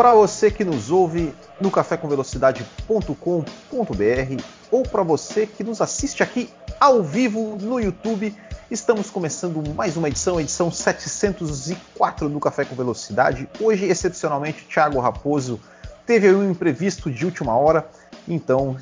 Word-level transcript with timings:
Para 0.00 0.14
você 0.14 0.50
que 0.50 0.64
nos 0.64 0.90
ouve 0.90 1.34
no 1.60 1.70
cafécomvelocidade.com.br 1.70 4.42
ou 4.70 4.82
para 4.82 5.02
você 5.02 5.46
que 5.46 5.62
nos 5.62 5.82
assiste 5.82 6.22
aqui 6.22 6.48
ao 6.80 7.02
vivo 7.02 7.58
no 7.60 7.78
YouTube, 7.78 8.34
estamos 8.70 9.10
começando 9.10 9.62
mais 9.74 9.98
uma 9.98 10.08
edição, 10.08 10.40
edição 10.40 10.70
704 10.70 12.30
do 12.30 12.40
Café 12.40 12.64
com 12.64 12.74
Velocidade. 12.74 13.46
Hoje, 13.60 13.84
excepcionalmente, 13.84 14.64
Thiago 14.64 14.98
Raposo 15.00 15.60
teve 16.06 16.32
um 16.32 16.50
imprevisto 16.50 17.10
de 17.10 17.26
última 17.26 17.54
hora, 17.54 17.86
então 18.26 18.78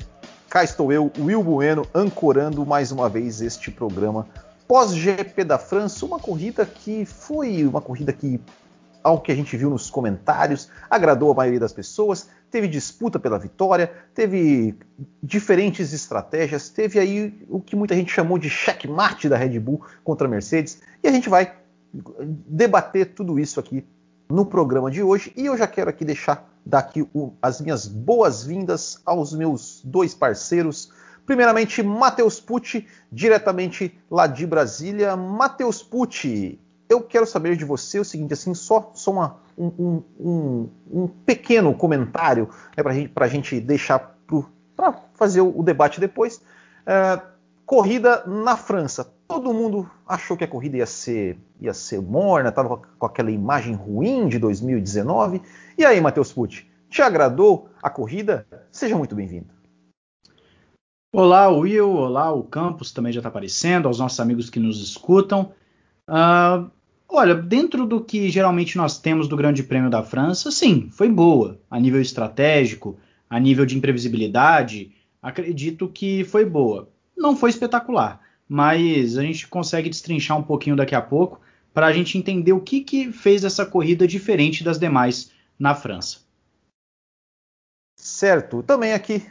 cá 0.49 0.63
estou 0.63 0.89
eu, 0.89 1.11
Will 1.19 1.43
Bueno, 1.43 1.85
ancorando 1.93 2.65
mais 2.65 2.93
uma 2.93 3.09
vez 3.09 3.41
este 3.41 3.69
programa 3.69 4.25
pós-GP 4.69 5.43
da 5.43 5.57
França, 5.57 6.05
uma 6.05 6.17
corrida 6.17 6.65
que 6.65 7.03
foi 7.03 7.65
uma 7.65 7.81
corrida 7.81 8.13
que 8.13 8.39
ao 9.03 9.19
que 9.19 9.31
a 9.31 9.35
gente 9.35 9.55
viu 9.55 9.69
nos 9.69 9.89
comentários, 9.89 10.69
agradou 10.89 11.31
a 11.31 11.35
maioria 11.35 11.59
das 11.59 11.73
pessoas, 11.73 12.29
teve 12.51 12.67
disputa 12.67 13.19
pela 13.19 13.39
vitória, 13.39 13.91
teve 14.13 14.75
diferentes 15.21 15.93
estratégias, 15.93 16.69
teve 16.69 16.99
aí 16.99 17.45
o 17.47 17.59
que 17.59 17.75
muita 17.75 17.95
gente 17.95 18.11
chamou 18.11 18.37
de 18.37 18.49
checkmate 18.49 19.29
da 19.29 19.37
Red 19.37 19.59
Bull 19.59 19.81
contra 20.03 20.27
a 20.27 20.29
Mercedes, 20.29 20.81
e 21.03 21.07
a 21.07 21.11
gente 21.11 21.29
vai 21.29 21.53
debater 22.47 23.13
tudo 23.13 23.39
isso 23.39 23.59
aqui 23.59 23.85
no 24.29 24.45
programa 24.45 24.91
de 24.91 25.01
hoje, 25.01 25.33
e 25.35 25.45
eu 25.45 25.57
já 25.57 25.65
quero 25.65 25.89
aqui 25.89 26.05
deixar 26.05 26.47
daqui 26.65 27.07
o, 27.13 27.33
as 27.41 27.59
minhas 27.61 27.87
boas-vindas 27.87 29.01
aos 29.05 29.33
meus 29.33 29.81
dois 29.83 30.13
parceiros, 30.13 30.91
primeiramente 31.25 31.81
Matheus 31.81 32.39
Pucci, 32.39 32.87
diretamente 33.11 33.97
lá 34.09 34.27
de 34.27 34.45
Brasília. 34.45 35.15
Matheus 35.15 35.81
Pucci, 35.81 36.59
eu 36.89 37.01
quero 37.01 37.25
saber 37.27 37.55
de 37.55 37.63
você 37.63 37.99
o 37.99 38.03
seguinte, 38.03 38.33
assim, 38.33 38.55
só, 38.55 38.91
só 38.95 39.11
uma, 39.11 39.37
um, 39.55 40.01
um, 40.19 40.69
um, 40.91 41.07
pequeno 41.07 41.73
comentário 41.75 42.49
né, 42.75 43.07
para 43.13 43.25
a 43.25 43.29
gente 43.29 43.59
deixar 43.59 44.17
para 44.75 44.93
fazer 45.13 45.41
o, 45.41 45.59
o, 45.59 45.61
debate 45.61 45.99
depois. 45.99 46.41
É, 46.85 47.21
corrida 47.65 48.23
na 48.25 48.55
França. 48.55 49.13
Todo 49.27 49.53
mundo 49.53 49.89
achou 50.07 50.35
que 50.35 50.43
a 50.43 50.47
corrida 50.47 50.77
ia 50.77 50.85
ser, 50.85 51.37
ia 51.59 51.73
ser 51.73 52.01
morna, 52.01 52.49
estava 52.49 52.77
com 52.77 53.05
aquela 53.05 53.29
imagem 53.29 53.75
ruim 53.75 54.27
de 54.27 54.39
2019. 54.39 55.41
E 55.77 55.85
aí, 55.85 55.99
Matheus 56.01 56.31
Pucci, 56.31 56.65
te 56.89 57.01
agradou 57.01 57.69
a 57.83 57.89
corrida? 57.89 58.47
Seja 58.71 58.97
muito 58.97 59.13
bem-vindo. 59.13 59.53
Olá, 61.13 61.49
Will. 61.49 61.91
Olá, 61.91 62.31
o 62.31 62.43
Campos 62.43 62.91
também 62.91 63.11
já 63.11 63.19
está 63.19 63.29
aparecendo, 63.29 63.87
aos 63.87 63.99
nossos 63.99 64.19
amigos 64.19 64.49
que 64.49 64.59
nos 64.59 64.81
escutam. 64.81 65.51
Uh, 66.07 66.71
Olha, 67.11 67.33
dentro 67.33 67.87
do 67.87 68.03
que 68.03 68.29
geralmente 68.29 68.77
nós 68.77 68.99
temos 68.99 69.27
do 69.27 69.35
Grande 69.35 69.63
Prêmio 69.63 69.89
da 69.89 70.03
França, 70.03 70.51
sim, 70.51 70.89
foi 70.91 71.09
boa. 71.09 71.59
A 71.69 71.79
nível 71.79 71.99
estratégico, 71.99 72.99
a 73.27 73.39
nível 73.39 73.65
de 73.65 73.75
imprevisibilidade, 73.75 74.91
acredito 75.19 75.87
que 75.87 76.23
foi 76.23 76.45
boa. 76.45 76.87
Não 77.17 77.35
foi 77.35 77.49
espetacular, 77.49 78.21
mas 78.47 79.17
a 79.17 79.23
gente 79.23 79.47
consegue 79.47 79.89
destrinchar 79.89 80.37
um 80.37 80.43
pouquinho 80.43 80.75
daqui 80.75 80.93
a 80.93 81.01
pouco 81.01 81.41
para 81.73 81.87
a 81.87 81.93
gente 81.93 82.15
entender 82.15 82.53
o 82.53 82.61
que, 82.61 82.81
que 82.81 83.11
fez 83.11 83.43
essa 83.43 83.65
corrida 83.65 84.07
diferente 84.07 84.63
das 84.63 84.77
demais 84.77 85.31
na 85.57 85.73
França. 85.73 86.19
Certo. 87.97 88.61
Também 88.61 88.93
aqui, 88.93 89.25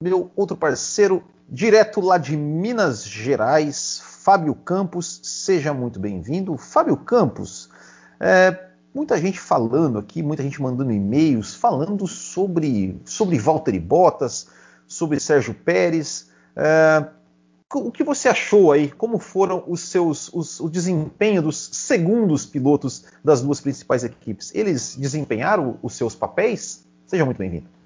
meu 0.00 0.30
outro 0.36 0.56
parceiro, 0.56 1.24
direto 1.48 2.00
lá 2.00 2.16
de 2.16 2.36
Minas 2.36 3.04
Gerais, 3.04 4.17
Fábio 4.28 4.54
Campos, 4.54 5.20
seja 5.22 5.72
muito 5.72 5.98
bem-vindo. 5.98 6.54
Fábio 6.58 6.98
Campos, 6.98 7.70
é, 8.20 8.54
muita 8.94 9.16
gente 9.16 9.40
falando 9.40 9.98
aqui, 9.98 10.22
muita 10.22 10.42
gente 10.42 10.60
mandando 10.60 10.92
e-mails 10.92 11.54
falando 11.54 12.06
sobre, 12.06 13.00
sobre 13.06 13.38
Valtteri 13.38 13.80
Bottas, 13.80 14.48
sobre 14.86 15.18
Sérgio 15.18 15.54
Pérez. 15.54 16.28
É, 16.54 17.06
o 17.72 17.90
que 17.90 18.04
você 18.04 18.28
achou 18.28 18.70
aí? 18.70 18.90
Como 18.90 19.18
foram 19.18 19.64
os 19.66 19.80
seus 19.80 20.30
os, 20.34 20.60
o 20.60 20.68
desempenho 20.68 21.40
dos 21.40 21.70
segundos 21.72 22.44
pilotos 22.44 23.06
das 23.24 23.40
duas 23.40 23.62
principais 23.62 24.04
equipes? 24.04 24.54
Eles 24.54 24.94
desempenharam 24.94 25.78
os 25.82 25.94
seus 25.94 26.14
papéis? 26.14 26.84
Seja 27.06 27.24
muito 27.24 27.38
bem-vindo. 27.38 27.77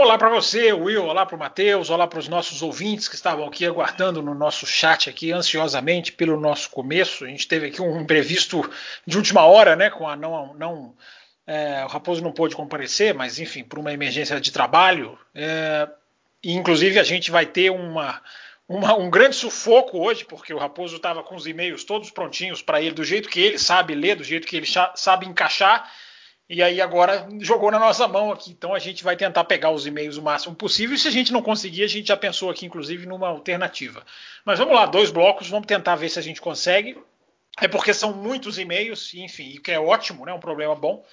Olá 0.00 0.16
para 0.16 0.28
você, 0.28 0.72
Will, 0.72 1.06
olá 1.06 1.26
para 1.26 1.34
o 1.34 1.38
Matheus, 1.40 1.90
olá 1.90 2.06
para 2.06 2.20
os 2.20 2.28
nossos 2.28 2.62
ouvintes 2.62 3.08
que 3.08 3.16
estavam 3.16 3.44
aqui 3.44 3.66
aguardando 3.66 4.22
no 4.22 4.32
nosso 4.32 4.64
chat 4.64 5.10
aqui 5.10 5.32
ansiosamente 5.32 6.12
pelo 6.12 6.38
nosso 6.38 6.70
começo. 6.70 7.24
A 7.24 7.26
gente 7.28 7.48
teve 7.48 7.66
aqui 7.66 7.82
um 7.82 8.02
imprevisto 8.02 8.62
de 9.04 9.16
última 9.16 9.44
hora, 9.44 9.74
né? 9.74 9.90
Com 9.90 10.08
a 10.08 10.14
não, 10.14 10.54
não 10.54 10.94
é, 11.44 11.84
o 11.84 11.88
Raposo 11.88 12.22
não 12.22 12.30
pôde 12.30 12.54
comparecer, 12.54 13.12
mas 13.12 13.40
enfim, 13.40 13.64
por 13.64 13.80
uma 13.80 13.92
emergência 13.92 14.40
de 14.40 14.52
trabalho. 14.52 15.18
É, 15.34 15.88
e 16.44 16.52
inclusive 16.52 17.00
a 17.00 17.04
gente 17.04 17.32
vai 17.32 17.44
ter 17.44 17.70
uma, 17.70 18.22
uma, 18.68 18.94
um 18.94 19.10
grande 19.10 19.34
sufoco 19.34 19.98
hoje, 19.98 20.24
porque 20.24 20.54
o 20.54 20.58
Raposo 20.58 20.94
estava 20.94 21.24
com 21.24 21.34
os 21.34 21.44
e-mails 21.44 21.82
todos 21.82 22.08
prontinhos 22.08 22.62
para 22.62 22.80
ele, 22.80 22.94
do 22.94 23.02
jeito 23.02 23.28
que 23.28 23.40
ele 23.40 23.58
sabe 23.58 23.96
ler, 23.96 24.14
do 24.14 24.22
jeito 24.22 24.46
que 24.46 24.58
ele 24.58 24.66
sabe 24.94 25.26
encaixar 25.26 25.90
e 26.48 26.62
aí 26.62 26.80
agora 26.80 27.28
jogou 27.40 27.70
na 27.70 27.78
nossa 27.78 28.08
mão 28.08 28.32
aqui. 28.32 28.50
Então 28.50 28.74
a 28.74 28.78
gente 28.78 29.04
vai 29.04 29.16
tentar 29.16 29.44
pegar 29.44 29.70
os 29.70 29.86
e-mails 29.86 30.16
o 30.16 30.22
máximo 30.22 30.54
possível. 30.54 30.94
E 30.96 30.98
se 30.98 31.06
a 31.06 31.10
gente 31.10 31.30
não 31.30 31.42
conseguir, 31.42 31.84
a 31.84 31.86
gente 31.86 32.08
já 32.08 32.16
pensou 32.16 32.48
aqui, 32.48 32.64
inclusive, 32.64 33.04
numa 33.04 33.28
alternativa. 33.28 34.02
Mas 34.46 34.58
vamos 34.58 34.74
lá, 34.74 34.86
dois 34.86 35.10
blocos, 35.10 35.50
vamos 35.50 35.66
tentar 35.66 35.96
ver 35.96 36.08
se 36.08 36.18
a 36.18 36.22
gente 36.22 36.40
consegue. 36.40 36.96
É 37.60 37.68
porque 37.68 37.92
são 37.92 38.14
muitos 38.14 38.58
e-mails, 38.58 39.12
enfim, 39.12 39.58
o 39.58 39.60
que 39.60 39.72
é 39.72 39.78
ótimo, 39.78 40.24
né? 40.24 40.32
Um 40.32 40.40
problema 40.40 40.74
bom. 40.74 41.04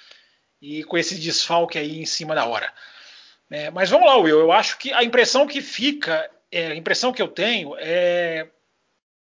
E 0.61 0.83
com 0.85 0.97
esse 0.97 1.19
desfalque 1.19 1.77
aí 1.77 1.99
em 1.99 2.05
cima 2.05 2.33
da 2.33 2.45
hora. 2.45 2.71
É, 3.51 3.69
mas 3.71 3.89
vamos 3.89 4.07
lá, 4.07 4.15
Will. 4.15 4.39
Eu 4.39 4.51
acho 4.53 4.77
que 4.77 4.93
a 4.93 5.03
impressão 5.03 5.45
que 5.45 5.61
fica, 5.61 6.29
é, 6.49 6.67
a 6.67 6.75
impressão 6.75 7.11
que 7.11 7.21
eu 7.21 7.27
tenho 7.27 7.75
é 7.77 8.47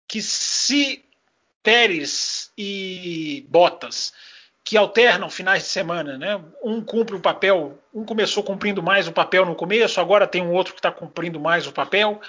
que 0.07 0.23
se 0.23 1.05
Pérez 1.61 2.51
e 2.57 3.45
Bottas 3.47 4.11
que 4.63 4.77
alternam 4.77 5.29
finais 5.29 5.63
de 5.63 5.69
semana, 5.69 6.17
né? 6.17 6.39
Um 6.63 6.83
cumpre 6.83 7.15
o 7.15 7.19
papel, 7.19 7.79
um 7.93 8.05
começou 8.05 8.43
cumprindo 8.43 8.83
mais 8.83 9.07
o 9.07 9.11
papel 9.11 9.45
no 9.45 9.55
começo, 9.55 9.99
agora 9.99 10.27
tem 10.27 10.41
um 10.41 10.53
outro 10.53 10.73
que 10.73 10.79
está 10.79 10.91
cumprindo 10.91 11.39
mais 11.39 11.65
o 11.65 11.71
papel. 11.71 12.21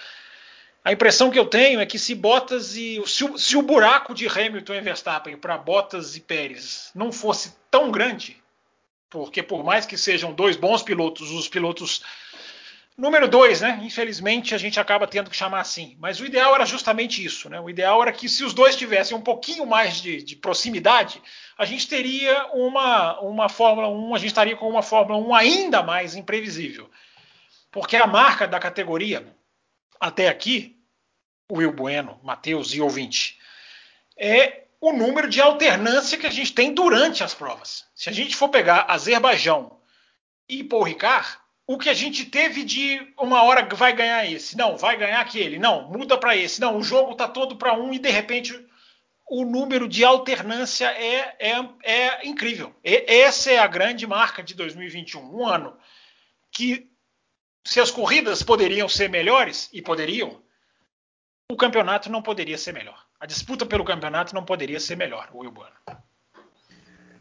A 0.82 0.92
impressão 0.92 1.30
que 1.30 1.38
eu 1.38 1.46
tenho 1.46 1.80
é 1.80 1.84
que 1.84 1.98
se 1.98 2.14
Bottas 2.14 2.74
e 2.74 3.02
se 3.06 3.24
o, 3.24 3.36
se 3.36 3.56
o 3.56 3.62
buraco 3.62 4.14
de 4.14 4.26
Hamilton 4.26 4.74
e 4.74 4.80
Verstappen 4.80 5.36
para 5.36 5.58
Bottas 5.58 6.16
e 6.16 6.20
Pérez 6.20 6.90
não 6.94 7.12
fosse 7.12 7.54
tão 7.70 7.90
grande, 7.90 8.42
porque 9.10 9.42
por 9.42 9.62
mais 9.62 9.84
que 9.84 9.98
sejam 9.98 10.32
dois 10.32 10.56
bons 10.56 10.82
pilotos, 10.82 11.30
os 11.32 11.48
pilotos 11.48 12.02
Número 13.00 13.26
dois, 13.26 13.62
né? 13.62 13.80
Infelizmente 13.82 14.54
a 14.54 14.58
gente 14.58 14.78
acaba 14.78 15.06
tendo 15.06 15.30
que 15.30 15.36
chamar 15.36 15.60
assim. 15.60 15.96
Mas 15.98 16.20
o 16.20 16.26
ideal 16.26 16.54
era 16.54 16.66
justamente 16.66 17.24
isso, 17.24 17.48
né? 17.48 17.58
O 17.58 17.70
ideal 17.70 18.02
era 18.02 18.12
que 18.12 18.28
se 18.28 18.44
os 18.44 18.52
dois 18.52 18.76
tivessem 18.76 19.16
um 19.16 19.22
pouquinho 19.22 19.64
mais 19.64 20.02
de, 20.02 20.22
de 20.22 20.36
proximidade, 20.36 21.22
a 21.56 21.64
gente 21.64 21.88
teria 21.88 22.48
uma, 22.52 23.18
uma 23.20 23.48
Fórmula 23.48 23.88
1, 23.88 24.14
a 24.14 24.18
gente 24.18 24.28
estaria 24.28 24.54
com 24.54 24.68
uma 24.68 24.82
Fórmula 24.82 25.18
1 25.18 25.34
ainda 25.34 25.82
mais 25.82 26.14
imprevisível. 26.14 26.90
Porque 27.72 27.96
a 27.96 28.06
marca 28.06 28.46
da 28.46 28.60
categoria, 28.60 29.26
até 29.98 30.28
aqui, 30.28 30.76
Will 31.50 31.72
Bueno, 31.72 32.20
Matheus 32.22 32.74
e 32.74 32.82
ouvinte, 32.82 33.38
é 34.14 34.64
o 34.78 34.92
número 34.92 35.30
de 35.30 35.40
alternância 35.40 36.18
que 36.18 36.26
a 36.26 36.30
gente 36.30 36.52
tem 36.52 36.74
durante 36.74 37.24
as 37.24 37.32
provas. 37.32 37.86
Se 37.94 38.10
a 38.10 38.12
gente 38.12 38.36
for 38.36 38.50
pegar 38.50 38.84
Azerbaijão 38.90 39.80
e 40.46 40.62
Paul 40.62 40.82
Ricard, 40.82 41.39
o 41.72 41.78
que 41.78 41.88
a 41.88 41.94
gente 41.94 42.24
teve 42.24 42.64
de 42.64 43.00
uma 43.16 43.44
hora 43.44 43.64
vai 43.76 43.92
ganhar 43.92 44.28
esse, 44.28 44.56
não, 44.56 44.76
vai 44.76 44.96
ganhar 44.96 45.20
aquele, 45.20 45.56
não, 45.56 45.88
muda 45.88 46.18
para 46.18 46.36
esse, 46.36 46.60
não, 46.60 46.76
o 46.76 46.82
jogo 46.82 47.12
está 47.12 47.28
todo 47.28 47.54
para 47.54 47.74
um 47.74 47.94
e 47.94 47.98
de 48.00 48.10
repente 48.10 48.66
o 49.30 49.44
número 49.44 49.88
de 49.88 50.04
alternância 50.04 50.86
é, 50.86 51.36
é, 51.38 51.68
é 51.84 52.26
incrível. 52.26 52.74
E, 52.82 53.04
essa 53.06 53.52
é 53.52 53.58
a 53.58 53.68
grande 53.68 54.04
marca 54.04 54.42
de 54.42 54.52
2021, 54.54 55.22
um 55.22 55.46
ano 55.46 55.78
que 56.50 56.90
se 57.64 57.78
as 57.78 57.92
corridas 57.92 58.42
poderiam 58.42 58.88
ser 58.88 59.08
melhores 59.08 59.70
e 59.72 59.80
poderiam, 59.80 60.42
o 61.48 61.56
campeonato 61.56 62.10
não 62.10 62.20
poderia 62.20 62.58
ser 62.58 62.72
melhor. 62.72 63.00
A 63.20 63.26
disputa 63.26 63.64
pelo 63.64 63.84
campeonato 63.84 64.34
não 64.34 64.44
poderia 64.44 64.80
ser 64.80 64.96
melhor, 64.96 65.30
Wilbur. 65.32 65.70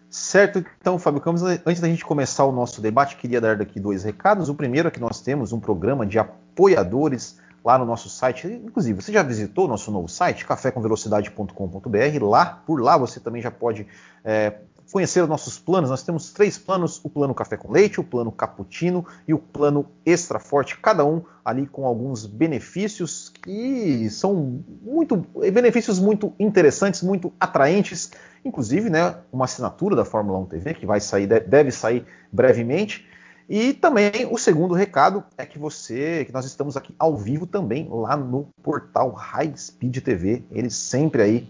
Certo, 0.09 0.65
então, 0.81 0.97
Fábio 0.97 1.21
Campos, 1.21 1.43
antes 1.43 1.79
da 1.79 1.87
gente 1.87 2.03
começar 2.03 2.43
o 2.43 2.51
nosso 2.51 2.81
debate, 2.81 3.15
queria 3.15 3.39
dar 3.39 3.55
daqui 3.57 3.79
dois 3.79 4.03
recados. 4.03 4.49
O 4.49 4.55
primeiro 4.55 4.87
é 4.87 4.91
que 4.91 4.99
nós 4.99 5.21
temos 5.21 5.53
um 5.53 5.59
programa 5.59 6.03
de 6.03 6.17
apoiadores 6.17 7.39
lá 7.63 7.77
no 7.77 7.85
nosso 7.85 8.09
site. 8.09 8.47
Inclusive, 8.47 8.99
você 8.99 9.11
já 9.11 9.21
visitou 9.21 9.65
o 9.65 9.67
nosso 9.67 9.91
novo 9.91 10.07
site, 10.07 10.47
cafécomvelocidade.com.br? 10.47 12.23
Lá, 12.23 12.45
por 12.65 12.81
lá, 12.81 12.97
você 12.97 13.19
também 13.19 13.39
já 13.39 13.51
pode 13.51 13.85
é, 14.23 14.55
conhecer 14.91 15.21
os 15.21 15.29
nossos 15.29 15.57
planos. 15.57 15.89
Nós 15.89 16.03
temos 16.03 16.31
três 16.31 16.57
planos: 16.57 16.99
o 17.03 17.09
plano 17.09 17.33
café 17.33 17.57
com 17.57 17.71
leite, 17.71 17.99
o 17.99 18.03
plano 18.03 18.31
cappuccino 18.31 19.05
e 19.27 19.33
o 19.33 19.39
plano 19.39 19.85
extra 20.05 20.39
forte, 20.39 20.77
cada 20.77 21.05
um 21.05 21.21
ali 21.43 21.65
com 21.65 21.85
alguns 21.85 22.25
benefícios 22.25 23.29
que 23.29 24.09
são 24.09 24.63
muito 24.81 25.17
benefícios 25.51 25.99
muito 25.99 26.33
interessantes, 26.39 27.01
muito 27.01 27.33
atraentes. 27.39 28.11
Inclusive, 28.43 28.89
né, 28.89 29.15
uma 29.33 29.45
assinatura 29.45 29.95
da 29.95 30.05
Fórmula 30.05 30.39
1 30.39 30.45
TV 30.45 30.73
que 30.73 30.85
vai 30.85 31.01
sair, 31.01 31.27
deve 31.27 31.71
sair 31.71 32.05
brevemente. 32.31 33.05
E 33.49 33.73
também 33.73 34.11
o 34.29 34.37
segundo 34.37 34.75
recado 34.75 35.23
é 35.35 35.43
que 35.43 35.57
você, 35.57 36.23
que 36.23 36.31
nós 36.31 36.45
estamos 36.45 36.77
aqui 36.77 36.93
ao 36.99 37.17
vivo 37.17 37.47
também 37.47 37.89
lá 37.89 38.15
no 38.15 38.47
portal 38.61 39.11
High 39.11 39.57
Speed 39.57 39.97
TV, 39.97 40.43
eles 40.51 40.75
sempre 40.75 41.23
aí 41.23 41.49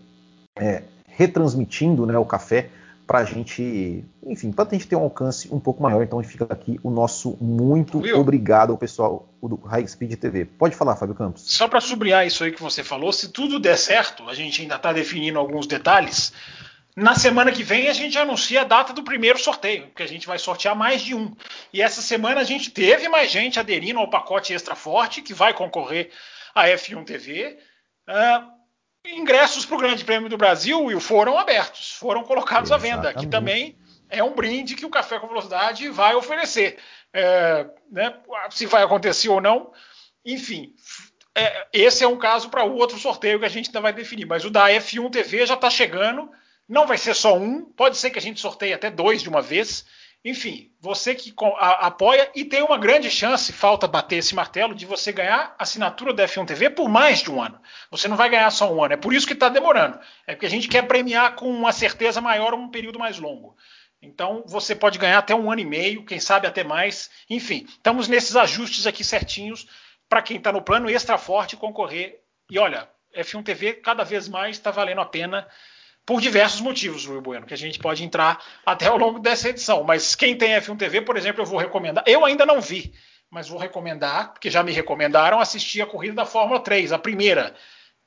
é, 0.56 0.84
retransmitindo 1.06 2.06
né, 2.06 2.18
o 2.18 2.24
café 2.24 2.70
para 3.10 3.22
a 3.22 3.26
gente, 3.26 4.06
enfim, 4.24 4.52
para 4.52 4.70
a 4.70 4.72
gente 4.72 4.88
ter 4.88 4.96
um 4.96 5.02
alcance 5.02 5.52
um 5.52 5.60
pouco 5.60 5.82
maior. 5.82 6.04
Então 6.04 6.22
fica 6.22 6.46
aqui 6.48 6.80
o 6.84 6.92
nosso 6.92 7.36
muito 7.42 7.98
Will, 7.98 8.20
obrigado 8.20 8.70
ao 8.70 8.78
pessoal 8.78 9.34
do 9.42 9.56
High 9.56 9.88
Speed 9.88 10.14
TV. 10.14 10.46
Pode 10.46 10.76
falar, 10.76 10.96
Fábio 10.96 11.16
Campos. 11.16 11.42
Só 11.48 11.68
para 11.68 11.82
sublinhar 11.82 12.28
isso 12.28 12.44
aí 12.44 12.52
que 12.52 12.62
você 12.62 12.84
falou, 12.84 13.12
se 13.12 13.30
tudo 13.30 13.60
der 13.60 13.80
certo, 13.80 14.30
a 14.30 14.36
gente 14.36 14.62
ainda 14.62 14.76
está 14.76 14.94
definindo 14.94 15.40
alguns 15.40 15.66
detalhes. 15.66 16.32
Na 16.96 17.16
semana 17.16 17.52
que 17.52 17.64
vem 17.64 17.88
a 17.88 17.94
gente 17.94 18.16
anuncia 18.16 18.62
a 18.62 18.64
data 18.64 18.94
do 18.94 19.02
primeiro 19.02 19.40
sorteio, 19.40 19.88
porque 19.88 20.04
a 20.04 20.08
gente 20.08 20.28
vai 20.28 20.38
sortear 20.38 20.76
mais 20.76 21.02
de 21.02 21.16
um. 21.16 21.36
E 21.74 21.82
essa 21.82 22.04
semana 22.04 22.42
a 22.42 22.44
gente 22.44 22.70
teve 22.70 23.10
mais 23.10 23.32
gente 23.32 23.60
aderindo 23.60 23.98
ao 23.98 24.12
pacote 24.12 24.54
extra 24.54 24.76
forte 24.76 25.24
que 25.24 25.34
vai 25.34 25.52
concorrer 25.52 26.12
à 26.54 26.68
F1 26.68 27.04
TV. 27.06 27.58
Uh, 28.08 28.59
ingressos 29.16 29.66
para 29.66 29.76
o 29.76 29.80
Grande 29.80 30.06
Prêmio 30.06 30.30
do 30.30 30.38
Brasil, 30.38 30.84
Will, 30.84 31.00
foram 31.00 31.38
abertos, 31.38 31.94
foram 31.94 32.24
colocados 32.24 32.70
Exatamente. 32.70 32.94
à 32.94 32.96
venda, 32.96 33.14
que 33.14 33.28
também 33.28 33.78
é 34.10 34.24
um 34.24 34.34
brinde 34.34 34.76
que 34.76 34.86
o 34.86 34.90
Café 34.90 35.20
com 35.20 35.28
Velocidade 35.28 35.88
vai 35.90 36.16
oferecer. 36.16 36.78
É, 37.14 37.66
né, 37.92 38.16
se 38.52 38.66
vai 38.66 38.84
acontecer 38.84 39.30
ou 39.30 39.42
não, 39.42 39.72
enfim, 40.24 40.74
é, 41.36 41.68
esse 41.72 42.04
é 42.04 42.08
um 42.08 42.18
caso 42.18 42.50
para 42.50 42.64
o 42.66 42.76
outro 42.76 42.98
sorteio 42.98 43.40
que 43.40 43.46
a 43.46 43.50
gente 43.50 43.68
ainda 43.68 43.82
vai 43.82 43.94
definir. 43.94 44.26
Mas 44.26 44.44
o 44.46 44.50
da 44.50 44.68
F1 44.70 45.10
TV 45.12 45.46
já 45.46 45.54
está 45.54 45.70
chegando, 45.70 46.30
não 46.68 46.86
vai 46.86 46.98
ser 46.98 47.16
só 47.16 47.38
um, 47.38 47.64
pode 47.64 47.98
ser 47.98 48.10
que 48.10 48.20
a 48.20 48.22
gente 48.22 48.40
sorteie 48.40 48.74
até 48.74 48.92
dois 48.92 49.22
de 49.22 49.30
uma 49.30 49.42
vez. 49.42 49.86
Enfim, 50.24 50.70
você 50.82 51.16
que 51.16 51.34
apoia 51.58 52.30
e 52.36 52.44
tem 52.44 52.62
uma 52.62 52.78
grande 52.78 53.10
chance, 53.10 53.54
falta 53.54 53.88
bater 53.88 54.18
esse 54.18 54.36
martelo, 54.36 54.76
de 54.76 54.86
você 54.86 55.14
ganhar 55.14 55.56
assinatura 55.58 56.14
da 56.14 56.26
F1 56.26 56.46
TV 56.46 56.70
por 56.70 56.90
mais 56.90 57.22
de 57.22 57.32
um 57.32 57.42
ano. 57.42 57.60
Você 57.90 58.08
não 58.10 58.18
vai 58.18 58.30
ganhar 58.30 58.52
só 58.52 58.72
um 58.72 58.84
ano, 58.84 58.96
é 58.96 58.98
por 58.98 59.14
isso 59.14 59.26
que 59.26 59.32
está 59.34 59.48
demorando. 59.48 59.98
É 60.28 60.34
porque 60.34 60.46
a 60.46 60.50
gente 60.50 60.68
quer 60.68 60.86
premiar 60.88 61.36
com 61.36 61.50
uma 61.50 61.72
certeza 61.72 62.20
maior 62.20 62.54
um 62.54 62.70
período 62.70 63.00
mais 63.00 63.18
longo. 63.18 63.56
Então 64.02 64.44
você 64.46 64.76
pode 64.76 65.00
ganhar 65.00 65.20
até 65.20 65.34
um 65.34 65.50
ano 65.50 65.62
e 65.62 65.66
meio, 65.66 66.06
quem 66.06 66.20
sabe 66.20 66.48
até 66.48 66.66
mais. 66.66 67.10
Enfim, 67.30 67.66
estamos 67.70 68.10
nesses 68.10 68.36
ajustes 68.36 68.86
aqui 68.86 69.06
certinhos 69.06 69.68
para 70.10 70.22
quem 70.22 70.36
está 70.36 70.52
no 70.52 70.62
plano 70.62 70.90
extra 70.90 71.18
forte 71.18 71.56
concorrer. 71.56 72.20
E 72.50 72.60
olha, 72.60 72.90
F1 73.16 73.44
TV 73.44 73.74
cada 73.76 74.04
vez 74.04 74.28
mais 74.28 74.58
está 74.58 74.70
valendo 74.70 75.02
a 75.02 75.06
pena 75.06 75.48
por 76.10 76.20
diversos 76.20 76.60
motivos, 76.60 77.08
Will 77.08 77.22
Bueno, 77.22 77.46
que 77.46 77.54
a 77.54 77.58
gente 77.58 77.78
pode 77.78 78.04
entrar 78.04 78.44
até 78.66 78.88
ao 78.88 78.98
longo 78.98 79.20
dessa 79.20 79.48
edição. 79.48 79.84
Mas 79.84 80.16
quem 80.16 80.36
tem 80.36 80.54
F1 80.54 80.76
TV, 80.76 81.02
por 81.02 81.16
exemplo, 81.16 81.44
eu 81.44 81.46
vou 81.46 81.60
recomendar. 81.60 82.04
Eu 82.08 82.26
ainda 82.26 82.48
não 82.48 82.60
vi, 82.60 82.92
mas 83.30 83.48
vou 83.48 83.60
recomendar, 83.60 84.34
porque 84.34 84.50
já 84.50 84.64
me 84.64 84.72
recomendaram, 84.72 85.40
assistir 85.40 85.84
a 85.84 85.86
corrida 85.86 86.16
da 86.16 86.26
Fórmula 86.26 86.62
3, 86.62 86.94
a 86.94 86.98
primeira. 86.98 87.54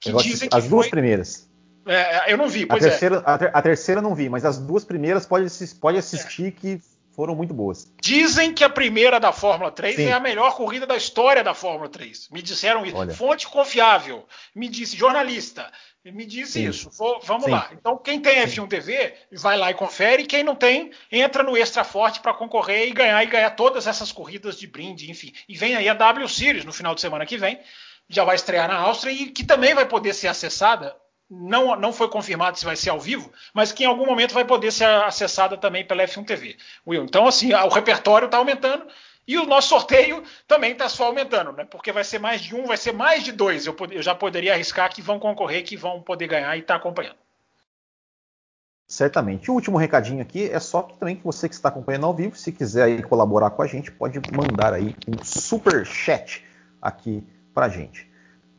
Que 0.01 0.13
dizem 0.15 0.49
que 0.49 0.57
as 0.57 0.67
duas 0.67 0.87
foi... 0.87 0.91
primeiras. 0.91 1.49
É, 1.87 2.33
eu 2.33 2.37
não 2.37 2.49
vi, 2.49 2.67
pois 2.67 2.85
a 2.85 2.89
terceira, 2.89 3.17
é. 3.19 3.23
A, 3.25 3.39
ter, 3.39 3.51
a, 3.55 3.63
terceira 3.63 4.03
não 4.03 4.17
vi, 4.17 4.29
mas 4.29 4.45
as 4.45 4.59
duas 4.59 4.85
primeiras 4.85 5.25
pode, 5.25 5.47
pode 5.81 5.97
assistir 5.97 6.47
é. 6.47 6.51
que 6.51 6.81
foram 7.15 7.35
muito 7.35 7.53
boas. 7.53 7.93
Dizem 8.01 8.53
que 8.53 8.65
a 8.65 8.71
primeira 8.71 9.21
da 9.21 9.33
Fórmula 9.33 9.71
3 9.71 9.97
Sim. 9.97 10.07
é 10.07 10.13
a 10.13 10.21
melhor 10.21 10.57
corrida 10.57 10.87
da 10.87 10.97
história 10.97 11.45
da 11.45 11.55
Fórmula 11.55 11.89
3. 11.89 12.29
Me 12.31 12.43
disseram 12.43 12.85
isso. 12.85 12.97
Olha. 12.97 13.15
Fonte 13.15 13.47
confiável. 13.47 14.27
Me 14.55 14.69
disse 14.69 14.97
jornalista. 14.97 15.71
Me 16.05 16.27
disse 16.27 16.53
Sim. 16.53 16.69
isso. 16.69 16.91
Vou, 16.91 17.21
vamos 17.23 17.45
Sim. 17.45 17.53
lá. 17.53 17.71
Então, 17.73 17.97
quem 17.97 18.19
tem 18.19 18.43
F1 18.43 18.67
TV, 18.69 19.15
vai 19.33 19.57
lá 19.57 19.71
e 19.71 19.75
confere. 19.75 20.25
Quem 20.25 20.43
não 20.43 20.57
tem, 20.57 20.91
entra 21.11 21.43
no 21.43 21.57
Extra 21.57 21.85
Forte 21.85 22.21
para 22.21 22.35
concorrer 22.35 22.89
e 22.89 22.93
ganhar 22.93 23.23
e 23.23 23.27
ganhar 23.27 23.51
todas 23.51 23.87
essas 23.87 24.11
corridas 24.11 24.59
de 24.59 24.67
brinde, 24.67 25.11
enfim. 25.11 25.33
E 25.49 25.57
vem 25.57 25.77
aí 25.77 25.89
a 25.89 25.95
W 25.95 26.29
Series 26.29 26.65
no 26.65 26.73
final 26.73 26.95
de 26.95 27.01
semana 27.01 27.27
que 27.27 27.37
vem. 27.37 27.61
Já 28.09 28.25
vai 28.25 28.35
estrear 28.35 28.67
na 28.67 28.77
Áustria 28.77 29.13
e 29.13 29.27
que 29.27 29.45
também 29.45 29.75
vai 29.75 29.87
poder 29.87 30.13
ser 30.13 30.29
acessada 30.29 30.95
não, 31.35 31.75
não 31.77 31.95
foi 31.95 32.09
confirmado 32.09 32.59
se 32.59 32.65
vai 32.65 32.77
ser 32.77 32.91
ao 32.91 33.01
vivo, 33.01 33.33
mas 33.55 33.73
que 33.73 33.85
em 33.85 33.87
algum 33.87 34.05
momento 34.05 34.35
vai 34.35 34.45
poder 34.45 34.71
ser 34.71 34.85
acessada 34.85 35.57
também 35.57 35.83
pela 35.83 36.05
F1 36.05 36.27
TV. 36.27 36.59
Will, 36.87 37.05
então 37.05 37.27
assim, 37.27 37.55
o 37.55 37.69
repertório 37.69 38.27
está 38.27 38.37
aumentando 38.37 38.87
e 39.27 39.39
o 39.39 39.47
nosso 39.47 39.69
sorteio 39.69 40.23
também 40.47 40.73
está 40.73 40.91
só 40.91 41.07
aumentando, 41.07 41.53
né? 41.53 41.65
Porque 41.65 41.91
vai 41.91 42.05
ser 42.05 42.19
mais 42.19 42.43
de 42.43 42.55
um, 42.55 42.67
vai 42.67 42.77
ser 42.77 42.93
mais 42.93 43.25
de 43.25 43.33
dois. 43.33 43.67
Eu, 43.67 43.75
eu 43.91 44.03
já 44.03 44.15
poderia 44.15 44.53
arriscar 44.53 44.93
que 44.93 45.01
vão 45.01 45.19
concorrer, 45.19 45.65
que 45.65 45.75
vão 45.75 46.03
poder 46.03 46.27
ganhar 46.27 46.55
e 46.55 46.61
está 46.61 46.75
acompanhando. 46.75 47.17
Certamente. 48.87 49.51
O 49.51 49.55
último 49.55 49.79
recadinho 49.79 50.21
aqui 50.21 50.51
é 50.51 50.61
só 50.61 50.83
que 50.83 50.99
também 50.99 51.17
que 51.17 51.25
você 51.25 51.49
que 51.49 51.55
está 51.55 51.71
acompanhando 51.71 52.05
ao 52.05 52.13
vivo, 52.13 52.37
se 52.37 52.53
quiser 52.53 52.83
aí 52.83 53.03
colaborar 53.03 53.51
com 53.51 53.63
a 53.63 53.67
gente, 53.67 53.91
pode 53.91 54.21
mandar 54.37 54.75
aí 54.75 54.95
um 55.09 55.25
super 55.25 55.87
chat 55.87 56.45
aqui 56.81 57.25
para 57.55 57.71
gente. 57.71 58.12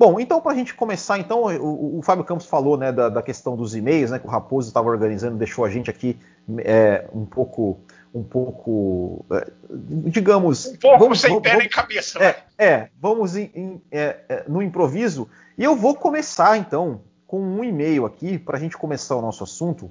Bom, 0.04 0.20
então 0.20 0.42
para 0.42 0.52
a 0.52 0.56
gente 0.56 0.74
começar, 0.74 1.18
então 1.18 1.44
o, 1.44 2.00
o, 2.00 2.02
Fábio 2.02 2.26
Campos 2.26 2.46
falou 2.46 2.76
né, 2.76 2.92
da, 2.92 3.08
da 3.08 3.22
questão 3.22 3.56
dos 3.56 3.74
e-mails, 3.74 4.12
né, 4.12 4.20
que 4.20 4.28
o 4.28 4.30
Raposo 4.30 4.68
estava 4.68 4.90
organizando, 4.90 5.38
deixou 5.38 5.64
a 5.64 5.70
gente 5.70 5.90
aqui 5.90 6.20
é, 6.58 7.08
um 7.14 7.26
pouco, 7.26 7.80
um 8.14 8.22
pouco, 8.22 9.26
é, 9.32 9.50
digamos, 9.72 10.66
um 10.66 10.76
pouco 10.76 11.00
vamos, 11.00 11.22
sem 11.22 11.30
vamos, 11.30 11.44
pé 11.44 11.56
nem 11.56 11.70
cabeça. 11.70 12.22
É, 12.22 12.44
é 12.58 12.90
vamos 13.00 13.38
in, 13.38 13.50
in, 13.56 13.82
é, 13.90 14.20
é, 14.28 14.44
no 14.46 14.62
improviso 14.62 15.30
e 15.58 15.64
eu 15.64 15.74
vou 15.74 15.96
começar 15.96 16.58
então 16.58 17.00
com 17.26 17.40
um 17.40 17.64
e-mail 17.64 18.06
aqui 18.06 18.38
para 18.38 18.58
a 18.58 18.60
gente 18.60 18.78
começar 18.78 19.16
o 19.16 19.22
nosso 19.22 19.46
assunto, 19.46 19.90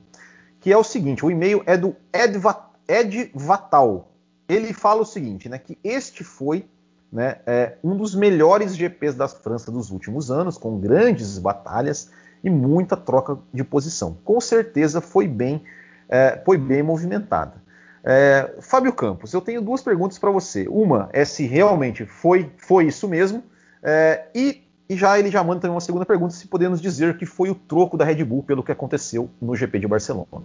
que 0.60 0.70
é 0.70 0.76
o 0.76 0.84
seguinte: 0.84 1.24
o 1.24 1.30
e-mail 1.30 1.62
é 1.64 1.74
do 1.74 1.96
Ed, 2.12 2.38
Ed 2.86 3.30
Vatal. 3.34 4.12
Ele 4.46 4.74
fala 4.74 5.00
o 5.00 5.06
seguinte, 5.06 5.48
né, 5.48 5.56
que 5.56 5.78
este 5.82 6.22
foi 6.22 6.66
né, 7.12 7.36
é 7.46 7.76
um 7.84 7.96
dos 7.96 8.14
melhores 8.14 8.74
GPs 8.74 9.14
da 9.14 9.28
França 9.28 9.70
dos 9.70 9.90
últimos 9.90 10.30
anos, 10.30 10.56
com 10.56 10.78
grandes 10.78 11.38
batalhas 11.38 12.10
e 12.42 12.48
muita 12.48 12.96
troca 12.96 13.38
de 13.52 13.62
posição. 13.62 14.16
Com 14.24 14.40
certeza 14.40 15.00
foi 15.00 15.28
bem, 15.28 15.62
é, 16.08 16.40
foi 16.44 16.56
bem 16.56 16.82
movimentada. 16.82 17.60
É, 18.02 18.56
Fábio 18.60 18.92
Campos, 18.92 19.32
eu 19.32 19.40
tenho 19.40 19.60
duas 19.60 19.82
perguntas 19.82 20.18
para 20.18 20.30
você. 20.30 20.66
Uma 20.68 21.08
é 21.12 21.24
se 21.24 21.44
realmente 21.46 22.06
foi, 22.06 22.50
foi 22.56 22.86
isso 22.86 23.06
mesmo, 23.06 23.44
é, 23.82 24.28
e, 24.34 24.64
e, 24.88 24.96
já 24.96 25.18
ele 25.18 25.30
já 25.30 25.44
manda 25.44 25.60
também 25.60 25.74
uma 25.74 25.80
segunda 25.80 26.06
pergunta, 26.06 26.34
se 26.34 26.48
podemos 26.48 26.80
dizer 26.80 27.18
que 27.18 27.26
foi 27.26 27.50
o 27.50 27.54
troco 27.54 27.96
da 27.96 28.04
Red 28.04 28.24
Bull 28.24 28.42
pelo 28.42 28.62
que 28.62 28.72
aconteceu 28.72 29.28
no 29.40 29.54
GP 29.54 29.78
de 29.80 29.86
Barcelona. 29.86 30.44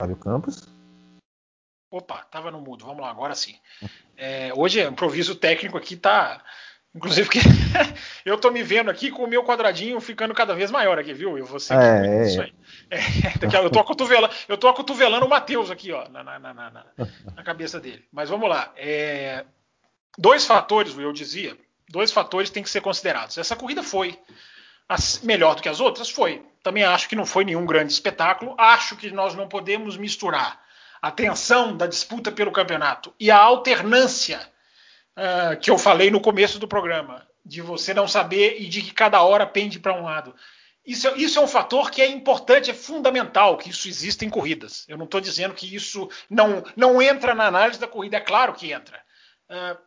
Fábio 0.00 0.16
Campos. 0.16 0.77
Opa, 1.90 2.18
tava 2.30 2.50
no 2.50 2.60
mudo. 2.60 2.84
Vamos 2.84 3.00
lá, 3.00 3.10
agora 3.10 3.34
sim. 3.34 3.56
É, 4.16 4.52
hoje, 4.54 4.84
o 4.84 4.90
improviso 4.90 5.34
técnico 5.34 5.78
aqui 5.78 5.96
tá. 5.96 6.42
Inclusive, 6.94 7.28
que 7.28 7.38
eu 8.24 8.36
tô 8.38 8.50
me 8.50 8.62
vendo 8.62 8.90
aqui 8.90 9.10
com 9.10 9.24
o 9.24 9.28
meu 9.28 9.44
quadradinho 9.44 10.00
ficando 10.00 10.34
cada 10.34 10.54
vez 10.54 10.70
maior 10.70 10.98
aqui, 10.98 11.14
viu? 11.14 11.38
Eu 11.38 11.46
vou 11.46 11.60
ser 11.60 11.74
é, 11.74 12.26
isso 12.26 12.40
aí. 12.40 12.52
É, 12.90 13.64
eu, 13.64 13.70
tô 13.70 13.80
acotovelando, 13.80 14.32
eu 14.48 14.56
tô 14.56 14.68
acotovelando 14.68 15.26
o 15.26 15.28
Matheus 15.28 15.70
aqui, 15.70 15.92
ó, 15.92 16.08
na, 16.08 16.24
na, 16.24 16.38
na, 16.38 16.70
na, 17.34 17.42
cabeça 17.44 17.78
dele. 17.78 18.04
Mas 18.10 18.30
vamos 18.30 18.48
lá. 18.48 18.72
É, 18.76 19.44
dois 20.16 20.46
fatores, 20.46 20.96
eu 20.96 21.12
dizia, 21.12 21.56
dois 21.88 22.10
fatores 22.10 22.48
têm 22.48 22.62
que 22.62 22.70
ser 22.70 22.80
considerados. 22.80 23.36
Essa 23.36 23.54
corrida 23.54 23.82
foi 23.82 24.18
melhor 25.22 25.54
do 25.54 25.62
que 25.62 25.68
as 25.68 25.80
outras? 25.80 26.08
Foi. 26.08 26.42
Também 26.62 26.82
acho 26.82 27.08
que 27.08 27.16
não 27.16 27.26
foi 27.26 27.44
nenhum 27.44 27.66
grande 27.66 27.92
espetáculo. 27.92 28.54
Acho 28.58 28.96
que 28.96 29.10
nós 29.10 29.34
não 29.34 29.46
podemos 29.46 29.98
misturar 29.98 30.58
a 31.00 31.10
tensão 31.10 31.76
da 31.76 31.86
disputa 31.86 32.30
pelo 32.30 32.52
campeonato 32.52 33.14
e 33.18 33.30
a 33.30 33.38
alternância 33.38 34.40
uh, 35.16 35.58
que 35.60 35.70
eu 35.70 35.78
falei 35.78 36.10
no 36.10 36.20
começo 36.20 36.58
do 36.58 36.68
programa, 36.68 37.26
de 37.44 37.60
você 37.60 37.94
não 37.94 38.06
saber 38.06 38.60
e 38.60 38.66
de 38.66 38.82
que 38.82 38.92
cada 38.92 39.22
hora 39.22 39.46
pende 39.46 39.78
para 39.78 39.94
um 39.94 40.04
lado. 40.04 40.34
Isso, 40.84 41.06
é, 41.06 41.16
isso, 41.18 41.38
é 41.38 41.42
um 41.42 41.48
fator 41.48 41.90
que 41.90 42.00
é 42.00 42.06
importante, 42.06 42.70
é 42.70 42.74
fundamental 42.74 43.58
que 43.58 43.70
isso 43.70 43.88
exista 43.88 44.24
em 44.24 44.30
corridas. 44.30 44.84
Eu 44.88 44.96
não 44.96 45.04
estou 45.04 45.20
dizendo 45.20 45.54
que 45.54 45.74
isso 45.74 46.08
não, 46.30 46.64
não 46.76 47.00
entra 47.02 47.34
na 47.34 47.46
análise 47.46 47.78
da 47.78 47.86
corrida, 47.86 48.16
é 48.16 48.20
claro 48.20 48.54
que 48.54 48.72
entra. 48.72 48.98
Uh, 49.50 49.78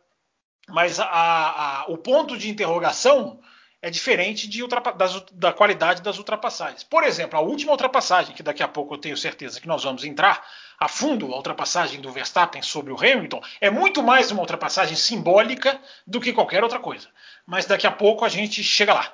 mas 0.68 1.00
a, 1.00 1.06
a, 1.06 1.84
o 1.88 1.98
ponto 1.98 2.38
de 2.38 2.48
interrogação 2.48 3.40
é 3.82 3.90
diferente 3.90 4.48
de 4.48 4.62
das, 4.96 5.24
da 5.32 5.52
qualidade 5.52 6.02
das 6.02 6.16
ultrapassagens. 6.16 6.84
Por 6.84 7.02
exemplo, 7.02 7.36
a 7.36 7.42
última 7.42 7.72
ultrapassagem, 7.72 8.32
que 8.32 8.42
daqui 8.42 8.62
a 8.62 8.68
pouco 8.68 8.94
eu 8.94 8.98
tenho 8.98 9.16
certeza 9.16 9.60
que 9.60 9.66
nós 9.66 9.82
vamos 9.82 10.04
entrar 10.04 10.46
a 10.78 10.86
fundo, 10.86 11.32
a 11.32 11.36
ultrapassagem 11.36 12.00
do 12.00 12.12
Verstappen 12.12 12.62
sobre 12.62 12.92
o 12.92 12.96
Hamilton, 12.96 13.42
é 13.60 13.70
muito 13.70 14.00
mais 14.00 14.30
uma 14.30 14.40
ultrapassagem 14.40 14.94
simbólica 14.94 15.80
do 16.06 16.20
que 16.20 16.32
qualquer 16.32 16.62
outra 16.62 16.78
coisa. 16.78 17.08
Mas 17.44 17.66
daqui 17.66 17.84
a 17.84 17.90
pouco 17.90 18.24
a 18.24 18.28
gente 18.28 18.62
chega 18.62 18.94
lá. 18.94 19.12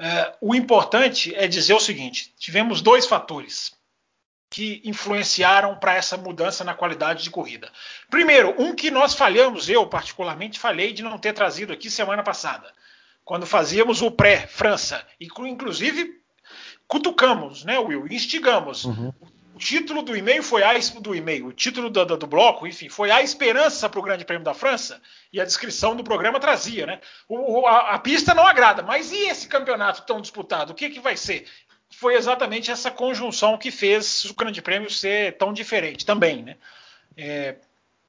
É, 0.00 0.34
o 0.40 0.52
importante 0.52 1.32
é 1.36 1.46
dizer 1.46 1.74
o 1.74 1.80
seguinte: 1.80 2.34
tivemos 2.36 2.82
dois 2.82 3.06
fatores 3.06 3.72
que 4.50 4.80
influenciaram 4.84 5.76
para 5.76 5.94
essa 5.94 6.16
mudança 6.16 6.64
na 6.64 6.74
qualidade 6.74 7.22
de 7.22 7.30
corrida. 7.30 7.70
Primeiro, 8.10 8.54
um 8.60 8.74
que 8.74 8.90
nós 8.90 9.14
falhamos, 9.14 9.68
eu 9.68 9.86
particularmente 9.86 10.58
falhei 10.58 10.92
de 10.92 11.02
não 11.02 11.18
ter 11.18 11.34
trazido 11.34 11.72
aqui 11.72 11.88
semana 11.88 12.22
passada 12.22 12.72
quando 13.28 13.44
fazíamos 13.44 14.00
o 14.00 14.10
pré-França. 14.10 15.06
Inclusive, 15.20 16.18
cutucamos, 16.86 17.62
né, 17.62 17.78
Will? 17.78 18.06
Instigamos. 18.10 18.86
Uhum. 18.86 19.12
O 19.54 19.58
título 19.58 20.00
do 20.00 20.16
e-mail 20.16 20.42
foi 20.42 20.62
a 20.62 20.72
do 20.98 21.14
e-mail, 21.14 21.48
o 21.48 21.52
título 21.52 21.90
do, 21.90 22.16
do, 22.16 22.26
bloco, 22.26 22.66
enfim, 22.66 22.88
foi 22.88 23.10
a 23.10 23.20
esperança 23.20 23.86
para 23.86 24.00
o 24.00 24.02
Grande 24.02 24.24
Prêmio 24.24 24.44
da 24.44 24.54
França 24.54 25.02
e 25.30 25.38
a 25.38 25.44
descrição 25.44 25.94
do 25.94 26.02
programa 26.02 26.40
trazia, 26.40 26.86
né? 26.86 27.00
O, 27.28 27.66
a, 27.66 27.96
a, 27.96 27.98
pista 27.98 28.32
não 28.32 28.46
agrada, 28.46 28.82
mas 28.82 29.12
e 29.12 29.28
esse 29.28 29.46
campeonato 29.46 30.06
tão 30.06 30.22
disputado? 30.22 30.70
O 30.70 30.74
que, 30.74 30.88
que 30.88 31.00
vai 31.00 31.14
ser? 31.14 31.44
Foi 31.90 32.14
exatamente 32.14 32.70
essa 32.70 32.90
conjunção 32.90 33.58
que 33.58 33.70
fez 33.70 34.24
o 34.24 34.34
Grande 34.34 34.62
Prêmio 34.62 34.88
ser 34.88 35.36
tão 35.36 35.52
diferente 35.52 36.06
também, 36.06 36.42
né? 36.42 36.56
É, 37.14 37.56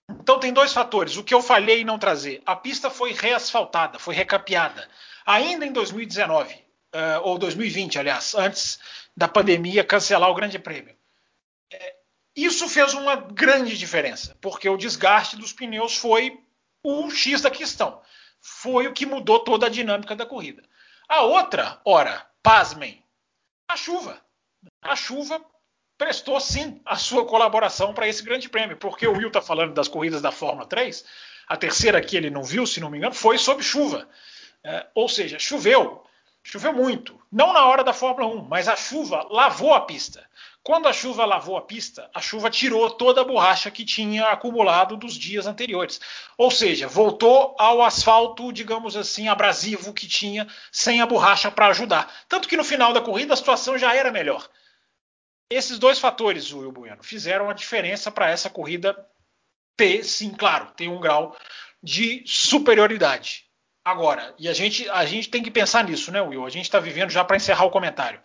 então 0.09 0.39
tem 0.39 0.53
dois 0.53 0.73
fatores. 0.73 1.17
O 1.17 1.23
que 1.23 1.33
eu 1.33 1.41
falhei 1.41 1.81
em 1.81 1.85
não 1.85 1.99
trazer, 1.99 2.41
a 2.45 2.55
pista 2.55 2.89
foi 2.89 3.13
reasfaltada, 3.13 3.99
foi 3.99 4.15
recapeada 4.15 4.87
ainda 5.25 5.65
em 5.65 5.71
2019, 5.71 6.53
uh, 6.53 6.59
eh, 6.91 7.19
ou 7.19 7.37
2020, 7.37 7.99
aliás, 7.99 8.33
antes 8.33 8.79
da 9.15 9.27
pandemia 9.27 9.83
cancelar 9.83 10.29
o 10.29 10.33
Grande 10.33 10.57
Prêmio. 10.57 10.97
É, 11.71 11.95
isso 12.35 12.67
fez 12.67 12.95
uma 12.95 13.15
grande 13.15 13.77
diferença, 13.77 14.35
porque 14.41 14.67
o 14.67 14.77
desgaste 14.77 15.35
dos 15.35 15.53
pneus 15.53 15.95
foi 15.97 16.41
o 16.83 17.11
X 17.11 17.41
da 17.41 17.51
questão. 17.51 18.01
Foi 18.41 18.87
o 18.87 18.93
que 18.93 19.05
mudou 19.05 19.39
toda 19.39 19.67
a 19.67 19.69
dinâmica 19.69 20.15
da 20.15 20.25
corrida. 20.25 20.63
A 21.07 21.21
outra, 21.21 21.79
ora, 21.85 22.25
pasmem, 22.41 23.03
a 23.67 23.75
chuva. 23.75 24.19
A 24.81 24.95
chuva 24.95 25.43
prestou 25.99 26.39
sim 26.39 26.81
a 26.85 26.95
sua 26.95 27.25
colaboração 27.25 27.93
para 27.93 28.07
esse 28.07 28.23
grande 28.23 28.47
prêmio, 28.47 28.77
porque 28.77 29.05
o 29.05 29.11
Will 29.11 29.27
está 29.27 29.41
falando 29.41 29.73
das 29.73 29.89
corridas 29.89 30.21
da 30.21 30.31
Fórmula 30.31 30.65
3, 30.65 31.03
a 31.45 31.57
terceira 31.57 31.99
que 31.99 32.15
ele 32.15 32.29
não 32.29 32.41
viu, 32.41 32.65
se 32.65 32.79
não 32.79 32.89
me 32.89 32.97
engano, 32.97 33.13
foi 33.13 33.37
sob 33.37 33.61
chuva. 33.61 34.07
É, 34.63 34.87
ou 34.95 35.09
seja, 35.09 35.37
choveu, 35.37 36.01
choveu 36.41 36.71
muito. 36.71 37.19
Não 37.29 37.51
na 37.51 37.65
hora 37.65 37.83
da 37.83 37.91
Fórmula 37.91 38.33
1, 38.33 38.45
mas 38.45 38.69
a 38.69 38.77
chuva 38.77 39.27
lavou 39.29 39.73
a 39.73 39.81
pista. 39.81 40.25
Quando 40.63 40.87
a 40.87 40.93
chuva 40.93 41.25
lavou 41.25 41.57
a 41.57 41.61
pista, 41.61 42.09
a 42.13 42.21
chuva 42.21 42.49
tirou 42.49 42.89
toda 42.91 43.19
a 43.19 43.25
borracha 43.25 43.69
que 43.69 43.83
tinha 43.83 44.27
acumulado 44.27 44.95
dos 44.95 45.15
dias 45.15 45.47
anteriores. 45.47 45.99
Ou 46.37 46.49
seja, 46.49 46.87
voltou 46.87 47.55
ao 47.59 47.81
asfalto, 47.81 48.53
digamos 48.53 48.95
assim, 48.95 49.27
abrasivo 49.27 49.93
que 49.93 50.07
tinha, 50.07 50.47
sem 50.71 51.01
a 51.01 51.05
borracha 51.05 51.51
para 51.51 51.67
ajudar. 51.67 52.09
Tanto 52.29 52.47
que 52.47 52.55
no 52.55 52.63
final 52.63 52.93
da 52.93 53.01
corrida 53.01 53.33
a 53.33 53.37
situação 53.37 53.77
já 53.77 53.93
era 53.93 54.11
melhor. 54.11 54.47
Esses 55.51 55.79
dois 55.79 55.99
fatores, 55.99 56.53
Will 56.53 56.71
Bueno, 56.71 57.01
fizeram 57.01 57.49
a 57.49 57.53
diferença 57.53 58.11
para 58.11 58.29
essa 58.29 58.49
corrida 58.49 58.95
ter, 59.75 60.03
sim, 60.03 60.31
claro, 60.31 60.67
ter 60.75 60.87
um 60.87 60.99
grau 60.99 61.35
de 61.81 62.23
superioridade. 62.25 63.45
Agora, 63.83 64.35
e 64.37 64.47
a 64.47 64.53
gente, 64.53 64.87
a 64.89 65.05
gente 65.05 65.29
tem 65.29 65.41
que 65.41 65.49
pensar 65.49 65.83
nisso, 65.83 66.11
né, 66.11 66.21
Will? 66.21 66.45
A 66.45 66.49
gente 66.49 66.65
está 66.65 66.79
vivendo 66.79 67.09
já 67.09 67.23
para 67.23 67.37
encerrar 67.37 67.65
o 67.65 67.71
comentário. 67.71 68.19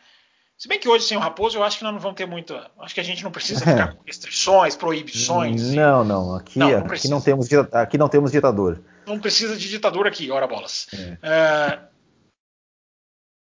Se 0.59 0.69
bem 0.69 0.79
que 0.79 0.89
hoje 0.89 1.07
sem 1.07 1.17
o 1.17 1.21
Raposo, 1.21 1.59
eu 1.59 1.65
acho 1.65 1.79
que 1.79 1.85
nós 1.85 1.93
não 1.93 2.01
vamos 2.01 2.17
ter 2.17 2.27
muito. 2.27 2.55
Acho 2.79 2.95
que 2.95 3.01
a 3.01 3.05
gente 3.05 3.25
não 3.25 3.31
precisa 3.31 3.61
ficar 3.65 3.91
é. 3.91 3.93
com 3.93 4.03
restrições, 4.05 4.77
proibições. 4.77 5.73
Não, 5.73 6.05
não. 6.05 6.37
Aqui 6.37 6.59
não, 6.59 6.71
não, 6.71 6.87
aqui 6.87 7.09
não, 7.09 7.21
temos, 7.21 7.49
aqui 7.73 7.99
não 7.99 8.09
temos 8.09 8.31
ditador. 8.31 8.83
Não 9.07 9.19
precisa 9.19 9.57
de 9.57 9.69
ditador 9.69 10.07
aqui, 10.07 10.31
ora 10.31 10.47
bolas. 10.47 10.87
É. 10.93 11.19
É, 11.23 11.81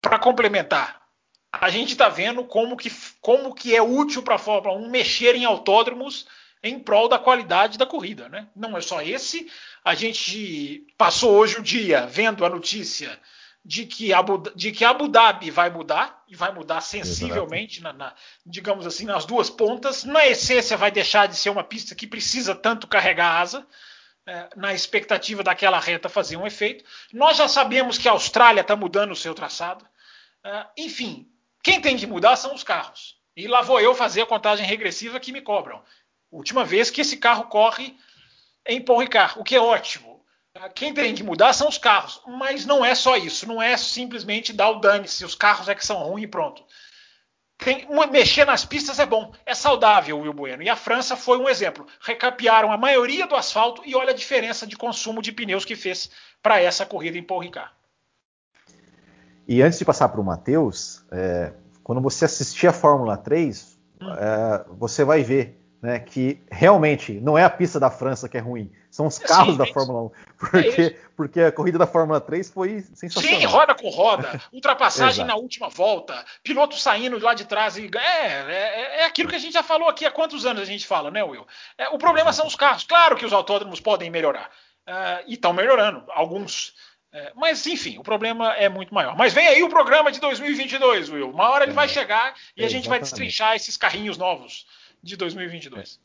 para 0.02 0.20
complementar, 0.20 1.05
a 1.62 1.70
gente 1.70 1.94
está 1.94 2.10
vendo 2.10 2.44
como 2.44 2.76
que, 2.76 2.92
como 3.22 3.54
que 3.54 3.76
é 3.76 3.82
útil 3.82 4.22
para 4.24 4.36
a 4.36 4.40
Fórmula 4.40 4.78
1 4.78 4.90
mexer 4.90 5.36
em 5.36 5.46
autódromos 5.46 6.28
em 6.64 6.80
prol 6.80 7.08
da 7.08 7.20
qualidade 7.20 7.78
da 7.78 7.86
corrida. 7.86 8.28
Né? 8.28 8.48
Não 8.56 8.76
é 8.76 8.82
só 8.82 9.02
esse. 9.02 9.50
A 9.84 9.94
gente 9.94 10.86
passou 10.98 11.32
hoje 11.32 11.60
o 11.60 11.64
dia 11.64 12.08
vendo 12.08 12.44
a 12.46 12.50
notícia 12.50 13.20
de 13.64 13.86
que 13.86 14.14
Abu, 14.14 14.44
de 14.56 14.72
que 14.72 14.86
Abu 14.86 15.08
Dhabi 15.08 15.50
vai 15.50 15.70
mudar 15.70 16.24
e 16.28 16.36
vai 16.36 16.54
mudar 16.54 16.82
sensivelmente, 16.82 17.82
na, 17.82 17.94
na, 17.94 18.14
digamos 18.46 18.86
assim, 18.86 19.06
nas 19.06 19.26
duas 19.26 19.50
pontas. 19.50 20.04
Na 20.04 20.26
essência, 20.28 20.78
vai 20.78 20.92
deixar 20.92 21.28
de 21.28 21.36
ser 21.36 21.50
uma 21.50 21.64
pista 21.64 21.96
que 21.96 22.06
precisa 22.06 22.54
tanto 22.54 22.88
carregar 22.88 23.42
asa, 23.42 23.66
é, 24.28 24.50
na 24.56 24.74
expectativa 24.74 25.44
daquela 25.44 25.80
reta 25.80 26.10
fazer 26.10 26.38
um 26.38 26.46
efeito. 26.46 26.84
Nós 27.14 27.38
já 27.38 27.48
sabemos 27.48 27.98
que 27.98 28.08
a 28.08 28.12
Austrália 28.12 28.62
está 28.62 28.76
mudando 28.76 29.12
o 29.12 29.16
seu 29.16 29.34
traçado. 29.34 29.86
É, 30.44 30.66
enfim, 30.78 31.28
quem 31.66 31.82
tem 31.82 31.98
que 31.98 32.06
mudar 32.06 32.36
são 32.36 32.54
os 32.54 32.64
carros. 32.64 33.18
E 33.36 33.48
lá 33.48 33.64
vou 33.64 33.82
eu 33.82 33.96
fazer 33.96 34.22
a 34.22 34.26
contagem 34.28 34.64
regressiva 34.64 35.20
que 35.20 35.32
me 35.32 35.42
cobram. 35.42 35.82
Última 36.32 36.64
vez 36.64 36.92
que 36.92 37.02
esse 37.02 37.18
carro 37.18 37.46
corre 37.46 37.98
em 38.68 38.80
Paul 38.80 39.00
Ricard, 39.00 39.40
o 39.40 39.44
que 39.44 39.56
é 39.56 39.60
ótimo. 39.60 40.24
Quem 40.76 40.94
tem 40.94 41.16
que 41.16 41.24
mudar 41.24 41.54
são 41.54 41.68
os 41.68 41.80
carros, 41.80 42.22
mas 42.28 42.68
não 42.68 42.86
é 42.86 42.94
só 42.94 43.18
isso, 43.18 43.48
não 43.48 43.60
é 43.60 43.76
simplesmente 43.78 44.54
dar 44.54 44.70
o 44.70 44.80
dane-se, 44.80 45.26
os 45.26 45.34
carros 45.34 45.68
é 45.68 45.74
que 45.74 45.84
são 45.84 46.04
ruins 46.04 46.26
e 46.26 46.28
pronto. 46.28 46.64
Tem, 47.58 47.88
mexer 48.12 48.46
nas 48.46 48.64
pistas 48.64 49.00
é 49.00 49.06
bom, 49.08 49.34
é 49.44 49.56
saudável, 49.56 50.20
Will 50.20 50.34
Bueno. 50.34 50.62
E 50.62 50.70
a 50.70 50.76
França 50.76 51.18
foi 51.18 51.40
um 51.40 51.50
exemplo. 51.50 51.88
Recapearam 52.00 52.72
a 52.72 52.78
maioria 52.78 53.26
do 53.26 53.36
asfalto 53.36 53.82
e 53.84 53.96
olha 53.96 54.12
a 54.12 54.16
diferença 54.16 54.68
de 54.68 54.78
consumo 54.78 55.20
de 55.20 55.32
pneus 55.32 55.66
que 55.66 55.76
fez 55.76 56.12
para 56.44 56.62
essa 56.62 56.86
corrida 56.86 57.18
em 57.18 57.24
Paul 57.24 57.42
Ricard. 57.42 57.72
E 59.48 59.62
antes 59.62 59.78
de 59.78 59.86
passar 59.86 60.10
para 60.10 60.20
o 60.20 60.24
Matheus, 60.24 61.04
é, 61.12 61.54
quando 61.84 62.02
você 62.02 62.26
assistir 62.26 62.68
a 62.68 62.74
Fórmula 62.74 63.18
3, 63.18 63.78
hum. 64.02 64.12
é, 64.12 64.66
você 64.78 65.04
vai 65.04 65.24
ver 65.24 65.62
né, 65.82 66.00
que 66.00 66.42
realmente 66.52 67.14
não 67.22 67.38
é 67.38 67.44
a 67.44 67.50
pista 67.50 67.80
da 67.80 67.92
França 67.92 68.28
que 68.28 68.38
é 68.38 68.40
ruim, 68.40 68.72
são 68.90 69.06
os 69.06 69.20
carros 69.20 69.54
Sim, 69.54 69.58
da 69.58 69.66
é 69.66 69.74
Fórmula 69.74 70.04
1. 70.04 70.12
Porque, 70.38 70.82
é 70.82 71.00
porque 71.16 71.42
a 71.42 71.52
corrida 71.52 71.78
da 71.78 71.86
Fórmula 71.86 72.20
3 72.20 72.50
foi 72.50 72.82
sensacional. 72.94 73.40
Sim, 73.40 73.46
roda 73.46 73.76
com 73.76 73.90
roda, 73.90 74.42
ultrapassagem 74.52 75.26
na 75.26 75.36
última 75.36 75.70
volta, 75.70 76.26
piloto 76.42 76.78
saindo 76.78 77.20
lá 77.20 77.34
de 77.34 77.46
trás. 77.46 77.78
E, 77.78 77.92
é, 77.94 78.00
é, 78.00 79.02
é, 79.02 79.06
aquilo 79.06 79.30
que 79.30 79.36
a 79.36 79.40
gente 79.40 79.54
já 79.54 79.62
falou 79.62 79.90
aqui 79.90 80.06
há 80.06 80.12
quantos 80.12 80.46
anos 80.46 80.64
a 80.64 80.66
gente 80.66 80.88
fala, 80.88 81.12
né, 81.12 81.24
Will? 81.24 81.46
É, 81.78 81.90
o 81.90 81.98
problema 81.98 82.32
são 82.34 82.48
os 82.48 82.56
carros. 82.56 82.84
Claro 82.84 83.16
que 83.16 83.26
os 83.26 83.34
autódromos 83.34 83.80
podem 83.80 84.10
melhorar. 84.10 84.50
Uh, 84.88 85.26
e 85.28 85.34
estão 85.34 85.52
melhorando, 85.52 86.04
alguns. 86.10 86.74
É, 87.16 87.32
mas, 87.34 87.66
enfim, 87.66 87.98
o 87.98 88.04
problema 88.04 88.52
é 88.56 88.68
muito 88.68 88.94
maior. 88.94 89.16
Mas 89.18 89.34
vem 89.34 89.48
aí 89.48 89.64
o 89.64 89.70
programa 89.70 90.12
de 90.12 90.20
2022, 90.20 91.10
Will. 91.10 91.30
Uma 91.30 91.50
hora 91.50 91.64
ele 91.64 91.72
vai 91.72 91.88
chegar 91.88 92.34
e 92.58 92.66
a 92.66 92.68
gente 92.68 92.90
vai 92.90 93.00
destrinchar 93.00 93.56
esses 93.56 93.78
carrinhos 93.78 94.18
novos 94.18 94.68
de 95.02 95.16
2022. 95.16 95.98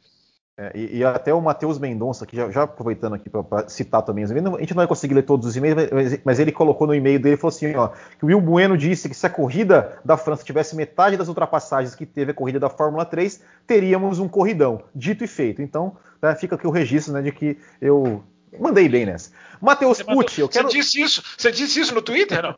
É, 0.56 0.70
e, 0.72 0.98
e, 0.98 1.04
até 1.04 1.34
o 1.34 1.40
Matheus 1.40 1.80
Mendonça, 1.80 2.24
que 2.24 2.36
já, 2.36 2.48
já 2.52 2.62
aproveitando 2.62 3.14
aqui 3.14 3.28
para 3.28 3.68
citar 3.68 4.02
também 4.02 4.22
os 4.22 4.30
e-mails, 4.30 4.54
a 4.54 4.60
gente 4.60 4.70
não 4.70 4.76
vai 4.76 4.86
conseguir 4.86 5.14
ler 5.14 5.24
todos 5.24 5.48
os 5.48 5.56
e-mails, 5.56 5.90
mas, 5.90 6.20
mas 6.24 6.38
ele 6.38 6.52
colocou 6.52 6.86
no 6.86 6.94
e-mail 6.94 7.18
dele, 7.18 7.36
falou 7.36 7.48
assim, 7.48 7.74
ó, 7.74 7.88
que 7.88 8.24
o 8.24 8.28
Will 8.28 8.40
Bueno 8.40 8.76
disse 8.76 9.08
que 9.08 9.14
se 9.14 9.26
a 9.26 9.30
corrida 9.30 9.98
da 10.04 10.16
França 10.16 10.44
tivesse 10.44 10.76
metade 10.76 11.16
das 11.16 11.26
ultrapassagens 11.26 11.96
que 11.96 12.06
teve 12.06 12.30
a 12.30 12.34
corrida 12.34 12.60
da 12.60 12.68
Fórmula 12.68 13.04
3, 13.04 13.42
teríamos 13.66 14.20
um 14.20 14.28
corridão, 14.28 14.84
dito 14.94 15.24
e 15.24 15.26
feito. 15.26 15.60
Então, 15.60 15.96
né, 16.22 16.36
fica 16.36 16.54
aqui 16.54 16.68
o 16.68 16.70
registro 16.70 17.14
né, 17.14 17.22
de 17.22 17.32
que 17.32 17.58
eu 17.80 18.22
mandei 18.58 18.88
bem 18.88 19.06
nessa. 19.06 19.30
Matheus 19.60 20.02
Pucci, 20.02 20.40
eu 20.40 20.48
quero... 20.48 20.68
Você 20.68 20.76
disse 20.76 21.00
isso, 21.00 21.22
você 21.36 21.52
disse 21.52 21.80
isso 21.80 21.94
no 21.94 22.02
Twitter, 22.02 22.42
não? 22.42 22.56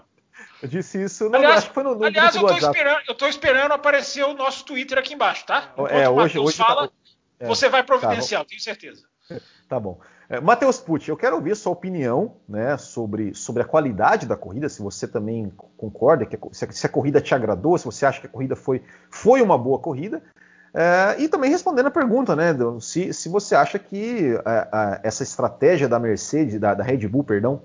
Eu 0.63 0.69
disse 0.69 1.03
isso, 1.03 1.29
não, 1.29 1.41
aliás, 1.41 1.59
acho 1.59 1.69
que 1.69 1.75
foi 1.75 1.83
no, 1.83 1.97
no 1.97 2.05
aliás 2.05 2.37
eu, 2.37 2.47
tô 2.47 2.57
esperando, 2.57 3.01
eu 3.09 3.15
tô 3.17 3.27
esperando 3.27 3.73
aparecer 3.73 4.25
o 4.25 4.33
nosso 4.33 4.65
Twitter 4.65 4.97
aqui 4.97 5.15
embaixo, 5.15 5.45
tá? 5.45 5.71
Enquanto 5.73 5.91
é, 5.91 6.09
hoje, 6.09 6.39
hoje 6.39 6.57
tá- 6.57 6.65
fala, 6.65 6.87
tá, 6.87 6.95
é, 7.41 7.49
você 7.49 7.69
vai 7.69 7.83
providenciar, 7.83 8.43
tá 8.43 8.49
tenho 8.49 8.61
certeza. 8.61 9.03
Tá 9.69 9.81
bom. 9.81 9.99
É, 10.29 10.39
Matheus 10.39 10.79
Pucci, 10.79 11.09
eu 11.09 11.17
quero 11.17 11.37
ouvir 11.37 11.57
sua 11.57 11.73
opinião 11.73 12.37
né, 12.47 12.77
sobre, 12.77 13.35
sobre 13.35 13.63
a 13.63 13.65
qualidade 13.65 14.27
da 14.27 14.37
corrida, 14.37 14.69
se 14.69 14.83
você 14.83 15.09
também 15.09 15.51
concorda, 15.79 16.27
que 16.27 16.37
a, 16.37 16.39
se 16.53 16.87
a 16.87 16.89
corrida 16.91 17.23
te 17.23 17.35
agradou, 17.35 17.79
se 17.79 17.87
você 17.87 18.05
acha 18.05 18.21
que 18.21 18.27
a 18.27 18.31
corrida 18.31 18.55
foi, 18.55 18.85
foi 19.11 19.41
uma 19.41 19.57
boa 19.57 19.79
corrida. 19.79 20.23
É, 20.75 21.21
e 21.21 21.29
também 21.29 21.51
respondendo 21.51 21.87
a 21.87 21.91
pergunta, 21.91 22.35
né, 22.35 22.55
se, 22.81 23.13
se 23.13 23.29
você 23.29 23.55
acha 23.55 23.79
que 23.79 24.35
a, 24.45 24.69
a, 24.73 25.01
essa 25.03 25.23
estratégia 25.23 25.89
da 25.89 25.99
Mercedes, 25.99 26.59
da, 26.59 26.73
da 26.73 26.83
Red 26.83 27.07
Bull, 27.09 27.25
perdão, 27.25 27.63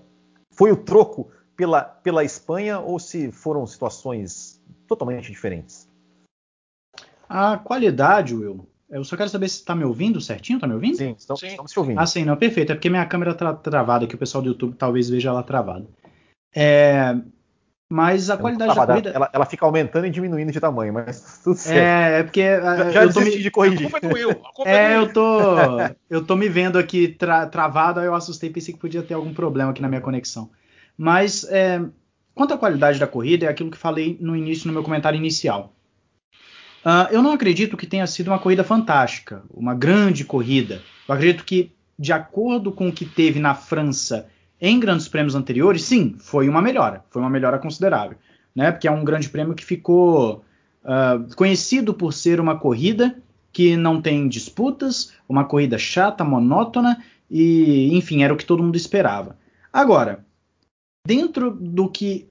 foi 0.51 0.71
o 0.71 0.77
troco 0.77 1.31
pela, 1.55 1.81
pela 1.81 2.23
Espanha 2.23 2.79
ou 2.79 2.99
se 2.99 3.31
foram 3.31 3.65
situações 3.65 4.61
totalmente 4.87 5.31
diferentes? 5.31 5.89
A 7.29 7.57
qualidade, 7.57 8.35
Will. 8.35 8.67
Eu 8.89 9.03
só 9.03 9.17
quero 9.17 9.29
saber 9.29 9.49
se 9.49 9.57
está 9.57 9.75
me 9.75 9.83
ouvindo 9.83 10.21
certinho. 10.21 10.57
Está 10.57 10.67
me 10.67 10.73
ouvindo? 10.73 10.95
Sim, 10.95 11.15
estamos, 11.17 11.39
sim. 11.41 11.47
estamos 11.47 11.71
te 11.71 11.79
ouvindo. 11.79 11.99
Ah, 11.99 12.05
sim, 12.05 12.23
não, 12.23 12.37
perfeito. 12.37 12.71
É 12.71 12.75
porque 12.75 12.89
minha 12.89 13.05
câmera 13.05 13.31
está 13.31 13.53
travada, 13.53 14.07
que 14.07 14.15
o 14.15 14.17
pessoal 14.17 14.41
do 14.41 14.49
YouTube 14.49 14.75
talvez 14.77 15.09
veja 15.09 15.29
ela 15.29 15.43
travada. 15.43 15.85
É, 16.55 17.17
Mas 17.89 18.29
a 18.29 18.38
qualidade 18.38 18.75
da 18.75 18.86
corrida. 18.86 19.12
Ela, 19.12 19.29
ela 19.32 19.46
fica 19.46 19.65
aumentando 19.65 20.06
e 20.08 20.10
diminuindo 20.10 20.51
de 20.51 20.60
tamanho, 20.60 20.94
mas 20.94 21.39
tudo 21.41 21.56
certo. 21.56 21.77
É, 21.77 22.20
é 22.20 22.24
porque. 22.24 22.41
já 22.41 22.86
é, 22.86 22.91
já 22.91 23.03
eu 23.03 23.13
tô 23.13 23.22
me- 23.22 23.38
de 23.38 23.48
A 23.48 23.51
corrigir. 23.51 23.89
culpa 23.89 23.98
é 23.98 24.01
do 24.01 24.13
Will. 24.13 24.29
A 24.32 24.53
culpa 24.53 24.70
É, 24.70 24.75
é 24.94 24.98
do 25.00 25.06
eu 25.06 25.13
tô, 25.13 25.24
eu 26.10 26.25
tô 26.25 26.36
me 26.36 26.50
vendo 26.50 26.77
aqui 26.77 27.08
tra- 27.08 27.48
travado, 27.48 28.00
aí 28.01 28.06
eu 28.06 28.13
assustei, 28.13 28.50
pensei 28.50 28.74
que 28.74 28.79
podia 28.79 29.01
ter 29.01 29.13
algum 29.13 29.34
problema 29.34 29.72
aqui 29.72 29.82
na 29.82 29.88
minha 29.88 30.01
conexão. 30.01 30.50
Mas, 30.98 31.46
é, 31.46 31.82
quanto 32.36 32.53
à 32.53 32.58
qualidade 32.58 33.00
da 33.00 33.08
corrida, 33.08 33.46
é 33.46 33.50
aquilo 33.50 33.72
que 33.72 33.77
falei 33.77 34.17
no 34.20 34.36
início, 34.36 34.67
no 34.67 34.74
meu 34.74 34.84
comentário 34.84 35.17
inicial. 35.17 35.74
Ah, 36.84 37.08
eu 37.12 37.22
não 37.22 37.32
acredito 37.34 37.75
que 37.77 37.88
tenha 37.88 38.08
sido 38.08 38.29
uma 38.29 38.39
corrida 38.39 38.63
fantástica, 38.63 39.44
uma 39.50 39.74
grande 39.74 40.24
corrida. 40.25 40.82
Eu 41.08 41.15
acredito 41.15 41.44
que, 41.46 41.72
de 41.98 42.13
acordo 42.13 42.72
com 42.72 42.88
o 42.89 42.91
que 42.94 43.06
teve 43.06 43.39
na 43.39 43.56
França 43.56 44.27
em 44.59 44.79
grandes 44.79 45.07
prêmios 45.07 45.35
anteriores, 45.35 45.83
sim, 45.83 46.15
foi 46.17 46.49
uma 46.49 46.61
melhora, 46.61 47.03
foi 47.09 47.21
uma 47.21 47.29
melhora 47.29 47.59
considerável, 47.59 48.17
né? 48.55 48.71
Porque 48.71 48.87
é 48.87 48.91
um 48.91 49.05
grande 49.05 49.29
prêmio 49.29 49.53
que 49.53 49.63
ficou 49.63 50.43
ah, 50.83 51.19
conhecido 51.35 51.93
por 51.93 52.13
ser 52.13 52.39
uma 52.39 52.57
corrida 52.57 53.21
que 53.51 53.75
não 53.75 54.01
tem 54.01 54.27
disputas, 54.27 55.13
uma 55.27 55.43
corrida 55.43 55.77
chata, 55.77 56.23
monótona 56.23 57.03
e, 57.29 57.95
enfim, 57.95 58.23
era 58.23 58.33
o 58.33 58.37
que 58.37 58.45
todo 58.45 58.63
mundo 58.63 58.75
esperava. 58.75 59.37
Agora, 59.71 60.25
dentro 61.05 61.51
do 61.51 61.89
que 61.89 62.27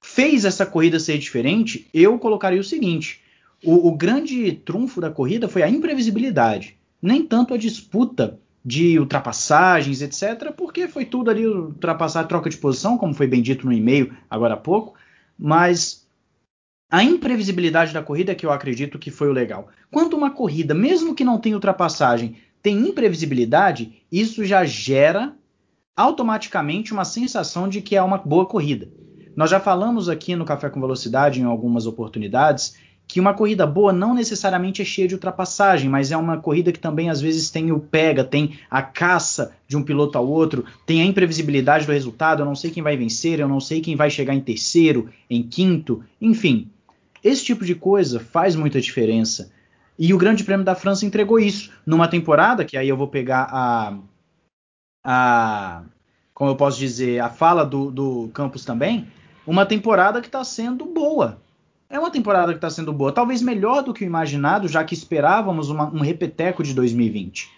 fez 0.00 0.44
essa 0.44 0.64
corrida 0.64 1.00
ser 1.00 1.18
diferente, 1.18 1.88
eu 1.92 2.18
colocaria 2.18 2.60
o 2.60 2.64
seguinte: 2.64 3.20
o, 3.64 3.88
o 3.88 3.96
grande 3.96 4.52
trunfo 4.52 5.00
da 5.00 5.10
corrida 5.10 5.48
foi 5.48 5.62
a 5.62 5.68
imprevisibilidade, 5.68 6.76
nem 7.02 7.24
tanto 7.24 7.54
a 7.54 7.58
disputa 7.58 8.38
de 8.66 8.98
ultrapassagens, 8.98 10.02
etc., 10.02 10.50
porque 10.50 10.88
foi 10.88 11.04
tudo 11.04 11.30
ali 11.30 11.46
ultrapassar 11.46 12.24
troca 12.24 12.50
de 12.50 12.56
posição, 12.56 12.98
como 12.98 13.14
foi 13.14 13.28
bem 13.28 13.40
dito 13.40 13.64
no 13.64 13.72
e-mail 13.72 14.12
agora 14.28 14.54
há 14.54 14.56
pouco, 14.56 14.94
mas 15.38 16.04
a 16.90 17.04
imprevisibilidade 17.04 17.92
da 17.94 18.02
corrida 18.02 18.34
que 18.34 18.44
eu 18.44 18.50
acredito 18.50 18.98
que 18.98 19.08
foi 19.08 19.28
o 19.28 19.32
legal. 19.32 19.68
Quando 19.88 20.14
uma 20.14 20.32
corrida, 20.32 20.74
mesmo 20.74 21.14
que 21.14 21.22
não 21.22 21.38
tenha 21.38 21.54
ultrapassagem, 21.54 22.38
tem 22.60 22.88
imprevisibilidade, 22.88 24.02
isso 24.10 24.44
já 24.44 24.64
gera 24.64 25.32
automaticamente 25.96 26.92
uma 26.92 27.04
sensação 27.04 27.68
de 27.68 27.80
que 27.80 27.94
é 27.94 28.02
uma 28.02 28.18
boa 28.18 28.46
corrida. 28.46 28.90
Nós 29.36 29.48
já 29.48 29.60
falamos 29.60 30.08
aqui 30.08 30.34
no 30.34 30.44
Café 30.44 30.68
com 30.68 30.80
Velocidade 30.80 31.40
em 31.40 31.44
algumas 31.44 31.86
oportunidades 31.86 32.76
que 33.08 33.20
uma 33.20 33.34
corrida 33.34 33.66
boa 33.66 33.92
não 33.92 34.14
necessariamente 34.14 34.82
é 34.82 34.84
cheia 34.84 35.06
de 35.06 35.14
ultrapassagem, 35.14 35.88
mas 35.88 36.10
é 36.10 36.16
uma 36.16 36.38
corrida 36.38 36.72
que 36.72 36.78
também 36.78 37.08
às 37.08 37.20
vezes 37.20 37.50
tem 37.50 37.70
o 37.70 37.78
pega, 37.78 38.24
tem 38.24 38.58
a 38.68 38.82
caça 38.82 39.52
de 39.68 39.76
um 39.76 39.82
piloto 39.82 40.18
ao 40.18 40.26
outro, 40.26 40.64
tem 40.84 41.00
a 41.00 41.04
imprevisibilidade 41.04 41.86
do 41.86 41.92
resultado, 41.92 42.42
eu 42.42 42.46
não 42.46 42.56
sei 42.56 42.70
quem 42.70 42.82
vai 42.82 42.96
vencer, 42.96 43.38
eu 43.38 43.48
não 43.48 43.60
sei 43.60 43.80
quem 43.80 43.94
vai 43.94 44.10
chegar 44.10 44.34
em 44.34 44.40
terceiro, 44.40 45.08
em 45.30 45.42
quinto, 45.42 46.02
enfim. 46.20 46.68
Esse 47.22 47.44
tipo 47.44 47.64
de 47.64 47.74
coisa 47.74 48.18
faz 48.18 48.56
muita 48.56 48.80
diferença. 48.80 49.50
E 49.98 50.12
o 50.12 50.18
Grande 50.18 50.44
Prêmio 50.44 50.64
da 50.64 50.74
França 50.74 51.06
entregou 51.06 51.38
isso 51.38 51.72
numa 51.86 52.08
temporada, 52.08 52.64
que 52.64 52.76
aí 52.76 52.88
eu 52.88 52.96
vou 52.96 53.08
pegar 53.08 53.48
a. 53.50 53.98
a 55.04 55.82
como 56.34 56.50
eu 56.50 56.56
posso 56.56 56.78
dizer, 56.78 57.20
a 57.20 57.30
fala 57.30 57.64
do, 57.64 57.90
do 57.90 58.28
Campos 58.34 58.62
também, 58.62 59.06
uma 59.46 59.64
temporada 59.64 60.20
que 60.20 60.26
está 60.26 60.44
sendo 60.44 60.84
boa. 60.84 61.40
É 61.88 61.98
uma 61.98 62.10
temporada 62.10 62.52
que 62.52 62.58
está 62.58 62.68
sendo 62.68 62.92
boa, 62.92 63.12
talvez 63.12 63.40
melhor 63.40 63.82
do 63.82 63.94
que 63.94 64.04
o 64.04 64.06
imaginado, 64.06 64.66
já 64.66 64.84
que 64.84 64.94
esperávamos 64.94 65.70
uma, 65.70 65.88
um 65.92 66.00
repeteco 66.00 66.62
de 66.62 66.74
2020. 66.74 67.48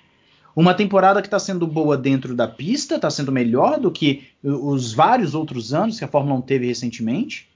Uma 0.55 0.75
temporada 0.75 1.23
que 1.23 1.29
está 1.29 1.39
sendo 1.39 1.67
boa 1.67 1.97
dentro 1.97 2.35
da 2.35 2.47
pista, 2.47 2.97
está 2.97 3.09
sendo 3.11 3.33
melhor 3.33 3.79
do 3.79 3.91
que 3.91 4.29
os 4.43 4.93
vários 4.93 5.35
outros 5.35 5.73
anos 5.73 5.99
que 5.99 6.05
a 6.05 6.09
Fórmula 6.09 6.39
1 6.41 6.43
teve 6.43 6.67
recentemente, 6.67 7.49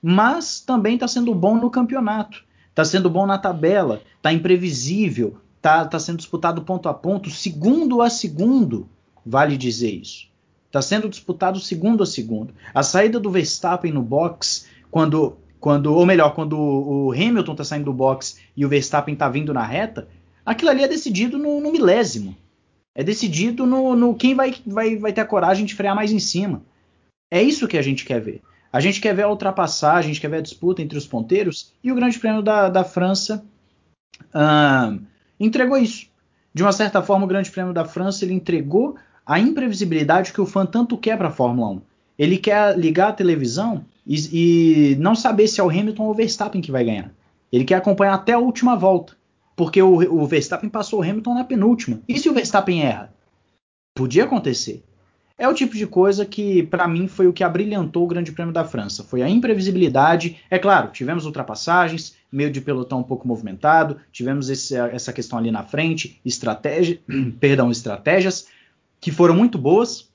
mas 0.00 0.60
também 0.60 0.94
está 0.94 1.08
sendo 1.08 1.34
bom 1.34 1.56
no 1.56 1.70
campeonato, 1.70 2.44
está 2.68 2.84
sendo 2.84 3.10
bom 3.10 3.26
na 3.26 3.38
tabela, 3.38 4.02
está 4.16 4.32
imprevisível, 4.32 5.38
está 5.56 5.84
tá 5.84 5.98
sendo 5.98 6.18
disputado 6.18 6.62
ponto 6.62 6.88
a 6.88 6.94
ponto, 6.94 7.30
segundo 7.30 8.02
a 8.02 8.10
segundo, 8.10 8.88
vale 9.26 9.56
dizer 9.56 9.90
isso. 9.90 10.28
Está 10.66 10.82
sendo 10.82 11.08
disputado 11.08 11.58
segundo 11.58 12.02
a 12.02 12.06
segundo. 12.06 12.54
A 12.74 12.82
saída 12.82 13.18
do 13.18 13.30
Verstappen 13.30 13.90
no 13.90 14.02
box, 14.02 14.66
quando 14.90 15.38
quando, 15.60 15.94
ou 15.94 16.06
melhor, 16.06 16.34
quando 16.34 16.58
o 16.58 17.12
Hamilton 17.12 17.52
está 17.52 17.64
saindo 17.64 17.86
do 17.86 17.92
box 17.92 18.40
e 18.56 18.64
o 18.64 18.68
Verstappen 18.68 19.14
está 19.14 19.28
vindo 19.28 19.52
na 19.52 19.64
reta, 19.64 20.08
aquilo 20.44 20.70
ali 20.70 20.82
é 20.82 20.88
decidido 20.88 21.38
no, 21.38 21.60
no 21.60 21.72
milésimo. 21.72 22.36
É 22.94 23.02
decidido 23.02 23.66
no, 23.66 23.94
no 23.94 24.14
quem 24.14 24.34
vai, 24.34 24.54
vai, 24.66 24.96
vai 24.96 25.12
ter 25.12 25.20
a 25.20 25.26
coragem 25.26 25.64
de 25.64 25.74
frear 25.74 25.94
mais 25.94 26.12
em 26.12 26.18
cima. 26.18 26.62
É 27.30 27.42
isso 27.42 27.68
que 27.68 27.78
a 27.78 27.82
gente 27.82 28.04
quer 28.04 28.20
ver. 28.20 28.42
A 28.72 28.80
gente 28.80 29.00
quer 29.00 29.14
ver 29.14 29.22
a 29.22 29.28
ultrapassagem, 29.28 30.10
a 30.10 30.12
gente 30.12 30.20
quer 30.20 30.28
ver 30.28 30.38
a 30.38 30.42
disputa 30.42 30.82
entre 30.82 30.98
os 30.98 31.06
ponteiros 31.06 31.72
e 31.82 31.90
o 31.90 31.94
Grande 31.94 32.18
Prêmio 32.18 32.42
da, 32.42 32.68
da 32.68 32.84
França 32.84 33.44
entregou 35.38 35.78
isso. 35.78 36.06
De 36.52 36.62
uma 36.62 36.72
certa 36.72 37.02
forma, 37.02 37.24
o 37.24 37.28
Grande 37.28 37.50
Prêmio 37.50 37.72
da 37.72 37.84
França 37.84 38.24
ele 38.24 38.34
entregou 38.34 38.96
a 39.24 39.38
imprevisibilidade 39.38 40.32
que 40.32 40.40
o 40.40 40.46
fã 40.46 40.66
tanto 40.66 40.98
quer 40.98 41.16
para 41.16 41.28
a 41.28 41.32
Fórmula 41.32 41.70
1. 41.70 41.80
Ele 42.18 42.36
quer 42.36 42.76
ligar 42.76 43.08
a 43.08 43.12
televisão 43.12 43.84
e, 44.08 44.92
e, 44.92 44.96
não 44.96 45.14
saber 45.14 45.46
se 45.46 45.60
é 45.60 45.62
o 45.62 45.68
Hamilton 45.68 46.04
ou 46.04 46.10
o 46.10 46.14
Verstappen 46.14 46.62
que 46.62 46.72
vai 46.72 46.82
ganhar. 46.82 47.12
Ele 47.52 47.64
quer 47.64 47.74
acompanhar 47.74 48.14
até 48.14 48.32
a 48.32 48.38
última 48.38 48.74
volta. 48.74 49.16
Porque 49.54 49.82
o, 49.82 50.22
o 50.22 50.26
Verstappen 50.26 50.70
passou 50.70 51.00
o 51.00 51.02
Hamilton 51.02 51.34
na 51.34 51.44
penúltima. 51.44 52.00
E 52.08 52.18
se 52.18 52.28
o 52.28 52.32
Verstappen 52.32 52.82
erra? 52.82 53.12
Podia 53.94 54.24
acontecer. 54.24 54.82
É 55.36 55.46
o 55.46 55.54
tipo 55.54 55.76
de 55.76 55.86
coisa 55.86 56.24
que, 56.24 56.64
para 56.64 56.88
mim, 56.88 57.06
foi 57.06 57.26
o 57.28 57.32
que 57.32 57.44
abrilhantou 57.44 58.04
o 58.04 58.06
Grande 58.08 58.32
Prêmio 58.32 58.52
da 58.52 58.64
França. 58.64 59.04
Foi 59.04 59.22
a 59.22 59.28
imprevisibilidade. 59.28 60.38
É 60.50 60.58
claro, 60.58 60.90
tivemos 60.90 61.26
ultrapassagens, 61.26 62.16
meio 62.30 62.50
de 62.50 62.60
pelotão 62.60 63.00
um 63.00 63.04
pouco 63.04 63.28
movimentado, 63.28 63.98
tivemos 64.10 64.48
esse, 64.48 64.74
essa 64.74 65.12
questão 65.12 65.38
ali 65.38 65.50
na 65.50 65.62
frente, 65.62 66.20
estratégia, 66.24 67.00
perdão, 67.38 67.70
estratégias 67.70 68.48
que 69.00 69.12
foram 69.12 69.34
muito 69.34 69.58
boas. 69.58 70.08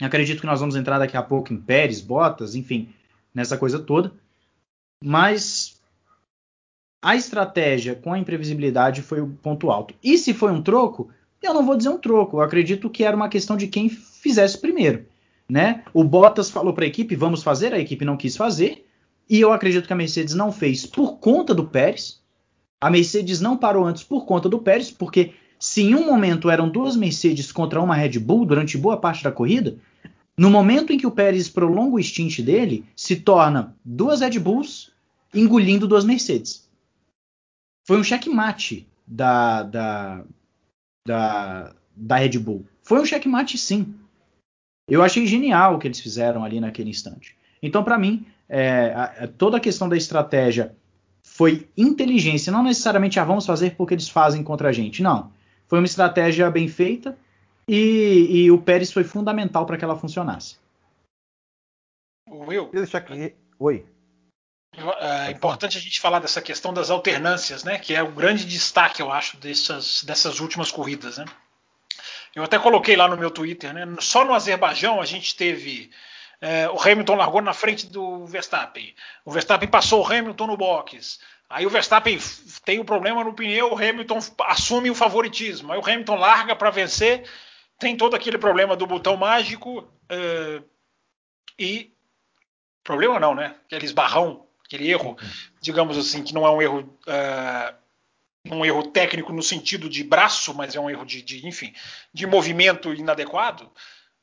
Acredito 0.00 0.40
que 0.40 0.46
nós 0.46 0.60
vamos 0.60 0.76
entrar 0.76 0.98
daqui 0.98 1.16
a 1.16 1.22
pouco 1.22 1.52
em 1.52 1.56
Pérez, 1.56 2.00
Bottas, 2.00 2.54
enfim, 2.54 2.88
nessa 3.36 3.58
coisa 3.58 3.78
toda. 3.78 4.14
Mas 5.04 5.78
a 7.02 7.14
estratégia 7.14 7.94
com 7.94 8.14
a 8.14 8.18
imprevisibilidade 8.18 9.02
foi 9.02 9.20
o 9.20 9.28
ponto 9.28 9.70
alto. 9.70 9.94
E 10.02 10.16
se 10.16 10.32
foi 10.32 10.50
um 10.50 10.62
troco, 10.62 11.10
eu 11.42 11.52
não 11.52 11.64
vou 11.64 11.76
dizer 11.76 11.90
um 11.90 11.98
troco. 11.98 12.38
Eu 12.38 12.40
acredito 12.40 12.88
que 12.88 13.04
era 13.04 13.14
uma 13.14 13.28
questão 13.28 13.54
de 13.54 13.66
quem 13.66 13.90
fizesse 13.90 14.56
primeiro. 14.58 15.04
Né? 15.46 15.84
O 15.92 16.02
Bottas 16.02 16.50
falou 16.50 16.72
para 16.72 16.84
a 16.84 16.88
equipe: 16.88 17.14
vamos 17.14 17.42
fazer, 17.42 17.74
a 17.74 17.78
equipe 17.78 18.06
não 18.06 18.16
quis 18.16 18.34
fazer. 18.36 18.86
E 19.28 19.38
eu 19.38 19.52
acredito 19.52 19.86
que 19.86 19.92
a 19.92 19.96
Mercedes 19.96 20.34
não 20.34 20.50
fez 20.50 20.86
por 20.86 21.18
conta 21.18 21.54
do 21.54 21.66
Pérez. 21.66 22.22
A 22.80 22.90
Mercedes 22.90 23.40
não 23.40 23.56
parou 23.56 23.84
antes 23.84 24.02
por 24.02 24.24
conta 24.24 24.48
do 24.48 24.60
Pérez, 24.60 24.90
porque 24.90 25.34
se 25.58 25.82
em 25.82 25.94
um 25.94 26.06
momento 26.06 26.48
eram 26.48 26.68
duas 26.68 26.96
Mercedes 26.96 27.52
contra 27.52 27.82
uma 27.82 27.94
Red 27.94 28.18
Bull 28.18 28.46
durante 28.46 28.78
boa 28.78 28.96
parte 28.96 29.22
da 29.22 29.32
corrida, 29.32 29.76
no 30.38 30.50
momento 30.50 30.92
em 30.92 30.98
que 30.98 31.06
o 31.06 31.10
Pérez 31.10 31.48
prolonga 31.48 31.96
o 31.96 32.02
stint 32.02 32.40
dele, 32.40 32.84
se 32.94 33.16
torna 33.16 33.74
duas 33.84 34.20
Red 34.20 34.38
Bulls 34.38 34.92
engolindo 35.34 35.88
duas 35.88 36.04
Mercedes. 36.04 36.68
Foi 37.86 37.98
um 37.98 38.04
checkmate 38.04 38.86
da, 39.06 39.62
da, 39.62 40.24
da, 41.06 41.74
da 41.94 42.16
Red 42.16 42.38
Bull. 42.38 42.66
Foi 42.82 43.00
um 43.00 43.04
checkmate, 43.04 43.56
sim. 43.56 43.94
Eu 44.88 45.02
achei 45.02 45.26
genial 45.26 45.74
o 45.74 45.78
que 45.78 45.86
eles 45.86 46.00
fizeram 46.00 46.44
ali 46.44 46.60
naquele 46.60 46.90
instante. 46.90 47.36
Então, 47.62 47.82
para 47.82 47.98
mim, 47.98 48.26
é, 48.48 48.92
a, 48.94 49.28
toda 49.28 49.56
a 49.56 49.60
questão 49.60 49.88
da 49.88 49.96
estratégia 49.96 50.74
foi 51.22 51.68
inteligência, 51.76 52.52
não 52.52 52.62
necessariamente 52.62 53.18
ah, 53.18 53.24
vamos 53.24 53.46
fazer 53.46 53.74
porque 53.74 53.94
eles 53.94 54.08
fazem 54.08 54.42
contra 54.42 54.68
a 54.68 54.72
gente. 54.72 55.02
Não. 55.02 55.32
Foi 55.66 55.78
uma 55.78 55.86
estratégia 55.86 56.50
bem 56.50 56.68
feita 56.68 57.16
e, 57.68 58.44
e 58.44 58.50
o 58.50 58.60
Pérez 58.60 58.92
foi 58.92 59.04
fundamental 59.04 59.66
para 59.66 59.76
que 59.76 59.84
ela 59.84 59.98
funcionasse. 59.98 60.56
Will, 62.28 62.70
deixar 62.72 62.98
aqui. 62.98 63.34
Oi. 63.58 63.86
É 65.00 65.30
importante 65.30 65.78
a 65.78 65.80
gente 65.80 66.00
falar 66.00 66.18
dessa 66.18 66.42
questão 66.42 66.72
das 66.72 66.90
alternâncias, 66.90 67.64
né? 67.64 67.78
Que 67.78 67.94
é 67.94 68.02
o 68.02 68.12
grande 68.12 68.44
destaque, 68.44 69.00
eu 69.00 69.10
acho, 69.10 69.38
dessas, 69.38 70.04
dessas 70.04 70.38
últimas 70.38 70.70
corridas, 70.70 71.16
né? 71.16 71.24
Eu 72.34 72.44
até 72.44 72.58
coloquei 72.58 72.94
lá 72.94 73.08
no 73.08 73.16
meu 73.16 73.30
Twitter, 73.30 73.72
né? 73.72 73.86
Só 74.00 74.24
no 74.24 74.34
Azerbaijão 74.34 75.00
a 75.00 75.06
gente 75.06 75.34
teve 75.34 75.90
é, 76.40 76.68
o 76.68 76.78
Hamilton 76.78 77.14
largou 77.14 77.40
na 77.40 77.54
frente 77.54 77.86
do 77.86 78.26
Verstappen. 78.26 78.94
O 79.24 79.30
Verstappen 79.30 79.68
passou 79.68 80.02
o 80.02 80.12
Hamilton 80.12 80.46
no 80.46 80.56
box. 80.56 81.18
Aí 81.48 81.64
o 81.64 81.70
Verstappen 81.70 82.18
tem 82.64 82.78
o 82.78 82.82
um 82.82 82.84
problema 82.84 83.22
no 83.22 83.32
pneu, 83.32 83.72
o 83.72 83.76
Hamilton 83.76 84.18
assume 84.40 84.90
o 84.90 84.94
favoritismo. 84.94 85.72
Aí 85.72 85.78
o 85.78 85.84
Hamilton 85.84 86.16
larga 86.16 86.56
para 86.56 86.70
vencer, 86.70 87.24
tem 87.78 87.96
todo 87.96 88.16
aquele 88.16 88.38
problema 88.38 88.76
do 88.76 88.86
botão 88.86 89.16
mágico 89.16 89.86
é, 90.08 90.62
e 91.58 91.92
problema 92.82 93.18
não, 93.20 93.34
né? 93.34 93.56
Aquele 93.66 93.84
esbarrão, 93.84 94.46
aquele 94.64 94.90
erro, 94.90 95.16
digamos 95.60 95.98
assim, 95.98 96.22
que 96.22 96.34
não 96.34 96.46
é 96.46 96.50
um 96.50 96.62
erro 96.62 96.98
é, 97.06 97.74
um 98.50 98.64
erro 98.64 98.84
técnico 98.84 99.32
no 99.32 99.42
sentido 99.42 99.88
de 99.88 100.04
braço, 100.04 100.54
mas 100.54 100.74
é 100.74 100.80
um 100.80 100.88
erro 100.88 101.04
de, 101.04 101.22
de 101.22 101.46
enfim, 101.46 101.74
de 102.12 102.26
movimento 102.26 102.92
inadequado. 102.94 103.70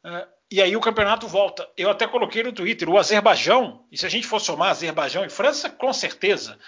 Uh, 0.04 0.28
e 0.52 0.62
aí 0.62 0.76
o 0.76 0.82
campeonato 0.82 1.28
volta. 1.28 1.68
Eu 1.76 1.90
até 1.90 2.08
coloquei 2.08 2.44
no 2.44 2.54
Twitter, 2.54 2.90
o 2.90 2.98
Azerbaijão, 2.98 3.86
e 3.92 3.98
se 3.98 4.06
a 4.06 4.10
gente 4.10 4.28
for 4.28 4.40
somar 4.40 4.70
Azerbaijão 4.70 5.26
e 5.26 5.30
França, 5.30 5.70
com 5.70 5.92
certeza, 5.92 6.60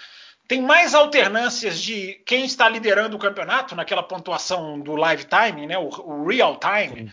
tem 0.48 0.62
mais 0.62 0.94
alternâncias 0.94 1.80
de 1.80 2.14
quem 2.24 2.44
está 2.44 2.68
liderando 2.68 3.16
o 3.16 3.18
campeonato 3.18 3.74
naquela 3.74 4.02
pontuação 4.02 4.78
do 4.78 4.94
live 4.94 5.24
time, 5.24 5.66
né, 5.66 5.76
o, 5.76 5.88
o 5.88 6.26
real 6.26 6.58
time, 6.58 7.08
Sim. 7.08 7.12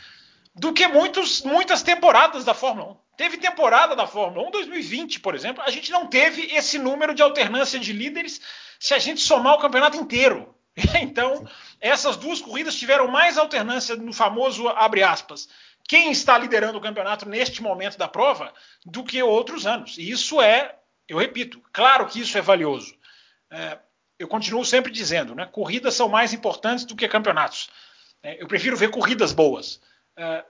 do 0.55 0.71
que 0.71 0.87
muitos, 0.87 1.41
muitas 1.41 1.81
temporadas 1.81 2.45
da 2.45 2.53
Fórmula 2.53 2.91
1. 2.91 3.03
Teve 3.15 3.37
temporada 3.37 3.95
da 3.95 4.07
Fórmula 4.07 4.47
1 4.47 4.51
2020, 4.51 5.19
por 5.19 5.35
exemplo, 5.35 5.63
a 5.63 5.69
gente 5.69 5.91
não 5.91 6.07
teve 6.07 6.53
esse 6.55 6.79
número 6.79 7.13
de 7.13 7.21
alternância 7.21 7.79
de 7.79 7.93
líderes 7.93 8.41
se 8.79 8.93
a 8.93 8.99
gente 8.99 9.21
somar 9.21 9.53
o 9.53 9.59
campeonato 9.59 9.97
inteiro. 9.97 10.53
Então, 10.99 11.47
essas 11.79 12.17
duas 12.17 12.41
corridas 12.41 12.75
tiveram 12.75 13.07
mais 13.07 13.37
alternância 13.37 13.95
no 13.95 14.11
famoso 14.11 14.67
abre 14.69 15.03
aspas. 15.03 15.47
Quem 15.87 16.11
está 16.11 16.35
liderando 16.35 16.79
o 16.79 16.81
campeonato 16.81 17.29
neste 17.29 17.61
momento 17.61 17.95
da 17.95 18.07
prova 18.07 18.51
do 18.83 19.03
que 19.03 19.21
outros 19.21 19.67
anos. 19.67 19.97
E 19.99 20.09
isso 20.09 20.41
é, 20.41 20.75
eu 21.07 21.19
repito, 21.19 21.61
claro 21.71 22.07
que 22.07 22.21
isso 22.21 22.35
é 22.37 22.41
valioso. 22.41 22.95
É, 23.53 23.77
eu 24.17 24.27
continuo 24.27 24.65
sempre 24.65 24.91
dizendo, 24.91 25.35
né? 25.35 25.45
Corridas 25.45 25.93
são 25.93 26.09
mais 26.09 26.33
importantes 26.33 26.85
do 26.85 26.95
que 26.95 27.07
campeonatos. 27.07 27.69
É, 28.23 28.41
eu 28.41 28.47
prefiro 28.47 28.75
ver 28.75 28.89
corridas 28.89 29.31
boas. 29.31 29.79
É, 30.17 30.43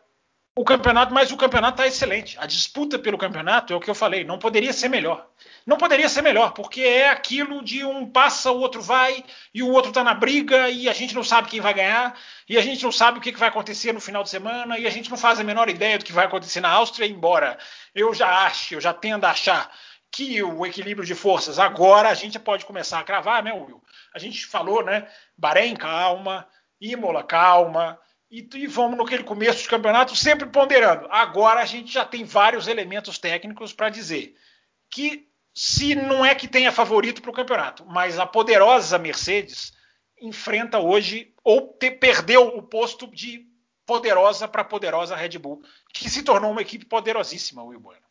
o 0.55 0.63
campeonato, 0.63 1.11
mas 1.13 1.31
o 1.31 1.37
campeonato 1.37 1.81
está 1.81 1.87
excelente. 1.87 2.37
A 2.39 2.45
disputa 2.45 2.99
pelo 2.99 3.17
campeonato 3.17 3.73
é 3.73 3.75
o 3.75 3.79
que 3.79 3.89
eu 3.89 3.95
falei, 3.95 4.23
não 4.23 4.37
poderia 4.37 4.71
ser 4.71 4.87
melhor. 4.87 5.27
Não 5.65 5.77
poderia 5.77 6.07
ser 6.07 6.21
melhor, 6.21 6.53
porque 6.53 6.81
é 6.81 7.09
aquilo 7.09 7.63
de 7.63 7.83
um 7.83 8.07
passa, 8.07 8.51
o 8.51 8.59
outro 8.59 8.79
vai, 8.79 9.25
e 9.53 9.63
o 9.63 9.71
outro 9.71 9.89
está 9.89 10.03
na 10.03 10.13
briga, 10.13 10.69
e 10.69 10.87
a 10.87 10.93
gente 10.93 11.15
não 11.15 11.23
sabe 11.23 11.49
quem 11.49 11.59
vai 11.59 11.73
ganhar, 11.73 12.17
e 12.47 12.57
a 12.57 12.61
gente 12.61 12.83
não 12.83 12.91
sabe 12.91 13.17
o 13.17 13.21
que, 13.21 13.31
vai 13.31 13.49
acontecer 13.49 13.91
no 13.93 13.99
final 13.99 14.21
de 14.21 14.29
semana, 14.29 14.77
e 14.77 14.85
a 14.85 14.91
gente 14.91 15.09
não 15.09 15.17
faz 15.17 15.39
a 15.39 15.43
menor 15.43 15.69
ideia 15.69 15.97
do 15.97 16.05
que 16.05 16.13
vai 16.13 16.25
acontecer 16.25 16.61
na 16.61 16.69
Áustria, 16.69 17.07
embora 17.07 17.57
eu 17.95 18.13
já 18.13 18.45
ache, 18.45 18.75
eu 18.75 18.81
já 18.81 18.93
tendo 18.93 19.25
a 19.25 19.31
achar 19.31 19.71
que 20.13 20.43
o 20.43 20.63
equilíbrio 20.63 21.06
de 21.06 21.15
forças 21.15 21.58
agora 21.58 22.08
a 22.08 22.13
gente 22.13 22.38
pode 22.38 22.65
começar 22.65 22.99
a 22.99 23.04
cravar, 23.04 23.41
né, 23.41 23.52
Will? 23.52 23.84
A 24.13 24.19
gente 24.19 24.45
falou, 24.45 24.86
né? 24.86 25.10
Bahrein, 25.36 25.76
calma, 25.76 26.47
Imola, 26.80 27.23
calma 27.23 27.99
e, 28.30 28.47
e 28.54 28.67
vamos 28.67 28.95
naquele 28.95 29.23
começo 29.23 29.63
do 29.63 29.69
campeonato 29.69 30.15
sempre 30.15 30.47
ponderando. 30.47 31.08
Agora 31.10 31.62
a 31.62 31.65
gente 31.65 31.91
já 31.91 32.06
tem 32.06 32.23
vários 32.26 32.67
elementos 32.67 33.17
técnicos 33.17 33.73
para 33.73 33.89
dizer 33.89 34.36
que 34.88 35.28
se 35.52 35.95
não 35.95 36.23
é 36.23 36.36
que 36.36 36.47
tenha 36.47 36.71
favorito 36.71 37.19
para 37.19 37.32
o 37.32 37.34
campeonato, 37.34 37.84
mas 37.88 38.19
a 38.19 38.26
poderosa 38.28 38.99
Mercedes 38.99 39.73
enfrenta 40.21 40.78
hoje 40.78 41.34
ou 41.43 41.73
te, 41.73 41.89
perdeu 41.89 42.56
o 42.56 42.62
posto 42.62 43.08
de 43.08 43.47
poderosa 43.84 44.47
para 44.47 44.63
poderosa 44.63 45.15
Red 45.15 45.39
Bull, 45.39 45.63
que 45.91 46.08
se 46.08 46.21
tornou 46.21 46.52
uma 46.52 46.62
equipe 46.62 46.86
poderosíssima, 46.86 47.63
Will 47.63 47.80
Bueno. 47.80 48.02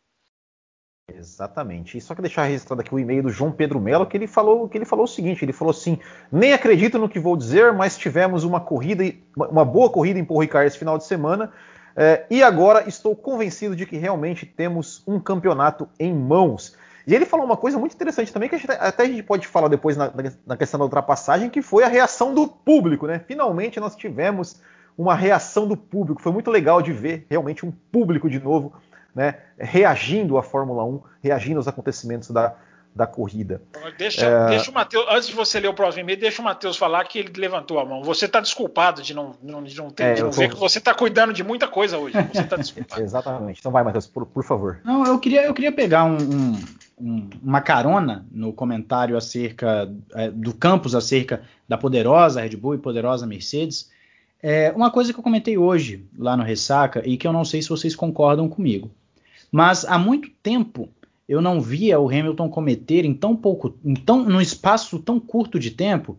Exatamente. 1.11 1.97
E 1.97 2.01
só 2.01 2.15
que 2.15 2.21
deixar 2.21 2.43
registrado 2.43 2.81
aqui 2.81 2.93
o 2.95 2.99
e-mail 2.99 3.23
do 3.23 3.29
João 3.29 3.51
Pedro 3.51 3.79
Melo, 3.79 4.05
que 4.05 4.15
ele 4.15 4.27
falou 4.27 4.69
que 4.69 4.77
ele 4.77 4.85
falou 4.85 5.03
o 5.03 5.07
seguinte: 5.07 5.43
ele 5.43 5.51
falou 5.51 5.71
assim: 5.71 5.99
nem 6.31 6.53
acredito 6.53 6.97
no 6.97 7.09
que 7.09 7.19
vou 7.19 7.35
dizer, 7.35 7.73
mas 7.73 7.97
tivemos 7.97 8.43
uma 8.43 8.61
corrida, 8.61 9.03
uma 9.35 9.65
boa 9.65 9.89
corrida 9.89 10.17
em 10.17 10.23
Paul 10.23 10.39
Ricard 10.39 10.67
esse 10.67 10.77
final 10.77 10.97
de 10.97 11.05
semana. 11.05 11.51
É, 11.95 12.25
e 12.29 12.41
agora 12.41 12.87
estou 12.87 13.15
convencido 13.15 13.75
de 13.75 13.85
que 13.85 13.97
realmente 13.97 14.45
temos 14.45 15.03
um 15.05 15.19
campeonato 15.19 15.87
em 15.99 16.13
mãos. 16.13 16.75
E 17.05 17.13
ele 17.13 17.25
falou 17.25 17.45
uma 17.45 17.57
coisa 17.57 17.77
muito 17.77 17.93
interessante 17.93 18.31
também, 18.31 18.47
que 18.47 18.55
a 18.55 18.57
gente, 18.57 18.71
até 18.71 19.03
a 19.03 19.05
gente 19.05 19.23
pode 19.23 19.45
falar 19.45 19.67
depois 19.67 19.97
na, 19.97 20.11
na, 20.47 20.55
questão 20.55 20.79
da 20.79 20.85
ultrapassagem, 20.85 21.49
que 21.49 21.61
foi 21.61 21.83
a 21.83 21.87
reação 21.89 22.33
do 22.33 22.47
público, 22.47 23.05
né? 23.05 23.19
Finalmente 23.19 23.77
nós 23.77 23.93
tivemos 23.93 24.61
uma 24.97 25.13
reação 25.13 25.67
do 25.67 25.75
público. 25.75 26.21
Foi 26.21 26.31
muito 26.31 26.49
legal 26.49 26.81
de 26.81 26.93
ver 26.93 27.27
realmente 27.29 27.65
um 27.65 27.71
público 27.71 28.29
de 28.29 28.39
novo 28.39 28.73
né, 29.15 29.35
reagindo 29.57 30.37
à 30.37 30.43
Fórmula 30.43 30.83
1, 30.83 31.01
reagindo 31.21 31.57
aos 31.57 31.67
acontecimentos 31.67 32.31
da, 32.31 32.55
da 32.95 33.07
corrida. 33.07 33.61
Deixa, 33.97 34.25
é... 34.25 34.49
deixa 34.49 34.69
o 34.69 34.73
Matheus, 34.73 35.05
antes 35.09 35.27
de 35.27 35.33
você 35.33 35.59
ler 35.59 35.67
o 35.67 35.73
próximo 35.73 36.01
e-mail, 36.01 36.19
deixa 36.19 36.41
o 36.41 36.45
Matheus 36.45 36.77
falar 36.77 37.03
que 37.05 37.19
ele 37.19 37.31
levantou 37.35 37.79
a 37.79 37.85
mão. 37.85 38.03
Você 38.03 38.25
está 38.25 38.39
desculpado 38.39 39.01
de 39.01 39.13
não, 39.13 39.35
de 39.63 39.75
não 39.75 39.89
ter, 39.89 40.03
é, 40.03 40.13
de 40.13 40.23
não 40.23 40.29
tô... 40.29 40.37
ver 40.37 40.49
que 40.49 40.55
você 40.55 40.77
está 40.77 40.93
cuidando 40.93 41.33
de 41.33 41.43
muita 41.43 41.67
coisa 41.67 41.97
hoje. 41.97 42.15
Você 42.31 42.41
está 42.41 42.55
desculpado. 42.57 43.01
Exatamente. 43.01 43.59
Então 43.59 43.71
vai, 43.71 43.83
Matheus, 43.83 44.07
por, 44.07 44.25
por, 44.25 44.43
favor. 44.43 44.79
Não, 44.83 45.05
eu 45.05 45.19
queria, 45.19 45.45
eu 45.45 45.53
queria 45.53 45.71
pegar 45.71 46.03
um, 46.03 46.17
um, 46.17 46.65
um, 46.99 47.29
uma 47.41 47.61
carona 47.61 48.25
no 48.31 48.53
comentário 48.53 49.17
acerca 49.17 49.91
é, 50.13 50.29
do 50.29 50.53
campus 50.53 50.93
acerca 50.93 51.41
da 51.67 51.77
poderosa 51.77 52.41
Red 52.41 52.55
Bull 52.55 52.75
e 52.75 52.77
poderosa 52.77 53.25
Mercedes. 53.25 53.91
É, 54.41 54.71
uma 54.75 54.91
coisa 54.91 55.13
que 55.13 55.17
eu 55.17 55.23
comentei 55.23 55.57
hoje 55.57 56.05
lá 56.17 56.35
no 56.35 56.43
Ressaca 56.43 57.01
e 57.07 57.15
que 57.15 57.25
eu 57.25 57.31
não 57.31 57.45
sei 57.45 57.61
se 57.61 57.69
vocês 57.69 57.95
concordam 57.95 58.49
comigo. 58.49 58.91
Mas 59.53 59.85
há 59.85 59.99
muito 59.99 60.31
tempo 60.41 60.89
eu 61.29 61.39
não 61.39 61.61
via 61.61 61.99
o 61.99 62.09
Hamilton 62.09 62.49
cometer 62.49 63.05
em 63.05 63.13
tão 63.13 63.35
pouco, 63.35 63.77
em 63.85 63.93
tão, 63.93 64.23
num 64.23 64.41
espaço 64.41 64.97
tão 64.97 65.19
curto 65.19 65.59
de 65.59 65.69
tempo, 65.69 66.17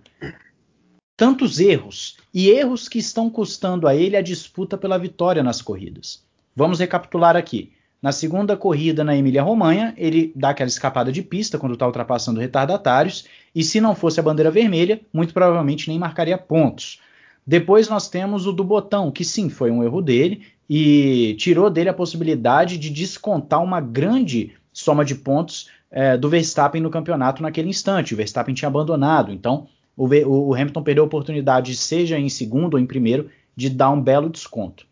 tantos 1.17 1.59
erros 1.59 2.17
e 2.33 2.49
erros 2.49 2.89
que 2.89 3.01
estão 3.01 3.29
custando 3.29 3.89
a 3.89 3.97
ele 3.97 4.17
a 4.17 4.23
disputa 4.23 4.79
pela 4.79 4.97
vitória 4.97 5.43
nas 5.43 5.61
corridas. 5.61 6.25
Vamos 6.55 6.79
recapitular 6.79 7.35
aqui. 7.35 7.73
Na 8.01 8.13
segunda 8.13 8.57
corrida 8.57 9.03
na 9.03 9.17
Emília-Romanha, 9.17 9.95
ele 9.97 10.33
dá 10.37 10.51
aquela 10.51 10.69
escapada 10.69 11.11
de 11.11 11.21
pista 11.21 11.59
quando 11.59 11.73
está 11.73 11.87
ultrapassando 11.87 12.39
retardatários, 12.39 13.25
e 13.53 13.65
se 13.65 13.81
não 13.81 13.97
fosse 13.97 14.21
a 14.21 14.23
bandeira 14.23 14.51
vermelha, 14.51 15.01
muito 15.13 15.35
provavelmente 15.35 15.89
nem 15.89 15.99
marcaria 15.99 16.39
pontos. 16.39 17.01
Depois 17.45 17.89
nós 17.89 18.09
temos 18.09 18.47
o 18.47 18.53
do 18.53 18.63
botão, 18.63 19.11
que 19.11 19.25
sim, 19.25 19.51
foi 19.51 19.71
um 19.73 19.83
erro 19.83 20.01
dele, 20.01 20.43
e 20.69 21.35
tirou 21.39 21.69
dele 21.71 21.89
a 21.89 21.95
possibilidade 21.95 22.79
de 22.79 22.91
descontar 22.91 23.63
uma 23.63 23.81
grande 23.81 24.55
soma 24.73 25.05
de 25.05 25.15
pontos 25.15 25.69
é, 25.91 26.17
do 26.17 26.29
Verstappen 26.29 26.81
no 26.81 26.91
campeonato 26.91 27.43
naquele 27.43 27.69
instante. 27.69 28.15
O 28.15 28.17
Verstappen 28.17 28.55
tinha 28.55 28.69
abandonado, 28.69 29.31
então 29.31 29.69
o, 29.97 30.07
o, 30.07 30.55
Hamilton 30.55 30.83
perdeu 30.83 31.05
a 31.05 31.07
oportunidade, 31.07 31.77
seja 31.77 32.19
em 32.19 32.29
segundo 32.29 32.75
ou 32.75 32.81
em 32.81 32.87
primeiro, 32.87 33.31
de 33.55 33.71
dar 33.71 33.91
um 33.91 34.01
belo 34.01 34.29
desconto. 34.29 34.87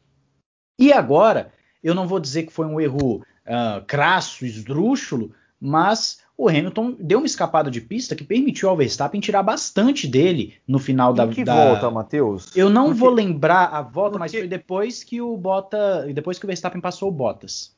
E 0.79 0.93
agora, 0.93 1.53
eu 1.83 1.95
não 1.95 2.07
vou 2.07 2.21
dizer 2.21 2.45
que 2.45 2.53
foi 2.53 2.67
um 2.67 2.81
erro 2.81 3.17
uh, 3.17 3.85
crasso, 3.87 4.47
esdrúxulo, 4.47 5.33
mas 5.61 6.22
o 6.37 6.49
Hamilton 6.49 6.97
deu 6.99 7.19
uma 7.19 7.27
escapada 7.27 7.71
de 7.71 7.81
pista 7.81 8.17
que 8.17 8.25
permitiu 8.25 8.69
ao 8.69 8.77
Verstappen 8.77 9.21
tirar 9.21 9.43
bastante 9.43 10.09
dele 10.09 10.55
no 10.67 10.79
final 10.79 11.13
da. 11.13 11.29
Que 11.29 11.45
da... 11.45 11.55
volta, 11.55 11.91
Matheus? 11.91 12.57
Eu 12.57 12.71
não 12.71 12.87
Porque... 12.87 13.01
vou 13.01 13.11
lembrar 13.11 13.67
a 13.67 13.83
volta, 13.83 14.13
Porque... 14.13 14.19
mas 14.19 14.33
foi 14.33 14.49
depois 14.49 15.05
que 15.05 15.21
o 15.21 15.37
Bota, 15.37 16.07
depois 16.13 16.39
que 16.39 16.45
o 16.45 16.49
Verstappen 16.49 16.81
passou 16.81 17.09
o 17.09 17.13
Bottas. 17.13 17.77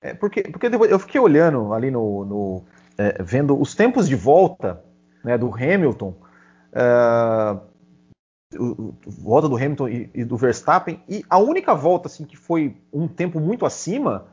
É 0.00 0.14
porque, 0.14 0.42
porque 0.42 0.66
eu 0.66 0.98
fiquei 0.98 1.20
olhando 1.20 1.72
ali 1.72 1.90
no, 1.90 2.24
no 2.24 2.64
é, 2.98 3.22
vendo 3.22 3.60
os 3.60 3.74
tempos 3.74 4.08
de 4.08 4.14
volta 4.14 4.82
né, 5.24 5.38
do 5.38 5.52
Hamilton, 5.52 6.14
uh, 6.72 7.60
o, 8.58 8.94
volta 9.06 9.48
do 9.48 9.56
Hamilton 9.56 9.88
e, 9.88 10.10
e, 10.14 10.24
do 10.24 10.36
Verstappen 10.36 11.02
e 11.08 11.24
a 11.28 11.38
única 11.38 11.74
volta 11.74 12.06
assim 12.06 12.24
que 12.24 12.36
foi 12.36 12.76
um 12.92 13.08
tempo 13.08 13.40
muito 13.40 13.64
acima 13.64 14.26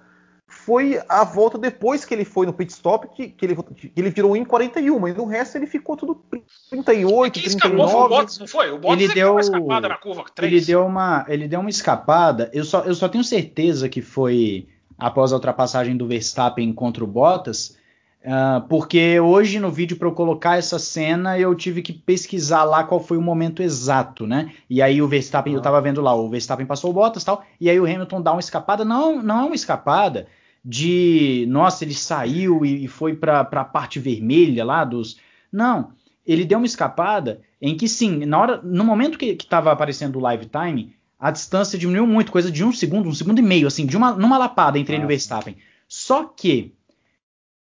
foi 0.51 1.01
a 1.07 1.23
volta 1.23 1.57
depois 1.57 2.03
que 2.03 2.13
ele 2.13 2.25
foi 2.25 2.45
no 2.45 2.53
pit 2.53 2.71
stop, 2.73 3.07
que, 3.15 3.29
que, 3.29 3.45
ele, 3.45 3.55
que 3.55 3.91
ele 3.95 4.09
virou 4.09 4.35
em 4.35 4.43
41, 4.43 5.07
e 5.07 5.13
no 5.13 5.25
resto 5.25 5.57
ele 5.57 5.65
ficou 5.65 5.95
tudo 5.95 6.21
38, 6.69 7.33
Quem 7.33 7.43
39. 7.43 7.91
Foi 7.91 8.01
o 8.01 8.09
Bottas, 8.09 8.37
não 8.37 8.47
foi? 8.47 8.71
O 8.71 8.77
Bottas 8.77 9.01
ele 9.01 9.13
deu 9.13 9.31
uma 9.31 9.41
escapada 9.41 9.87
na 9.87 9.97
curva 9.97 10.25
3. 10.35 10.51
Ele 10.51 10.65
deu 10.65 10.85
uma, 10.85 11.25
ele 11.29 11.47
deu 11.47 11.61
uma 11.61 11.69
escapada, 11.69 12.51
eu 12.53 12.65
só, 12.65 12.81
eu 12.81 12.93
só 12.93 13.07
tenho 13.07 13.23
certeza 13.23 13.87
que 13.87 14.01
foi 14.01 14.67
após 14.99 15.31
a 15.31 15.35
ultrapassagem 15.35 15.95
do 15.95 16.05
Verstappen 16.05 16.71
contra 16.73 17.01
o 17.01 17.07
Bottas, 17.07 17.77
uh, 18.23 18.61
porque 18.67 19.19
hoje 19.21 19.57
no 19.57 19.71
vídeo 19.71 19.97
para 19.97 20.09
eu 20.09 20.11
colocar 20.11 20.57
essa 20.57 20.77
cena 20.77 21.39
eu 21.39 21.55
tive 21.55 21.81
que 21.81 21.93
pesquisar 21.93 22.65
lá 22.65 22.83
qual 22.83 22.99
foi 22.99 23.17
o 23.17 23.21
momento 23.21 23.63
exato, 23.63 24.27
né? 24.27 24.51
E 24.69 24.81
aí 24.81 25.01
o 25.01 25.07
Verstappen, 25.07 25.53
ah. 25.53 25.57
eu 25.57 25.61
tava 25.61 25.81
vendo 25.81 26.01
lá, 26.01 26.13
o 26.13 26.29
Verstappen 26.29 26.65
passou 26.65 26.91
o 26.91 26.93
Bottas 26.93 27.23
tal, 27.23 27.41
e 27.59 27.69
aí 27.69 27.79
o 27.79 27.85
Hamilton 27.85 28.21
dá 28.21 28.33
uma 28.33 28.41
escapada, 28.41 28.83
não, 28.83 29.23
não 29.23 29.39
é 29.39 29.45
uma 29.45 29.55
escapada, 29.55 30.27
de 30.63 31.45
nossa, 31.49 31.83
ele 31.83 31.93
saiu 31.93 32.63
e, 32.65 32.87
foi 32.87 33.15
para 33.15 33.39
a 33.39 33.65
parte 33.65 33.99
vermelha 33.99 34.63
lá 34.63 34.83
dos. 34.83 35.17
Não, 35.51 35.91
ele 36.25 36.45
deu 36.45 36.59
uma 36.59 36.67
escapada 36.67 37.41
em 37.61 37.75
que 37.75 37.87
sim, 37.87 38.25
na 38.25 38.39
hora, 38.39 38.61
no 38.63 38.83
momento 38.83 39.17
que 39.17 39.25
estava 39.25 39.71
aparecendo 39.71 40.17
o 40.17 40.21
live 40.21 40.45
time, 40.45 40.95
a 41.19 41.31
distância 41.31 41.77
diminuiu 41.77 42.07
muito, 42.07 42.31
coisa 42.31 42.51
de 42.51 42.63
um 42.63 42.71
segundo, 42.71 43.09
um 43.09 43.13
segundo 43.13 43.39
e 43.39 43.43
meio, 43.43 43.67
assim, 43.67 43.85
de 43.85 43.97
uma 43.97 44.13
numa 44.13 44.37
lapada 44.37 44.79
entre 44.79 44.93
ah, 44.93 44.95
ele 44.95 45.03
e 45.03 45.05
o 45.05 45.07
Verstappen. 45.07 45.57
Só 45.87 46.23
que, 46.23 46.73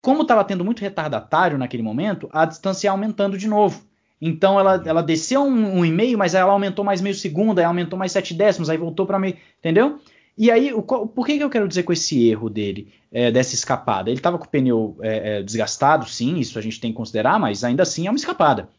como 0.02 0.24
estava 0.24 0.44
tendo 0.44 0.66
muito 0.66 0.82
retardatário 0.82 1.58
naquele 1.58 1.84
momento, 1.84 2.30
a 2.32 2.46
distância 2.46 2.88
ia 2.88 2.92
aumentando 2.92 3.38
de 3.38 3.48
novo. 3.48 3.84
Então 4.22 4.60
ela, 4.60 4.82
ela 4.86 5.02
desceu 5.02 5.44
um, 5.44 5.80
um 5.80 5.86
e 5.86 5.92
meio, 5.92 6.18
mas 6.18 6.36
aí 6.36 6.42
ela 6.42 6.52
aumentou 6.52 6.84
mais 6.84 7.02
meio 7.02 7.16
segundo, 7.16 7.60
aí 7.60 7.66
aumentou 7.66 7.98
mais 7.98 8.12
sete 8.12 8.34
décimos, 8.34 8.70
aí 8.70 8.78
voltou 8.78 9.06
para 9.06 9.18
meio, 9.18 9.38
entendeu? 9.60 10.00
E 10.42 10.50
aí, 10.50 10.74
o, 10.74 10.82
por 10.82 11.26
que, 11.26 11.38
que 11.38 11.44
eu 11.44 11.50
quero 11.50 11.68
dizer 11.68 11.84
com 11.84 11.92
esse 11.92 12.30
erro 12.30 12.50
dele, 12.50 12.94
é, 13.12 13.30
dessa 13.30 13.54
escapada? 13.54 14.10
Ele 14.10 14.20
estava 14.20 14.38
com 14.38 14.46
o 14.46 14.48
pneu 14.48 14.98
é, 15.02 15.40
é, 15.40 15.44
desgastado, 15.44 16.08
sim, 16.08 16.38
isso 16.38 16.58
a 16.58 16.62
gente 16.62 16.80
tem 16.80 16.92
que 16.92 16.98
considerar, 16.98 17.38
mas 17.38 17.62
ainda 17.66 17.84
assim 17.84 18.08
é 18.08 18.10
uma 18.10 18.16
escapada. 18.16 18.70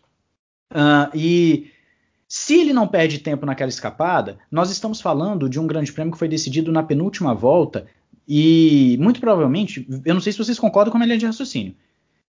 Uh, 0.72 1.14
e 1.14 1.70
Se 2.32 2.54
ele 2.60 2.72
não 2.72 2.86
perde 2.86 3.18
tempo 3.18 3.44
naquela 3.44 3.68
escapada, 3.68 4.38
nós 4.48 4.70
estamos 4.70 5.00
falando 5.00 5.48
de 5.48 5.58
um 5.58 5.66
grande 5.66 5.92
prêmio 5.92 6.12
que 6.12 6.18
foi 6.18 6.28
decidido 6.28 6.70
na 6.70 6.80
penúltima 6.80 7.34
volta 7.34 7.88
e 8.26 8.96
muito 9.00 9.18
provavelmente, 9.18 9.84
eu 10.04 10.14
não 10.14 10.20
sei 10.20 10.30
se 10.30 10.38
vocês 10.38 10.56
concordam 10.56 10.92
com 10.92 10.96
a 10.96 11.00
minha 11.00 11.08
linha 11.08 11.18
de 11.18 11.26
raciocínio. 11.26 11.74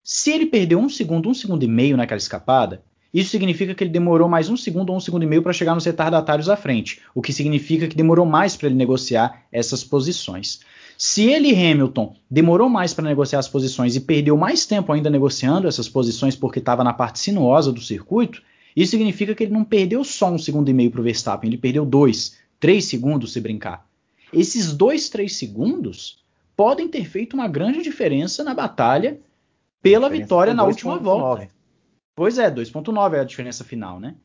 Se 0.04 0.32
ele 0.32 0.48
perdeu 0.48 0.80
um 0.80 0.90
segundo, 0.90 1.30
um 1.30 1.36
segundo 1.36 1.62
e 1.62 1.68
meio 1.68 1.96
naquela 1.96 2.18
escapada, 2.18 2.84
isso 3.14 3.32
significa 3.32 3.76
que 3.76 3.84
ele 3.84 3.92
demorou 3.92 4.30
mais 4.30 4.50
um 4.50 4.56
segundo 4.56 4.90
ou 4.92 4.96
um 4.96 5.00
segundo 5.00 5.24
e 5.24 5.28
meio 5.28 5.42
para 5.42 5.52
chegar 5.52 5.76
nos 5.76 5.86
retardatários 5.86 6.48
à 6.48 6.56
frente, 6.56 7.02
o 7.14 7.22
que 7.22 7.34
significa 7.34 7.88
que 7.88 7.96
demorou 7.96 8.26
mais 8.26 8.56
para 8.56 8.68
ele 8.68 8.76
negociar 8.76 9.44
essas 9.52 9.84
posições. 9.84 10.62
Se 10.98 11.24
ele, 11.24 11.54
Hamilton, 11.54 12.16
demorou 12.30 12.70
mais 12.70 12.94
para 12.94 13.10
negociar 13.10 13.40
as 13.40 13.50
posições 13.50 13.96
e 13.96 14.00
perdeu 14.00 14.38
mais 14.38 14.66
tempo 14.66 14.94
ainda 14.94 15.10
negociando 15.10 15.68
essas 15.68 15.90
posições 15.90 16.36
porque 16.36 16.60
estava 16.60 16.84
na 16.84 16.94
parte 16.94 17.20
sinuosa 17.20 17.72
do 17.72 17.82
circuito, 17.82 18.42
isso 18.76 18.92
significa 18.92 19.36
que 19.36 19.44
ele 19.44 19.54
não 19.54 19.66
perdeu 19.66 20.04
só 20.04 20.32
um 20.32 20.38
segundo 20.38 20.70
e 20.70 20.74
meio 20.74 20.92
para 20.92 21.02
o 21.02 21.04
Verstappen, 21.04 21.50
ele 21.50 21.58
perdeu 21.58 21.86
dois, 21.86 22.38
três 22.60 22.86
segundos 22.86 23.34
se 23.34 23.42
brincar. 23.42 23.86
Esses 24.32 24.74
dois, 24.74 25.10
três 25.10 25.36
segundos 25.36 26.20
podem 26.56 26.88
ter 26.88 27.06
feito 27.06 27.34
uma 27.34 27.48
grande 27.48 27.82
diferença 27.82 28.44
na 28.44 28.54
batalha 28.54 29.20
pela 29.82 30.10
vitória 30.10 30.54
na 30.54 30.64
última 30.64 30.98
volta. 30.98 31.42
9. 31.42 31.61
Pois 32.16 32.38
é, 32.38 32.52
2.9 32.52 33.14
é 33.16 33.20
a 33.20 33.24
diferença 33.24 33.64
final, 33.64 34.00
né? 34.00 34.16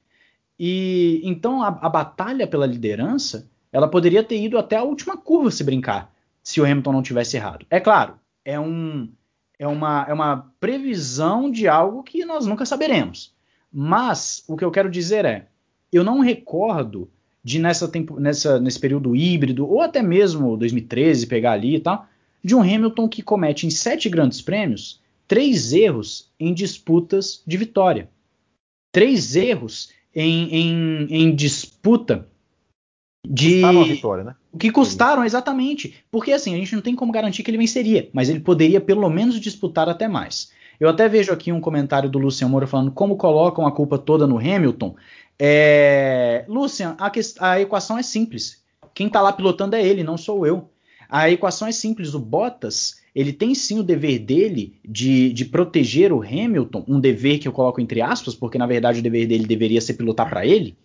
E 0.59 1.21
então 1.25 1.63
a, 1.63 1.69
a, 1.69 1.89
batalha 1.89 2.47
pela 2.47 2.67
liderança, 2.67 3.49
ela 3.71 3.89
poderia 3.89 4.25
ter 4.25 4.43
ido 4.43 4.59
até 4.59 4.77
a 4.77 4.83
última 4.83 5.17
curva 5.17 5.51
se 5.51 5.63
brincar, 5.63 6.13
se 6.43 6.61
o 6.61 6.65
Hamilton 6.65 6.93
não 6.93 7.03
tivesse 7.03 7.37
errado. 7.37 7.67
É 7.69 7.79
claro, 7.79 8.19
é, 8.45 8.59
um, 8.59 9.13
é, 9.59 9.67
uma, 9.67 10.07
é 10.09 10.15
uma 10.15 10.51
previsão 10.59 11.51
de 11.51 11.69
algo 11.69 12.03
que 12.03 12.25
nós 12.25 12.47
nunca 12.47 12.65
saberemos. 12.65 13.35
Mas 13.71 14.43
o 14.49 14.57
que 14.57 14.65
eu 14.65 14.71
quero 14.71 14.91
dizer 14.91 15.25
é, 15.25 15.49
eu 15.93 16.03
não 16.03 16.21
recordo 16.21 17.11
de 17.45 17.59
nessa, 17.59 17.87
tempo, 17.87 18.19
nessa 18.19 18.59
nesse 18.59 18.81
período 18.81 19.15
híbrido 19.15 19.69
ou 19.69 19.81
até 19.81 20.03
mesmo 20.03 20.57
2013 20.57 21.27
pegar 21.27 21.53
ali 21.53 21.77
e 21.77 21.81
tal, 21.81 22.07
de 22.43 22.55
um 22.55 22.61
Hamilton 22.61 23.09
que 23.09 23.23
comete 23.23 23.67
em 23.67 23.71
sete 23.71 24.09
grandes 24.09 24.41
prêmios 24.41 25.01
três 25.27 25.73
erros 25.73 26.33
em 26.39 26.53
disputas 26.55 27.43
de 27.47 27.57
vitória. 27.57 28.09
Três 28.93 29.37
erros 29.37 29.91
em, 30.15 30.49
em, 30.55 31.07
em 31.11 31.35
disputa 31.35 32.29
de. 33.27 33.55
Custaram 33.55 33.81
a 33.83 33.85
vitória, 33.85 34.25
né? 34.25 34.35
O 34.53 34.59
que 34.59 34.71
custaram, 34.71 35.25
exatamente. 35.25 35.95
Porque 36.11 36.33
assim, 36.33 36.55
a 36.55 36.59
gente 36.59 36.75
não 36.75 36.83
tem 36.83 36.95
como 36.95 37.13
garantir 37.13 37.43
que 37.43 37.51
ele 37.51 37.59
venceria, 37.59 38.09
mas 38.13 38.29
ele 38.29 38.41
poderia 38.41 38.81
pelo 38.81 39.09
menos 39.11 39.39
disputar 39.41 39.89
até 39.89 40.09
mais. 40.09 40.51
Eu 40.79 40.89
até 40.89 41.09
vejo 41.09 41.33
aqui 41.33 41.53
um 41.53 41.61
comentário 41.61 42.09
do 42.09 42.19
Lucian 42.19 42.49
Moura 42.49 42.67
falando 42.67 42.91
como 42.91 43.17
colocam 43.17 43.67
a 43.67 43.73
culpa 43.73 43.99
toda 43.99 44.27
no 44.27 44.39
Hamilton. 44.39 44.95
É... 45.39 46.45
Lucian, 46.49 46.95
a, 46.99 47.11
que... 47.11 47.21
a 47.41 47.61
equação 47.61 47.99
é 47.99 48.03
simples. 48.03 48.63
Quem 48.95 49.07
está 49.07 49.21
lá 49.21 49.33
pilotando 49.33 49.77
é 49.77 49.87
ele, 49.87 50.03
não 50.03 50.17
sou 50.17 50.47
eu. 50.47 50.71
A 51.09 51.31
equação 51.31 51.69
é 51.69 51.73
simples. 51.73 52.15
O 52.15 52.19
Bottas 52.19 53.01
ele 53.17 53.33
tem 53.33 53.55
sim 53.55 53.79
o 53.79 53.83
dever 53.83 54.19
dele 54.19 54.79
de, 54.87 55.33
de 55.33 55.47
proteger 55.47 56.13
o 56.13 56.21
Hamilton, 56.21 56.85
um 56.87 57.01
dever 57.01 57.39
que 57.39 57.49
eu 57.49 57.53
coloco 57.53 57.81
entre 57.81 58.03
aspas, 58.03 58.35
porque 58.35 58.59
na 58.59 58.67
verdade 58.67 59.01
o 59.01 59.03
dever 59.03 59.27
dele 59.27 59.47
deveria 59.47 59.81
ser 59.81 59.95
pilotar 59.95 60.29
para 60.29 60.45
ele. 60.45 60.77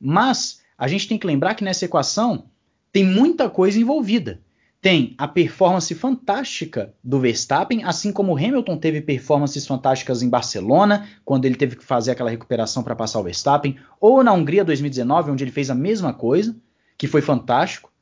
Mas 0.00 0.60
a 0.76 0.88
gente 0.88 1.06
tem 1.06 1.16
que 1.16 1.26
lembrar 1.26 1.54
que 1.54 1.62
nessa 1.62 1.84
equação 1.84 2.46
tem 2.90 3.04
muita 3.04 3.48
coisa 3.48 3.78
envolvida. 3.78 4.40
Tem 4.82 5.14
a 5.16 5.28
performance 5.28 5.94
fantástica 5.94 6.92
do 7.02 7.20
Verstappen, 7.20 7.84
assim 7.84 8.10
como 8.10 8.32
o 8.32 8.36
Hamilton 8.36 8.76
teve 8.76 9.00
performances 9.00 9.64
fantásticas 9.64 10.20
em 10.20 10.28
Barcelona, 10.28 11.06
quando 11.24 11.44
ele 11.44 11.54
teve 11.54 11.76
que 11.76 11.84
fazer 11.84 12.10
aquela 12.10 12.30
recuperação 12.30 12.82
para 12.82 12.96
passar 12.96 13.20
o 13.20 13.24
Verstappen, 13.24 13.76
ou 14.00 14.24
na 14.24 14.32
Hungria 14.32 14.64
2019, 14.64 15.30
onde 15.30 15.44
ele 15.44 15.52
fez 15.52 15.70
a 15.70 15.76
mesma 15.76 16.12
coisa, 16.12 16.56
que 16.96 17.06
foi 17.06 17.22
fantástico. 17.22 17.92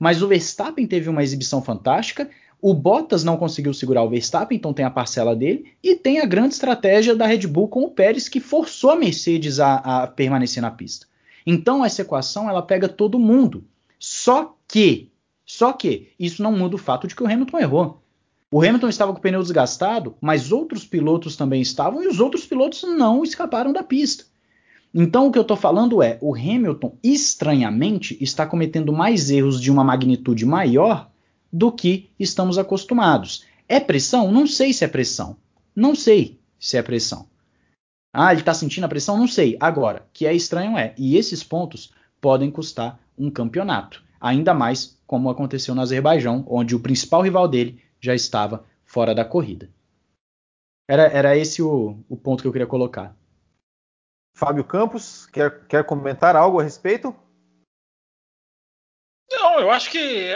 Mas 0.00 0.20
o 0.20 0.26
Verstappen 0.26 0.84
teve 0.84 1.08
uma 1.08 1.22
exibição 1.22 1.62
fantástica, 1.62 2.28
o 2.62 2.74
Bottas 2.74 3.24
não 3.24 3.36
conseguiu 3.36 3.72
segurar 3.72 4.02
o 4.02 4.08
Verstappen, 4.08 4.56
então 4.56 4.72
tem 4.72 4.84
a 4.84 4.90
parcela 4.90 5.34
dele, 5.34 5.72
e 5.82 5.94
tem 5.94 6.20
a 6.20 6.26
grande 6.26 6.54
estratégia 6.54 7.14
da 7.14 7.26
Red 7.26 7.46
Bull 7.46 7.68
com 7.68 7.82
o 7.82 7.90
Pérez, 7.90 8.28
que 8.28 8.40
forçou 8.40 8.90
a 8.90 8.96
Mercedes 8.96 9.58
a, 9.60 9.76
a 9.76 10.06
permanecer 10.06 10.62
na 10.62 10.70
pista. 10.70 11.06
Então 11.46 11.84
essa 11.84 12.02
equação 12.02 12.48
ela 12.48 12.62
pega 12.62 12.88
todo 12.88 13.18
mundo. 13.18 13.64
Só 13.98 14.56
que, 14.68 15.10
só 15.44 15.72
que 15.72 16.08
isso 16.18 16.42
não 16.42 16.52
muda 16.52 16.76
o 16.76 16.78
fato 16.78 17.06
de 17.06 17.14
que 17.14 17.22
o 17.22 17.26
Hamilton 17.26 17.58
errou. 17.58 18.02
O 18.50 18.60
Hamilton 18.62 18.88
estava 18.88 19.12
com 19.12 19.18
o 19.18 19.22
pneu 19.22 19.42
desgastado, 19.42 20.16
mas 20.20 20.50
outros 20.50 20.84
pilotos 20.84 21.36
também 21.36 21.62
estavam 21.62 22.02
e 22.02 22.08
os 22.08 22.18
outros 22.20 22.44
pilotos 22.44 22.82
não 22.82 23.22
escaparam 23.22 23.72
da 23.72 23.82
pista. 23.82 24.24
Então 24.92 25.26
o 25.26 25.32
que 25.32 25.38
eu 25.38 25.42
estou 25.42 25.56
falando 25.56 26.02
é, 26.02 26.18
o 26.20 26.34
Hamilton 26.34 26.96
estranhamente 27.02 28.18
está 28.20 28.44
cometendo 28.44 28.92
mais 28.92 29.30
erros 29.30 29.60
de 29.60 29.70
uma 29.70 29.84
magnitude 29.84 30.44
maior 30.44 31.08
do 31.52 31.72
que 31.72 32.10
estamos 32.18 32.58
acostumados. 32.58 33.44
É 33.68 33.78
pressão? 33.80 34.30
Não 34.30 34.46
sei 34.46 34.72
se 34.72 34.84
é 34.84 34.88
pressão. 34.88 35.36
Não 35.74 35.94
sei 35.94 36.40
se 36.58 36.76
é 36.76 36.82
pressão. 36.82 37.28
Ah, 38.12 38.32
ele 38.32 38.40
está 38.40 38.52
sentindo 38.52 38.84
a 38.84 38.88
pressão? 38.88 39.16
Não 39.16 39.28
sei. 39.28 39.56
Agora, 39.60 40.08
que 40.12 40.26
é 40.26 40.34
estranho 40.34 40.76
é. 40.76 40.94
E 40.98 41.16
esses 41.16 41.44
pontos 41.44 41.92
podem 42.20 42.50
custar 42.50 43.00
um 43.16 43.30
campeonato. 43.30 44.02
Ainda 44.20 44.52
mais 44.52 45.00
como 45.06 45.30
aconteceu 45.30 45.74
no 45.74 45.80
Azerbaijão, 45.80 46.44
onde 46.48 46.74
o 46.74 46.80
principal 46.80 47.22
rival 47.22 47.48
dele 47.48 47.82
já 48.00 48.14
estava 48.14 48.64
fora 48.84 49.14
da 49.14 49.24
corrida. 49.24 49.70
Era, 50.88 51.04
era 51.04 51.36
esse 51.36 51.62
o, 51.62 52.02
o 52.08 52.16
ponto 52.16 52.42
que 52.42 52.48
eu 52.48 52.52
queria 52.52 52.66
colocar. 52.66 53.16
Fábio 54.36 54.64
Campos, 54.64 55.26
quer, 55.26 55.66
quer 55.66 55.84
comentar 55.84 56.34
algo 56.34 56.60
a 56.60 56.62
respeito? 56.62 57.14
Não, 59.30 59.60
eu 59.60 59.70
acho 59.70 59.90
que 59.90 60.34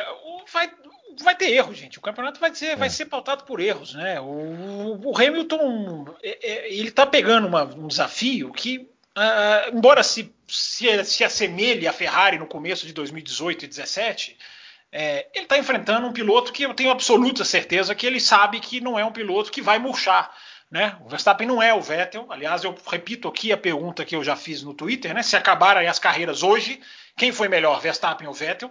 vai, 0.53 0.73
vai 1.23 1.35
ter 1.35 1.53
erro, 1.53 1.75
gente. 1.75 1.99
O 1.99 2.03
campeonato 2.03 2.41
vai 2.41 2.55
ser, 2.55 2.67
é. 2.67 2.77
vai 2.77 2.91
ser 2.91 3.07
pautado 3.07 3.45
por 3.45 3.61
erros, 3.61 3.95
né? 3.95 4.21
O, 4.21 5.01
o 5.05 5.17
Hamilton 5.17 6.07
é, 6.23 6.39
é, 6.43 6.73
ele 6.73 6.89
está 6.89 7.07
pegando 7.07 7.47
uma, 7.47 7.65
um 7.65 7.87
desafio 7.87 8.53
que, 8.53 8.79
uh, 8.79 9.77
embora 9.77 10.03
se, 10.03 10.35
se, 10.49 11.05
se 11.05 11.23
assemelhe 11.23 11.87
à 11.87 11.93
Ferrari 11.93 12.39
no 12.39 12.47
começo 12.47 12.87
de 12.87 12.93
2018 12.93 13.65
e 13.65 13.69
2017, 13.69 14.39
é, 14.97 15.27
ele 15.35 15.45
está 15.45 15.59
enfrentando 15.59 16.07
um 16.07 16.13
piloto 16.13 16.53
que 16.53 16.63
eu 16.63 16.73
tenho 16.73 16.91
absoluta 16.91 17.45
certeza 17.45 17.95
que 17.97 18.07
ele 18.07 18.21
sabe 18.21 18.61
que 18.61 18.81
não 18.81 18.97
é 18.97 19.05
um 19.05 19.11
piloto 19.11 19.51
que 19.51 19.61
vai 19.61 19.79
murchar. 19.79 20.33
Né? 20.71 20.97
O 21.05 21.09
Verstappen 21.09 21.47
não 21.47 21.63
é 21.63 21.75
o 21.75 21.81
Vettel. 21.81 22.27
Aliás, 22.31 22.65
eu 22.65 22.75
repito 22.87 23.29
aqui 23.29 23.53
a 23.53 23.57
pergunta 23.57 24.05
que 24.05 24.15
eu 24.15 24.23
já 24.23 24.37
fiz 24.37 24.63
no 24.63 24.73
Twitter: 24.73 25.13
né? 25.13 25.23
se 25.23 25.37
acabarem 25.37 25.89
as 25.89 25.99
carreiras 25.99 26.43
hoje, 26.43 26.81
quem 27.17 27.33
foi 27.33 27.49
melhor, 27.49 27.81
Verstappen 27.81 28.27
ou 28.27 28.35
Vettel? 28.35 28.71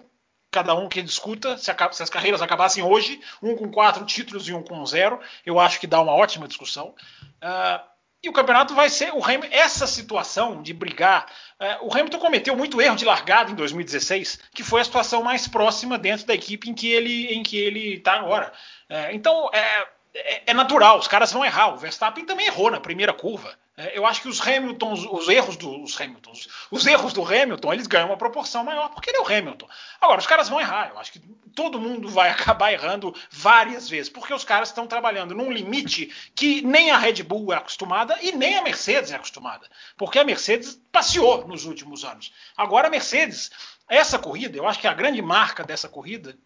Cada 0.54 0.76
um 0.76 0.88
que 0.88 1.02
discuta, 1.02 1.58
se, 1.58 1.72
a, 1.72 1.92
se, 1.92 2.04
as 2.04 2.10
carreiras 2.10 2.42
acabassem 2.42 2.84
hoje, 2.84 3.20
um 3.42 3.56
com 3.56 3.70
quatro 3.72 4.06
títulos 4.06 4.48
e 4.48 4.54
um 4.54 4.62
com 4.62 4.86
zero, 4.86 5.20
eu 5.46 5.60
acho 5.60 5.80
que 5.80 5.88
dá 5.88 6.00
uma 6.00 6.14
ótima 6.14 6.48
discussão. 6.48 6.94
Uh, 7.42 7.94
e 8.24 8.30
o 8.30 8.34
campeonato 8.34 8.74
vai 8.74 8.90
ser 8.90 9.14
o 9.14 9.22
Hamilton, 9.22 9.50
essa 9.52 9.86
situação 9.86 10.62
de 10.62 10.74
brigar. 10.74 11.26
Uh, 11.60 11.88
o 11.88 11.94
Hamilton 11.94 12.20
cometeu 12.20 12.56
muito 12.56 12.82
erro 12.82 12.96
de 12.96 13.04
largada 13.04 13.52
em 13.52 13.56
2016, 13.56 14.40
que 14.54 14.64
foi 14.64 14.80
a 14.80 14.86
situação 14.86 15.22
mais 15.22 15.46
próxima 15.48 15.98
dentro 15.98 16.26
da 16.26 16.34
equipe 16.34 16.70
em 16.70 16.74
que 16.74 16.90
ele 16.90 17.34
em 17.34 17.44
que 17.44 17.58
ele 17.58 17.96
está 17.96 18.14
agora. 18.14 18.54
Uh, 18.90 19.12
então 19.12 19.50
é, 19.52 19.88
é, 20.14 20.52
é, 20.52 20.54
natural, 20.54 21.00
os 21.00 21.08
caras 21.08 21.32
vão 21.32 21.44
errar. 21.44 21.74
O 21.74 21.78
Verstappen 21.78 22.26
também 22.26 22.46
errou 22.46 22.70
na 22.70 22.80
primeira 22.80 23.14
curva. 23.14 23.58
É, 23.76 23.98
eu 23.98 24.06
acho 24.06 24.22
que 24.22 24.28
os 24.28 24.40
Hamiltons, 24.40 25.04
os 25.10 25.28
erros 25.28 25.58
dos 25.58 26.00
Hamiltons, 26.00 26.48
os 26.70 26.86
erros 26.86 27.12
do 27.12 27.26
Hamilton, 27.26 27.74
eles 27.74 27.88
ganham 27.88 28.10
uma 28.10 28.18
proporção 28.18 28.64
maior 28.64 28.90
porque 28.90 29.10
ele 29.10 29.18
é 29.18 29.22
o 29.22 29.26
Hamilton. 29.26 29.68
Agora, 30.00 30.20
os 30.20 30.28
caras 30.28 30.48
vão 30.48 30.62
errar. 30.62 30.90
Eu 30.90 31.00
acho 31.00 31.14
que 31.14 31.20
todo 31.56 31.80
mundo 31.80 32.08
vai 32.08 32.30
acabar 32.32 32.72
errando 32.72 33.16
várias 33.32 33.90
vezes, 33.90 34.10
porque 34.10 34.34
os 34.34 34.44
caras 34.44 34.70
estão 34.70 34.86
trabalhando 34.86 35.34
num 35.34 35.52
limite 35.52 36.14
que 36.36 36.62
nem 36.62 36.92
a 36.92 36.98
Red 36.98 37.24
Bull 37.24 37.52
é 37.52 37.58
acostumada 37.58 38.16
e 38.22 38.32
nem 38.32 38.56
a 38.56 38.62
Mercedes 38.62 39.12
é 39.12 39.16
acostumada. 39.16 39.68
Porque 39.98 40.20
a 40.20 40.24
Mercedes 40.24 40.80
passeou 40.92 41.48
nos 41.48 41.66
últimos 41.66 42.06
anos. 42.06 42.32
Agora 42.56 42.88
a 42.88 42.92
Mercedes, 42.92 43.50
essa 43.90 44.20
corrida, 44.20 44.56
eu 44.56 44.68
acho 44.68 44.80
que 44.80 44.88
a 44.88 44.94
grande 44.94 45.24
marca 45.24 45.64
dessa 45.64 45.90
corrida 45.90 46.38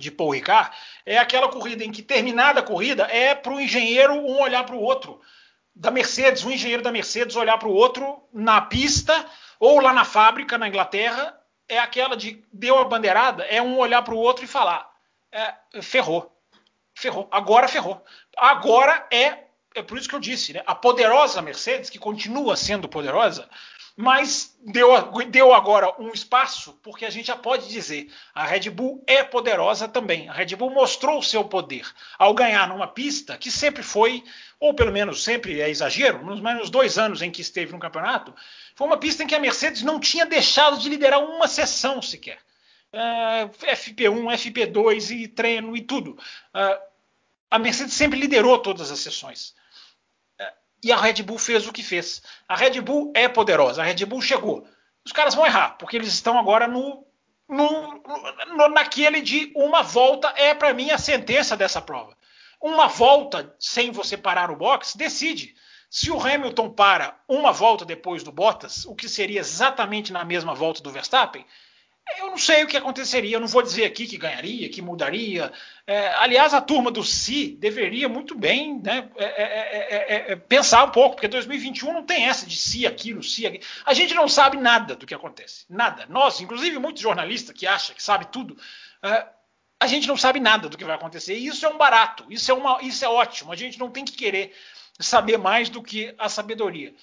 de 0.00 0.10
Paul 0.10 0.32
Ricard 0.32 0.70
é 1.06 1.18
aquela 1.18 1.48
corrida 1.48 1.84
em 1.84 1.92
que 1.92 2.02
terminada 2.02 2.60
a 2.60 2.62
corrida 2.62 3.04
é 3.04 3.34
para 3.34 3.52
o 3.52 3.60
engenheiro 3.60 4.14
um 4.14 4.40
olhar 4.40 4.64
para 4.64 4.74
o 4.74 4.82
outro 4.82 5.20
da 5.74 5.90
Mercedes, 5.90 6.44
um 6.44 6.50
engenheiro 6.50 6.82
da 6.82 6.90
Mercedes 6.90 7.36
olhar 7.36 7.56
para 7.58 7.68
o 7.68 7.74
outro 7.74 8.22
na 8.32 8.60
pista 8.60 9.24
ou 9.58 9.80
lá 9.80 9.92
na 9.92 10.04
fábrica 10.04 10.58
na 10.58 10.66
Inglaterra, 10.66 11.38
é 11.68 11.78
aquela 11.78 12.16
de 12.16 12.44
deu 12.52 12.78
a 12.78 12.84
bandeirada, 12.84 13.44
é 13.44 13.62
um 13.62 13.78
olhar 13.78 14.02
para 14.02 14.14
o 14.14 14.18
outro 14.18 14.44
e 14.44 14.48
falar: 14.48 14.90
é, 15.30 15.54
ferrou, 15.80 16.34
ferrou, 16.94 17.28
agora 17.30 17.68
ferrou. 17.68 18.04
Agora 18.36 19.06
é, 19.12 19.44
é 19.74 19.82
por 19.82 19.96
isso 19.96 20.08
que 20.08 20.14
eu 20.14 20.20
disse, 20.20 20.52
né, 20.52 20.62
a 20.66 20.74
poderosa 20.74 21.40
Mercedes, 21.40 21.90
que 21.90 21.98
continua 21.98 22.56
sendo 22.56 22.88
poderosa, 22.88 23.48
mas 24.00 24.56
deu, 24.64 24.90
deu 25.28 25.52
agora 25.52 25.94
um 26.00 26.08
espaço, 26.08 26.72
porque 26.82 27.04
a 27.04 27.10
gente 27.10 27.26
já 27.26 27.36
pode 27.36 27.68
dizer, 27.68 28.10
a 28.34 28.46
Red 28.46 28.70
Bull 28.70 29.04
é 29.06 29.22
poderosa 29.22 29.86
também. 29.86 30.26
A 30.26 30.32
Red 30.32 30.56
Bull 30.56 30.70
mostrou 30.70 31.18
o 31.18 31.22
seu 31.22 31.44
poder 31.44 31.86
ao 32.18 32.32
ganhar 32.32 32.66
numa 32.66 32.86
pista 32.86 33.36
que 33.36 33.50
sempre 33.50 33.82
foi, 33.82 34.24
ou 34.58 34.72
pelo 34.72 34.90
menos 34.90 35.22
sempre 35.22 35.60
é 35.60 35.68
exagero, 35.68 36.24
nos 36.24 36.40
menos 36.40 36.70
dois 36.70 36.96
anos 36.96 37.20
em 37.20 37.30
que 37.30 37.42
esteve 37.42 37.72
no 37.72 37.78
campeonato, 37.78 38.34
foi 38.74 38.86
uma 38.86 38.96
pista 38.96 39.22
em 39.22 39.26
que 39.26 39.34
a 39.34 39.40
Mercedes 39.40 39.82
não 39.82 40.00
tinha 40.00 40.24
deixado 40.24 40.78
de 40.78 40.88
liderar 40.88 41.22
uma 41.22 41.46
sessão 41.46 42.00
sequer. 42.00 42.38
Uh, 42.94 43.50
FP1, 43.66 44.24
FP2 44.32 45.10
e 45.10 45.28
treino 45.28 45.76
e 45.76 45.82
tudo. 45.82 46.12
Uh, 46.54 46.80
a 47.50 47.58
Mercedes 47.58 47.92
sempre 47.92 48.18
liderou 48.18 48.58
todas 48.58 48.90
as 48.90 49.00
sessões 49.00 49.54
e 50.82 50.92
a 50.92 50.96
Red 50.96 51.22
Bull 51.22 51.38
fez 51.38 51.66
o 51.66 51.72
que 51.72 51.82
fez. 51.82 52.22
A 52.48 52.56
Red 52.56 52.80
Bull 52.80 53.12
é 53.14 53.28
poderosa, 53.28 53.82
a 53.82 53.84
Red 53.84 54.04
Bull 54.06 54.22
chegou. 54.22 54.66
Os 55.04 55.12
caras 55.12 55.34
vão 55.34 55.46
errar, 55.46 55.76
porque 55.78 55.96
eles 55.96 56.08
estão 56.08 56.38
agora 56.38 56.66
no, 56.66 57.04
no, 57.48 58.02
no 58.56 58.68
naquele 58.68 59.20
de 59.20 59.52
uma 59.54 59.82
volta 59.82 60.32
é 60.36 60.54
para 60.54 60.72
mim 60.72 60.90
a 60.90 60.98
sentença 60.98 61.56
dessa 61.56 61.80
prova. 61.80 62.16
Uma 62.60 62.86
volta 62.88 63.54
sem 63.58 63.90
você 63.90 64.16
parar 64.16 64.50
o 64.50 64.56
box 64.56 64.96
decide. 64.96 65.54
Se 65.90 66.10
o 66.10 66.20
Hamilton 66.20 66.70
para 66.70 67.18
uma 67.26 67.50
volta 67.50 67.84
depois 67.84 68.22
do 68.22 68.30
Bottas, 68.30 68.84
o 68.84 68.94
que 68.94 69.08
seria 69.08 69.40
exatamente 69.40 70.12
na 70.12 70.24
mesma 70.24 70.54
volta 70.54 70.80
do 70.80 70.90
Verstappen, 70.90 71.44
eu 72.18 72.26
não 72.30 72.38
sei 72.38 72.64
o 72.64 72.66
que 72.66 72.76
aconteceria, 72.76 73.36
eu 73.36 73.40
não 73.40 73.46
vou 73.46 73.62
dizer 73.62 73.84
aqui 73.84 74.06
que 74.06 74.16
ganharia, 74.16 74.68
que 74.68 74.82
mudaria. 74.82 75.52
É, 75.86 76.08
aliás, 76.14 76.52
a 76.52 76.60
turma 76.60 76.90
do 76.90 77.04
Si 77.04 77.56
deveria 77.58 78.08
muito 78.08 78.34
bem 78.34 78.80
né, 78.80 79.08
é 79.16 79.24
é, 79.24 79.98
é, 79.98 80.32
é, 80.32 80.36
pensar 80.36 80.84
um 80.84 80.90
pouco, 80.90 81.16
porque 81.16 81.28
2021 81.28 81.92
não 81.92 82.04
tem 82.04 82.26
essa 82.26 82.46
de 82.46 82.56
si 82.56 82.86
aquilo, 82.86 83.22
si 83.22 83.46
aquilo. 83.46 83.64
A 83.84 83.94
gente 83.94 84.14
não 84.14 84.28
sabe 84.28 84.56
nada 84.56 84.96
do 84.96 85.06
que 85.06 85.14
acontece, 85.14 85.64
nada. 85.68 86.06
Nós, 86.08 86.40
inclusive 86.40 86.78
muitos 86.78 87.02
jornalistas 87.02 87.54
que 87.54 87.66
acham 87.66 87.94
que 87.94 88.02
sabe 88.02 88.26
tudo, 88.26 88.56
a 89.78 89.86
gente 89.86 90.06
não 90.08 90.16
sabe 90.16 90.40
nada 90.40 90.68
do 90.68 90.76
que 90.76 90.84
vai 90.84 90.96
acontecer. 90.96 91.36
E 91.36 91.46
isso 91.46 91.64
é 91.64 91.68
um 91.68 91.78
barato, 91.78 92.24
isso 92.28 92.50
é, 92.50 92.54
uma, 92.54 92.82
isso 92.82 93.04
é 93.04 93.08
ótimo. 93.08 93.52
A 93.52 93.56
gente 93.56 93.78
não 93.78 93.90
tem 93.90 94.04
que 94.04 94.12
querer 94.12 94.54
saber 94.98 95.38
mais 95.38 95.68
do 95.68 95.82
que 95.82 96.14
a 96.18 96.28
sabedoria. 96.28 96.94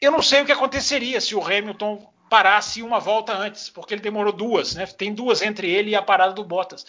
eu 0.00 0.10
não 0.10 0.22
sei 0.22 0.42
o 0.42 0.46
que 0.46 0.52
aconteceria 0.52 1.20
se 1.20 1.34
o 1.34 1.44
Hamilton 1.44 2.12
parasse 2.28 2.82
uma 2.82 3.00
volta 3.00 3.32
antes, 3.32 3.68
porque 3.70 3.94
ele 3.94 4.00
demorou 4.00 4.32
duas, 4.32 4.74
né? 4.74 4.86
Tem 4.86 5.12
duas 5.12 5.42
entre 5.42 5.70
ele 5.70 5.90
e 5.90 5.96
a 5.96 6.02
parada 6.02 6.32
do 6.32 6.44
Bottas. 6.44 6.86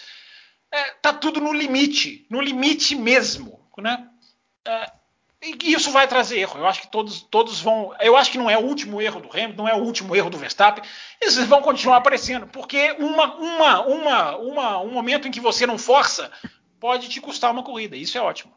É, 0.71 0.91
tá 1.01 1.11
tudo 1.13 1.41
no 1.41 1.53
limite, 1.53 2.25
no 2.29 2.41
limite 2.41 2.95
mesmo, 2.95 3.59
né? 3.77 4.07
É, 4.65 4.91
e 5.41 5.73
isso 5.73 5.91
vai 5.91 6.07
trazer 6.07 6.39
erro. 6.39 6.59
Eu 6.59 6.67
acho 6.67 6.81
que 6.81 6.91
todos, 6.91 7.21
todos 7.21 7.61
vão. 7.61 7.93
Eu 8.01 8.17
acho 8.17 8.31
que 8.31 8.37
não 8.37 8.49
é 8.49 8.57
o 8.57 8.65
último 8.65 9.01
erro 9.01 9.21
do 9.21 9.29
Hamilton, 9.31 9.63
não 9.63 9.69
é 9.69 9.73
o 9.73 9.83
último 9.83 10.15
erro 10.15 10.29
do 10.29 10.37
Verstappen. 10.37 10.83
Esses 11.21 11.47
vão 11.47 11.61
continuar 11.61 11.97
aparecendo, 11.97 12.45
porque 12.47 12.91
uma, 12.99 13.35
uma, 13.35 13.81
uma, 13.85 14.37
uma, 14.37 14.81
um 14.81 14.91
momento 14.91 15.27
em 15.27 15.31
que 15.31 15.39
você 15.39 15.65
não 15.65 15.77
força 15.77 16.29
pode 16.79 17.07
te 17.07 17.21
custar 17.21 17.51
uma 17.51 17.63
corrida. 17.63 17.95
Isso 17.95 18.17
é 18.17 18.21
ótimo. 18.21 18.53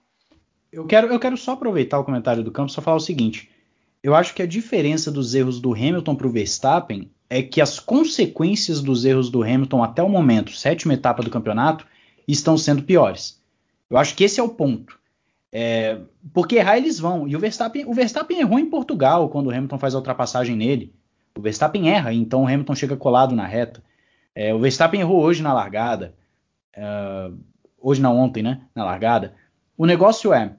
Eu 0.73 0.87
quero, 0.87 1.07
eu 1.09 1.21
quero 1.21 1.37
só 1.37 1.53
aproveitar 1.53 1.99
o 1.99 2.05
comentário 2.05 2.43
do 2.43 2.51
campo 2.51 2.73
só 2.73 2.83
falar 2.83 2.97
o 2.97 3.01
seguinte. 3.01 3.52
Eu 4.03 4.15
acho 4.15 4.35
que 4.35 4.43
a 4.43 4.47
diferença 4.47 5.13
dos 5.13 5.35
erros 5.35 5.61
do 5.61 5.73
Hamilton 5.73 6.15
para 6.17 6.27
o 6.27 6.31
Verstappen 6.31 7.11
é 7.31 7.43
que 7.43 7.61
as 7.61 7.79
consequências 7.79 8.83
dos 8.83 9.05
erros 9.05 9.31
do 9.31 9.43
Hamilton 9.43 9.83
até 9.83 10.03
o 10.03 10.09
momento, 10.09 10.53
sétima 10.53 10.95
etapa 10.95 11.23
do 11.23 11.31
campeonato, 11.31 11.87
estão 12.27 12.59
sendo 12.59 12.83
piores. 12.83 13.41
Eu 13.89 13.97
acho 13.97 14.15
que 14.17 14.25
esse 14.25 14.41
é 14.41 14.43
o 14.43 14.49
ponto. 14.49 14.99
É, 15.53 16.01
porque 16.33 16.57
errar 16.57 16.79
eles 16.79 16.99
vão. 16.99 17.29
E 17.29 17.37
o 17.37 17.39
Verstappen, 17.39 17.85
o 17.87 17.95
Verstappen 17.95 18.41
errou 18.41 18.59
em 18.59 18.69
Portugal 18.69 19.29
quando 19.29 19.47
o 19.47 19.51
Hamilton 19.51 19.79
faz 19.79 19.95
a 19.95 19.99
ultrapassagem 19.99 20.57
nele. 20.57 20.95
O 21.37 21.41
Verstappen 21.41 21.89
erra, 21.89 22.13
então 22.13 22.43
o 22.43 22.47
Hamilton 22.47 22.75
chega 22.75 22.97
colado 22.97 23.35
na 23.35 23.47
reta. 23.47 23.83
É, 24.35 24.53
o 24.53 24.59
Verstappen 24.59 25.01
errou 25.01 25.23
hoje 25.23 25.43
na 25.43 25.53
largada. 25.53 26.15
Uh, 26.77 27.39
hoje 27.79 28.01
não, 28.01 28.17
ontem, 28.17 28.43
né? 28.43 28.63
Na 28.75 28.85
largada. 28.85 29.35
O 29.77 29.87
negócio 29.87 30.33
é 30.33 30.57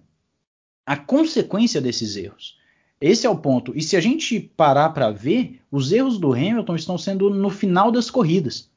a 0.86 0.96
consequência 0.96 1.82
desses 1.82 2.16
erros. 2.16 2.60
Esse 3.04 3.28
é 3.28 3.30
o 3.30 3.38
ponto. 3.38 3.74
E 3.76 3.82
se 3.82 3.98
a 3.98 4.00
gente 4.00 4.40
parar 4.40 4.92
para 4.92 5.12
ver, 5.12 5.60
os 5.70 5.92
erros 5.92 6.18
do 6.18 6.32
Hamilton 6.32 6.74
estão 6.74 6.98
sendo 6.98 7.30
no 7.30 7.50
final 7.50 7.92
das 7.92 8.10
corridas. 8.10 8.72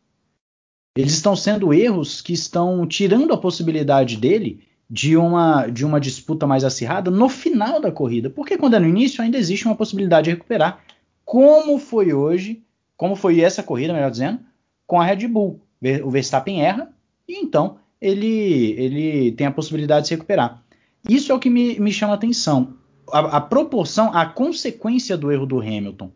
Eles 0.97 1.13
estão 1.13 1.37
sendo 1.37 1.73
erros 1.73 2.21
que 2.21 2.33
estão 2.33 2.85
tirando 2.89 3.33
a 3.33 3.39
possibilidade 3.39 4.17
dele 4.17 4.67
de 4.91 5.17
uma, 5.17 5.69
de 5.69 5.87
uma 5.87 6.01
disputa 6.01 6.45
mais 6.45 6.65
acirrada 6.65 7.09
no 7.09 7.29
final 7.29 7.81
da 7.81 7.93
corrida. 7.93 8.29
Porque 8.29 8.59
quando 8.59 8.75
é 8.75 8.81
no 8.81 8.89
início, 8.89 9.23
ainda 9.23 9.39
existe 9.39 9.65
uma 9.65 9.77
possibilidade 9.77 10.25
de 10.25 10.31
recuperar. 10.31 10.85
Como 11.25 11.79
foi 11.79 12.13
hoje, 12.13 12.65
como 12.97 13.15
foi 13.15 13.39
essa 13.39 13.63
corrida, 13.63 13.93
melhor 13.93 14.11
dizendo, 14.11 14.41
com 14.89 15.01
a 15.01 15.05
Red 15.05 15.29
Bull. 15.29 15.61
O 16.03 16.11
Verstappen 16.11 16.63
erra 16.63 16.91
e 17.29 17.39
então 17.39 17.77
ele, 18.01 18.75
ele 18.77 19.33
tem 19.33 19.47
a 19.47 19.53
possibilidade 19.53 20.03
de 20.03 20.09
se 20.09 20.15
recuperar. 20.15 20.65
Isso 21.09 21.31
é 21.31 21.35
o 21.37 21.39
que 21.39 21.49
me, 21.49 21.79
me 21.79 21.93
chama 21.93 22.15
a 22.15 22.17
atenção 22.17 22.76
a, 23.13 23.37
a, 23.37 23.41
proporção, 23.41 24.13
a 24.15 24.27
consequência 24.27 25.17
do 25.17 25.31
erro 25.31 25.47
do 25.47 25.61
Hamilton. 25.61 26.11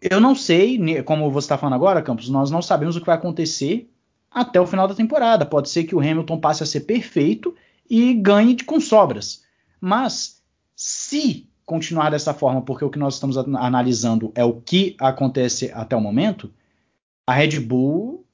Eu 0.00 0.20
não 0.20 0.34
sei, 0.34 1.02
como 1.02 1.30
você 1.30 1.46
está 1.46 1.56
falando 1.56 1.74
agora, 1.74 2.02
Campos, 2.02 2.28
nós 2.28 2.50
não 2.50 2.60
sabemos 2.60 2.96
o 2.96 3.00
que 3.00 3.06
vai 3.06 3.16
acontecer 3.16 3.90
até 4.30 4.60
o 4.60 4.66
final 4.66 4.86
da 4.86 4.94
temporada. 4.94 5.46
Pode 5.46 5.70
ser 5.70 5.84
que 5.84 5.94
o 5.94 6.00
Hamilton 6.00 6.38
passe 6.38 6.62
a 6.62 6.66
ser 6.66 6.80
perfeito 6.80 7.54
e 7.88 8.12
ganhe 8.14 8.56
com 8.62 8.80
sobras. 8.80 9.42
Mas 9.80 10.42
se 10.76 11.48
continuar 11.64 12.10
dessa 12.10 12.34
forma, 12.34 12.60
porque 12.60 12.84
o 12.84 12.90
que 12.90 12.98
nós 12.98 13.14
estamos 13.14 13.38
analisando 13.38 14.32
é 14.34 14.44
o 14.44 14.60
que 14.60 14.96
acontece 14.98 15.70
até 15.72 15.96
o 15.96 16.00
momento, 16.00 16.50
a 17.26 17.32
Red 17.32 17.60
Bull 17.60 18.24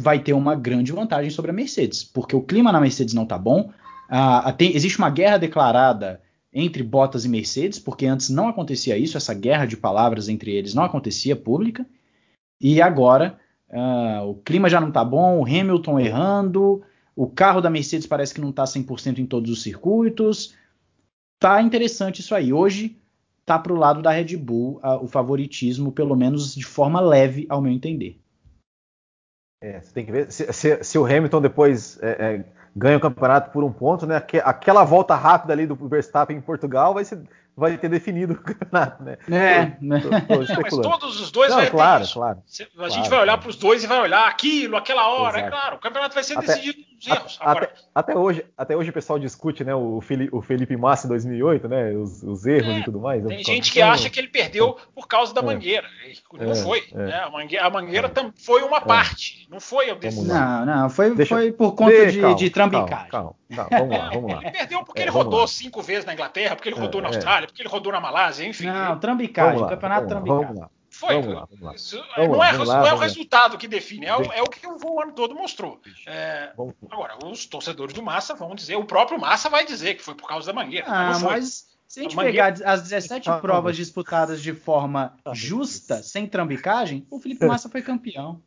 vai 0.00 0.18
ter 0.18 0.32
uma 0.32 0.56
grande 0.56 0.92
vantagem 0.92 1.30
sobre 1.30 1.50
a 1.50 1.54
Mercedes, 1.54 2.02
porque 2.02 2.34
o 2.34 2.42
clima 2.42 2.72
na 2.72 2.80
Mercedes 2.80 3.14
não 3.14 3.24
está 3.24 3.38
bom. 3.38 3.70
Ah, 4.08 4.52
tem, 4.52 4.74
existe 4.74 4.98
uma 4.98 5.10
guerra 5.10 5.36
declarada 5.36 6.20
entre 6.52 6.82
Bottas 6.82 7.24
e 7.24 7.28
Mercedes, 7.28 7.78
porque 7.78 8.06
antes 8.06 8.28
não 8.28 8.48
acontecia 8.48 8.98
isso, 8.98 9.16
essa 9.16 9.32
guerra 9.32 9.66
de 9.66 9.76
palavras 9.76 10.28
entre 10.28 10.52
eles 10.52 10.74
não 10.74 10.82
acontecia 10.82 11.36
pública. 11.36 11.86
E 12.60 12.82
agora 12.82 13.38
uh, 13.70 14.28
o 14.28 14.34
clima 14.34 14.68
já 14.68 14.80
não 14.80 14.88
está 14.88 15.04
bom, 15.04 15.40
o 15.40 15.44
Hamilton 15.44 16.00
errando, 16.00 16.82
o 17.14 17.28
carro 17.28 17.60
da 17.60 17.70
Mercedes 17.70 18.06
parece 18.06 18.34
que 18.34 18.40
não 18.40 18.50
está 18.50 18.64
100% 18.64 19.18
em 19.18 19.26
todos 19.26 19.50
os 19.50 19.62
circuitos. 19.62 20.54
Tá 21.38 21.62
interessante 21.62 22.20
isso 22.20 22.34
aí. 22.34 22.52
Hoje 22.52 22.96
tá 23.44 23.58
para 23.58 23.72
o 23.72 23.76
lado 23.76 24.02
da 24.02 24.10
Red 24.10 24.36
Bull 24.36 24.80
uh, 24.84 25.02
o 25.02 25.06
favoritismo, 25.06 25.92
pelo 25.92 26.16
menos 26.16 26.54
de 26.54 26.64
forma 26.64 27.00
leve, 27.00 27.46
ao 27.48 27.60
meu 27.60 27.72
entender. 27.72 28.20
É, 29.62 29.80
você 29.80 29.92
tem 29.92 30.06
que 30.06 30.12
ver 30.12 30.32
se, 30.32 30.50
se, 30.52 30.82
se 30.82 30.98
o 30.98 31.04
Hamilton 31.04 31.42
depois 31.42 31.98
é, 32.02 32.10
é 32.10 32.44
ganha 32.74 32.96
o 32.96 33.00
campeonato 33.00 33.50
por 33.50 33.64
um 33.64 33.72
ponto, 33.72 34.06
né? 34.06 34.22
Aquela 34.44 34.84
volta 34.84 35.14
rápida 35.14 35.52
ali 35.52 35.66
do 35.66 35.74
Verstappen 35.74 36.36
em 36.36 36.40
Portugal 36.40 36.94
vai, 36.94 37.04
ser, 37.04 37.20
vai 37.56 37.76
ter 37.76 37.88
definido 37.88 38.34
o 38.34 38.42
campeonato, 38.42 39.02
né? 39.02 39.18
É, 39.30 39.76
né? 39.80 40.00
tô, 40.00 40.08
tô 40.08 40.38
mas 40.62 40.76
todos 40.76 41.20
os 41.20 41.30
dois 41.30 41.50
Não, 41.50 41.58
vai 41.58 41.70
claro, 41.70 42.04
claro. 42.12 42.38
A 42.38 42.76
claro, 42.76 42.90
gente 42.90 43.10
vai 43.10 43.20
olhar 43.20 43.38
para 43.38 43.50
os 43.50 43.56
dois 43.56 43.84
e 43.84 43.86
vai 43.86 44.00
olhar 44.00 44.28
aquilo, 44.28 44.76
aquela 44.76 45.08
hora, 45.08 45.38
é 45.38 45.40
Exato. 45.40 45.46
é 45.46 45.50
claro. 45.60 45.76
O 45.76 45.80
campeonato 45.80 46.14
vai 46.14 46.24
ser 46.24 46.38
até, 46.38 46.46
decidido 46.46 46.89
erros. 47.08 47.38
Até, 47.40 47.72
até, 47.94 48.16
hoje, 48.16 48.44
até 48.56 48.76
hoje 48.76 48.90
o 48.90 48.92
pessoal 48.92 49.18
discute, 49.18 49.64
né? 49.64 49.74
O 49.74 50.00
Felipe, 50.00 50.34
o 50.34 50.42
Felipe 50.42 50.76
Massa 50.76 51.06
em 51.06 51.10
2008, 51.10 51.68
né? 51.68 51.92
Os, 51.92 52.22
os 52.22 52.46
erros 52.46 52.74
é, 52.74 52.78
e 52.78 52.84
tudo 52.84 53.00
mais. 53.00 53.24
Tem 53.24 53.44
gente 53.44 53.72
que 53.72 53.80
acha 53.80 54.10
que 54.10 54.18
ele 54.18 54.28
perdeu 54.28 54.76
por 54.94 55.06
causa 55.06 55.32
da 55.32 55.40
é. 55.40 55.44
mangueira. 55.44 55.86
Não 56.32 56.52
é, 56.52 56.54
foi. 56.54 56.84
É. 56.92 56.96
Né? 56.96 57.14
A 57.14 57.30
mangueira, 57.30 57.66
a 57.66 57.70
mangueira 57.70 58.12
foi 58.36 58.62
uma 58.62 58.80
parte. 58.80 59.46
Não 59.50 59.60
foi 59.60 59.90
a 59.90 59.94
decisão. 59.94 60.34
Não, 60.34 60.66
não. 60.66 60.90
Foi, 60.90 61.14
Deixa, 61.14 61.34
foi 61.34 61.52
por 61.52 61.72
conta 61.74 62.10
de, 62.10 62.20
calma, 62.20 62.36
de 62.36 62.50
trambicagem. 62.50 63.10
Calma, 63.10 63.34
calma. 63.48 63.70
Não, 63.70 63.78
vamos 63.78 63.98
lá, 63.98 64.10
vamos 64.14 64.32
lá. 64.32 64.40
Ele 64.42 64.50
perdeu 64.50 64.84
porque 64.84 65.00
é, 65.00 65.04
ele 65.04 65.10
rodou 65.10 65.40
lá. 65.40 65.46
cinco 65.46 65.82
vezes 65.82 66.04
na 66.04 66.14
Inglaterra, 66.14 66.56
porque 66.56 66.68
ele 66.68 66.78
rodou 66.78 67.00
é, 67.00 67.02
na 67.02 67.10
é. 67.10 67.14
Austrália, 67.14 67.46
porque 67.46 67.62
ele 67.62 67.68
rodou 67.68 67.92
na 67.92 68.00
Malásia, 68.00 68.46
enfim. 68.46 68.66
Não, 68.66 68.98
trambicagem, 68.98 69.66
campeonato 69.66 70.06
trambicagem. 70.06 70.46
Vamos 70.46 70.60
lá. 70.60 70.70
Foi. 71.00 71.14
Vamos 71.14 71.34
lá, 71.34 71.46
vamos 71.46 71.60
lá. 71.62 71.74
Isso 71.74 72.04
vamos 72.14 72.36
não, 72.36 72.44
é, 72.44 72.52
lá, 72.52 72.80
não 72.80 72.86
é 72.86 72.92
o 72.92 72.98
resultado 72.98 73.56
que 73.56 73.66
define, 73.66 74.04
é 74.04 74.14
o, 74.14 74.20
é 74.20 74.42
o 74.42 74.46
que 74.46 74.66
o 74.66 75.00
ano 75.00 75.12
todo 75.12 75.34
mostrou. 75.34 75.80
É, 76.06 76.52
agora, 76.90 77.16
os 77.24 77.46
torcedores 77.46 77.94
do 77.94 78.02
Massa 78.02 78.34
vão 78.34 78.54
dizer, 78.54 78.76
o 78.76 78.84
próprio 78.84 79.18
Massa 79.18 79.48
vai 79.48 79.64
dizer 79.64 79.94
que 79.94 80.02
foi 80.02 80.14
por 80.14 80.28
causa 80.28 80.48
da 80.48 80.52
mangueira. 80.52 80.84
Ah, 80.86 81.18
mas 81.18 81.70
se 81.88 82.00
a 82.00 82.02
gente 82.02 82.20
a 82.20 82.22
pegar 82.22 82.54
as 82.66 82.82
17 82.82 83.30
ah, 83.30 83.38
provas 83.38 83.76
disputadas 83.76 84.42
de 84.42 84.52
forma 84.52 85.16
justa, 85.32 86.02
sem 86.02 86.26
trambicagem, 86.26 87.06
o 87.10 87.18
Felipe 87.18 87.46
Massa 87.46 87.70
foi 87.70 87.80
campeão. 87.80 88.42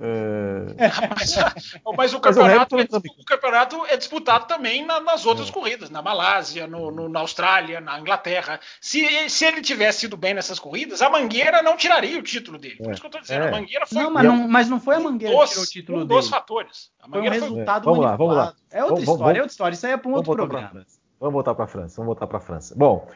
É... 0.00 0.74
Mas, 1.10 1.36
mas, 1.96 2.14
o, 2.14 2.20
campeonato 2.20 2.76
mas 2.76 2.88
o, 2.90 2.96
é, 2.96 2.98
o, 2.98 3.24
campeonato 3.24 3.86
é, 3.86 3.96
disputado 3.96 4.46
também 4.46 4.84
na, 4.84 4.98
nas 5.00 5.24
outras 5.24 5.48
é. 5.48 5.52
corridas, 5.52 5.88
na 5.88 6.02
Malásia, 6.02 6.66
no, 6.66 6.90
no, 6.90 7.08
na 7.08 7.20
Austrália, 7.20 7.80
na 7.80 8.00
Inglaterra. 8.00 8.58
Se, 8.80 9.28
se 9.28 9.44
ele 9.44 9.62
tivesse 9.62 10.00
sido 10.00 10.16
bem 10.16 10.34
nessas 10.34 10.58
corridas, 10.58 11.00
a 11.00 11.08
Mangueira 11.08 11.62
não 11.62 11.76
tiraria 11.76 12.18
o 12.18 12.22
título 12.22 12.58
dele. 12.58 12.76
Por 12.76 12.88
é. 12.88 12.92
isso 12.92 13.00
que 13.00 13.06
eu 13.06 13.08
estou 13.08 13.20
dizendo, 13.20 13.44
a 13.44 13.48
é. 13.48 13.50
Mangueira 13.52 13.86
foi. 13.86 14.02
Não, 14.02 14.10
mas 14.10 14.24
não, 14.24 14.48
mas 14.48 14.68
não 14.68 14.80
foi 14.80 14.96
a 14.96 15.00
Mangueira 15.00 15.36
que 15.36 15.48
tirou 15.48 15.62
o 15.62 15.66
título 15.66 15.98
um 15.98 16.06
dele. 16.06 16.20
dos 16.20 16.28
fatores. 16.28 16.90
A 17.00 17.08
Mangueira 17.08 17.36
foi 17.36 17.48
um 17.48 17.52
resultado 17.52 17.84
foi... 17.84 17.92
vamos 17.92 18.04
lá, 18.04 18.16
vamos 18.16 18.36
lá. 18.36 18.54
É 18.72 18.82
outra 18.82 18.96
vamos, 18.96 19.00
história, 19.00 19.18
vamos, 19.18 19.36
é 19.36 19.40
outra 19.40 19.52
história. 19.52 19.74
Isso 19.74 19.86
aí 19.86 19.92
é 19.92 19.96
para 19.96 20.10
um 20.10 20.14
outro 20.14 20.34
programa. 20.34 20.86
Vamos 21.20 21.32
voltar 21.32 21.54
para 21.54 21.64
a 21.64 21.68
França. 21.68 21.96
Vamos 21.96 22.06
voltar 22.06 22.26
para 22.26 22.38
a 22.38 22.40
França. 22.40 22.74
Bom. 22.76 23.08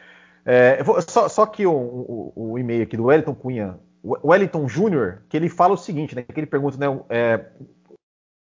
É, 0.45 0.81
vou, 0.81 1.01
só, 1.01 1.27
só, 1.27 1.45
que 1.45 1.65
o, 1.65 1.73
o, 1.73 2.33
o, 2.35 2.59
e-mail 2.59 2.83
aqui 2.83 2.95
do 2.95 3.05
Wellington 3.05 3.35
Cunha, 3.35 3.77
Wellington 4.03 4.67
Júnior, 4.67 5.23
que 5.29 5.35
ele 5.35 5.49
fala 5.49 5.73
o 5.73 5.77
seguinte, 5.77 6.15
né? 6.15 6.23
Que 6.23 6.39
ele 6.39 6.47
pergunta, 6.47 6.77
né? 6.77 6.99
É, 7.09 7.45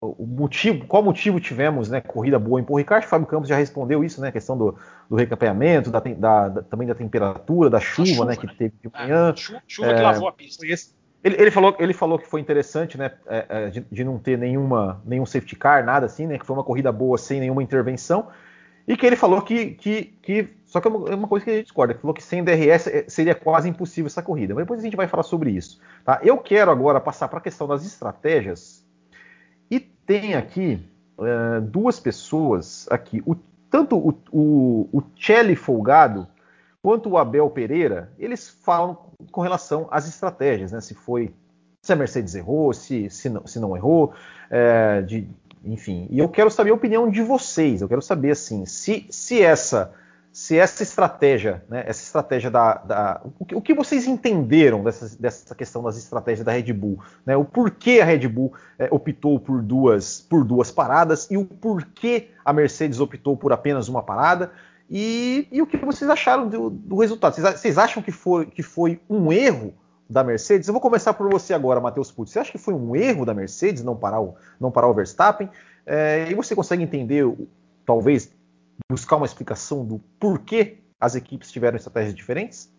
o 0.02 0.26
motivo, 0.26 0.86
qual 0.86 1.02
motivo 1.02 1.38
tivemos, 1.38 1.90
né, 1.90 2.00
corrida 2.00 2.38
boa 2.38 2.58
em 2.58 2.64
Paul 2.64 2.78
Ricard? 2.78 3.06
Fábio 3.06 3.26
Campos 3.26 3.48
já 3.50 3.56
respondeu 3.56 4.02
isso, 4.02 4.18
né, 4.20 4.28
a 4.28 4.32
questão 4.32 4.56
do, 4.56 4.74
do 5.10 5.14
recampeamento, 5.14 5.90
da, 5.90 6.00
da, 6.00 6.48
da, 6.48 6.62
também 6.62 6.88
da 6.88 6.94
temperatura, 6.94 7.68
da 7.68 7.80
chuva, 7.80 8.08
chuva 8.08 8.24
né, 8.24 8.36
que 8.36 8.46
né? 8.46 8.54
teve 8.56 8.74
de 8.80 8.88
é, 8.94 8.98
manhã. 8.98 9.34
chuva, 9.36 9.62
chuva 9.66 9.90
é, 9.90 9.94
que 9.96 10.00
lavou 10.00 10.28
a 10.28 10.32
pista. 10.32 10.64
Ele, 11.22 11.36
ele, 11.36 11.50
falou, 11.50 11.76
ele 11.78 11.92
falou 11.92 12.18
que 12.18 12.26
foi 12.26 12.40
interessante, 12.40 12.96
né, 12.96 13.12
é, 13.26 13.46
é, 13.48 13.68
de, 13.68 13.84
de, 13.92 14.02
não 14.02 14.18
ter 14.18 14.38
nenhuma, 14.38 15.02
nenhum 15.04 15.26
safety 15.26 15.54
car, 15.54 15.84
nada 15.84 16.06
assim, 16.06 16.26
né, 16.26 16.38
que 16.38 16.46
foi 16.46 16.56
uma 16.56 16.64
corrida 16.64 16.90
boa 16.90 17.18
sem 17.18 17.38
nenhuma 17.38 17.62
intervenção, 17.62 18.28
e 18.86 18.96
que 18.96 19.06
ele 19.06 19.16
falou 19.16 19.42
que, 19.42 19.72
que, 19.72 20.04
que 20.22 20.48
só 20.66 20.80
que 20.80 20.88
é 20.88 20.90
uma, 20.90 21.28
coisa 21.28 21.44
que 21.44 21.50
a 21.50 21.54
gente 21.54 21.64
discorda, 21.64 21.92
ele 21.92 22.00
falou 22.00 22.14
que 22.14 22.22
sem 22.22 22.42
DRS 22.42 22.88
seria 23.08 23.34
quase 23.34 23.68
impossível 23.68 24.06
essa 24.06 24.22
corrida, 24.22 24.54
mas 24.54 24.64
depois 24.64 24.80
a 24.80 24.82
gente 24.82 24.96
vai 24.96 25.06
falar 25.06 25.22
sobre 25.22 25.50
isso. 25.50 25.80
Tá? 26.04 26.20
Eu 26.22 26.38
quero 26.38 26.70
agora 26.70 27.00
passar 27.00 27.28
para 27.28 27.38
a 27.38 27.42
questão 27.42 27.66
das 27.66 27.84
estratégias 27.84 28.84
e 29.70 29.80
tem 29.80 30.34
aqui 30.34 30.80
uh, 31.18 31.60
duas 31.60 32.00
pessoas 32.00 32.86
aqui, 32.90 33.22
o, 33.26 33.36
tanto 33.70 33.96
o, 33.96 34.18
o, 34.32 34.88
o 34.92 35.02
Chelly 35.14 35.56
Folgado 35.56 36.26
quanto 36.82 37.10
o 37.10 37.18
Abel 37.18 37.48
Pereira, 37.50 38.12
eles 38.18 38.48
falam 38.48 38.96
com 39.30 39.40
relação 39.40 39.86
às 39.90 40.08
estratégias, 40.08 40.72
né? 40.72 40.80
Se 40.80 40.94
foi 40.94 41.32
se 41.82 41.92
a 41.92 41.96
Mercedes 41.96 42.34
errou, 42.34 42.72
se, 42.72 43.08
se, 43.08 43.28
não, 43.28 43.46
se 43.46 43.58
não 43.58 43.74
errou, 43.74 44.12
é, 44.50 45.00
de, 45.02 45.26
enfim. 45.64 46.06
E 46.10 46.18
eu 46.18 46.28
quero 46.28 46.50
saber 46.50 46.70
a 46.70 46.74
opinião 46.74 47.10
de 47.10 47.22
vocês. 47.22 47.80
Eu 47.80 47.88
quero 47.88 48.02
saber 48.02 48.32
assim, 48.32 48.64
se, 48.66 49.06
se 49.10 49.40
essa 49.40 49.92
se 50.32 50.56
essa 50.56 50.82
estratégia, 50.82 51.64
né, 51.68 51.82
essa 51.86 52.02
estratégia 52.02 52.50
da, 52.50 52.74
da 52.74 53.20
o, 53.38 53.44
que, 53.44 53.54
o, 53.56 53.60
que, 53.60 53.74
vocês 53.74 54.06
entenderam 54.06 54.84
dessa, 54.84 55.18
dessa, 55.18 55.54
questão 55.56 55.82
das 55.82 55.96
estratégias 55.96 56.44
da 56.44 56.52
Red 56.52 56.72
Bull, 56.72 57.00
né, 57.26 57.36
o 57.36 57.44
porquê 57.44 57.98
a 58.00 58.04
Red 58.04 58.28
Bull 58.28 58.52
é, 58.78 58.86
optou 58.92 59.40
por 59.40 59.60
duas, 59.60 60.20
por 60.20 60.44
duas 60.44 60.70
paradas 60.70 61.28
e 61.30 61.36
o 61.36 61.44
porquê 61.44 62.28
a 62.44 62.52
Mercedes 62.52 63.00
optou 63.00 63.36
por 63.36 63.52
apenas 63.52 63.88
uma 63.88 64.02
parada 64.02 64.52
e, 64.88 65.48
e 65.50 65.60
o 65.60 65.66
que 65.66 65.76
vocês 65.76 66.08
acharam 66.08 66.48
do, 66.48 66.70
do 66.70 66.96
resultado? 66.98 67.34
Vocês, 67.34 67.60
vocês, 67.60 67.78
acham 67.78 68.02
que 68.02 68.12
foi, 68.12 68.46
que 68.46 68.62
foi 68.62 69.00
um 69.08 69.32
erro 69.32 69.74
da 70.10 70.24
Mercedes? 70.24 70.66
Eu 70.66 70.74
vou 70.74 70.80
começar 70.80 71.14
por 71.14 71.30
você 71.30 71.54
agora, 71.54 71.80
Matheus 71.80 72.10
Putz. 72.10 72.32
Você 72.32 72.40
acha 72.40 72.50
que 72.50 72.58
foi 72.58 72.74
um 72.74 72.96
erro 72.96 73.24
da 73.24 73.32
Mercedes 73.32 73.84
não 73.84 73.96
parar 73.96 74.20
o, 74.20 74.34
não 74.58 74.70
parar 74.70 74.88
o 74.88 74.94
Verstappen? 74.94 75.48
É, 75.86 76.26
e 76.28 76.34
você 76.34 76.54
consegue 76.54 76.82
entender, 76.82 77.24
talvez, 77.86 78.32
buscar 78.90 79.16
uma 79.16 79.26
explicação 79.26 79.84
do 79.84 80.00
porquê 80.18 80.78
as 81.00 81.14
equipes 81.14 81.52
tiveram 81.52 81.76
estratégias 81.76 82.14
diferentes? 82.14 82.70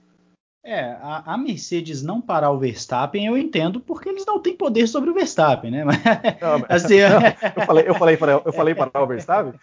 É, 0.64 0.92
a, 1.02 1.34
a, 1.34 1.38
Mercedes 1.40 2.04
não 2.04 2.22
parar 2.22 2.52
o 2.52 2.60
Verstappen, 2.60 3.26
eu 3.26 3.36
entendo, 3.36 3.80
porque 3.80 4.08
eles 4.08 4.24
não 4.28 4.40
têm 4.40 4.56
poder 4.56 4.86
sobre 4.86 5.10
o 5.10 5.14
Verstappen, 5.14 5.72
né? 5.72 5.84
Mas, 5.84 5.98
não, 6.40 6.66
assim, 6.70 7.00
não, 7.00 7.56
eu 7.56 7.66
falei, 7.66 7.84
eu 7.88 7.96
falei 7.96 8.18
para 8.18 8.32
eu 8.34 8.54
falei 8.54 8.76
para 8.76 9.02
o 9.02 9.08
Verstappen. 9.08 9.54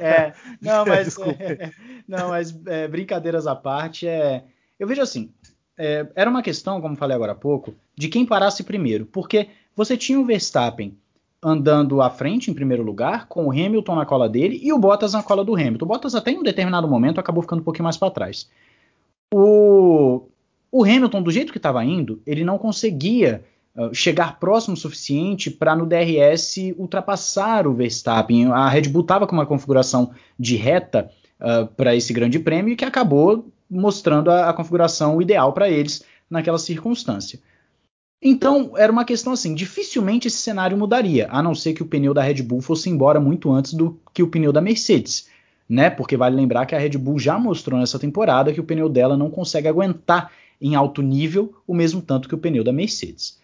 É, 0.00 0.32
não, 0.62 0.86
mas, 0.88 1.18
é, 1.18 1.70
não, 2.08 2.28
mas 2.30 2.58
é, 2.66 2.88
brincadeiras 2.88 3.46
à 3.46 3.54
parte, 3.54 4.08
é, 4.08 4.42
eu 4.78 4.88
vejo 4.88 5.02
assim, 5.02 5.30
é, 5.78 6.06
era 6.14 6.28
uma 6.28 6.42
questão, 6.42 6.80
como 6.80 6.96
falei 6.96 7.14
agora 7.14 7.32
há 7.32 7.36
pouco, 7.36 7.72
de 7.96 8.08
quem 8.08 8.26
parasse 8.26 8.64
primeiro, 8.64 9.06
porque 9.06 9.48
você 9.76 9.96
tinha 9.96 10.18
o 10.18 10.24
Verstappen 10.24 10.96
andando 11.40 12.02
à 12.02 12.10
frente 12.10 12.50
em 12.50 12.54
primeiro 12.54 12.82
lugar, 12.82 13.28
com 13.28 13.46
o 13.46 13.52
Hamilton 13.52 13.94
na 13.94 14.04
cola 14.04 14.28
dele 14.28 14.58
e 14.60 14.72
o 14.72 14.78
Bottas 14.78 15.12
na 15.12 15.22
cola 15.22 15.44
do 15.44 15.54
Hamilton. 15.54 15.84
O 15.84 15.88
Bottas 15.88 16.16
até 16.16 16.32
em 16.32 16.38
um 16.38 16.42
determinado 16.42 16.88
momento 16.88 17.20
acabou 17.20 17.42
ficando 17.42 17.60
um 17.60 17.64
pouquinho 17.64 17.84
mais 17.84 17.96
para 17.96 18.10
trás. 18.10 18.50
O, 19.32 20.22
o 20.72 20.82
Hamilton, 20.82 21.22
do 21.22 21.30
jeito 21.30 21.52
que 21.52 21.58
estava 21.58 21.84
indo, 21.84 22.20
ele 22.26 22.42
não 22.42 22.58
conseguia 22.58 23.44
uh, 23.76 23.94
chegar 23.94 24.40
próximo 24.40 24.74
o 24.74 24.76
suficiente 24.76 25.48
para 25.48 25.76
no 25.76 25.86
DRS 25.86 26.56
ultrapassar 26.76 27.68
o 27.68 27.74
Verstappen. 27.74 28.46
A 28.46 28.68
Red 28.68 28.88
Bull 28.88 29.02
estava 29.02 29.26
com 29.26 29.36
uma 29.36 29.46
configuração 29.46 30.10
de 30.36 30.56
reta 30.56 31.08
uh, 31.40 31.68
para 31.68 31.94
esse 31.94 32.12
grande 32.12 32.40
prêmio 32.40 32.76
que 32.76 32.84
acabou 32.84 33.46
mostrando 33.70 34.30
a, 34.30 34.48
a 34.48 34.52
configuração 34.52 35.20
ideal 35.20 35.52
para 35.52 35.68
eles 35.68 36.04
naquela 36.28 36.58
circunstância. 36.58 37.40
Então, 38.20 38.72
era 38.76 38.90
uma 38.90 39.04
questão 39.04 39.32
assim, 39.32 39.54
dificilmente 39.54 40.26
esse 40.26 40.38
cenário 40.38 40.76
mudaria, 40.76 41.28
a 41.30 41.40
não 41.42 41.54
ser 41.54 41.72
que 41.72 41.82
o 41.82 41.86
pneu 41.86 42.12
da 42.12 42.22
Red 42.22 42.42
Bull 42.42 42.60
fosse 42.60 42.90
embora 42.90 43.20
muito 43.20 43.52
antes 43.52 43.74
do 43.74 43.98
que 44.12 44.22
o 44.22 44.28
pneu 44.28 44.52
da 44.52 44.60
Mercedes, 44.60 45.28
né? 45.68 45.88
Porque 45.88 46.16
vale 46.16 46.34
lembrar 46.34 46.66
que 46.66 46.74
a 46.74 46.78
Red 46.78 46.98
Bull 46.98 47.18
já 47.18 47.38
mostrou 47.38 47.78
nessa 47.78 47.98
temporada 47.98 48.52
que 48.52 48.60
o 48.60 48.64
pneu 48.64 48.88
dela 48.88 49.16
não 49.16 49.30
consegue 49.30 49.68
aguentar 49.68 50.32
em 50.60 50.74
alto 50.74 51.00
nível 51.00 51.54
o 51.64 51.72
mesmo 51.72 52.02
tanto 52.02 52.28
que 52.28 52.34
o 52.34 52.38
pneu 52.38 52.64
da 52.64 52.72
Mercedes. 52.72 53.38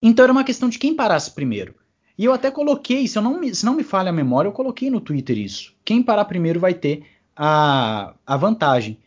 Então 0.00 0.22
era 0.22 0.32
uma 0.32 0.44
questão 0.44 0.68
de 0.68 0.78
quem 0.78 0.94
parasse 0.94 1.32
primeiro. 1.32 1.74
E 2.16 2.24
eu 2.24 2.32
até 2.32 2.50
coloquei, 2.50 3.06
se, 3.08 3.20
não 3.20 3.40
me, 3.40 3.54
se 3.54 3.64
não 3.64 3.74
me 3.74 3.82
falha 3.82 4.10
a 4.10 4.12
memória, 4.12 4.48
eu 4.48 4.52
coloquei 4.52 4.90
no 4.90 5.00
Twitter 5.00 5.38
isso. 5.38 5.74
Quem 5.84 6.02
parar 6.02 6.24
primeiro 6.24 6.60
vai 6.60 6.74
ter 6.74 7.04
a, 7.38 8.14
a 8.26 8.36
vantagem. 8.36 8.98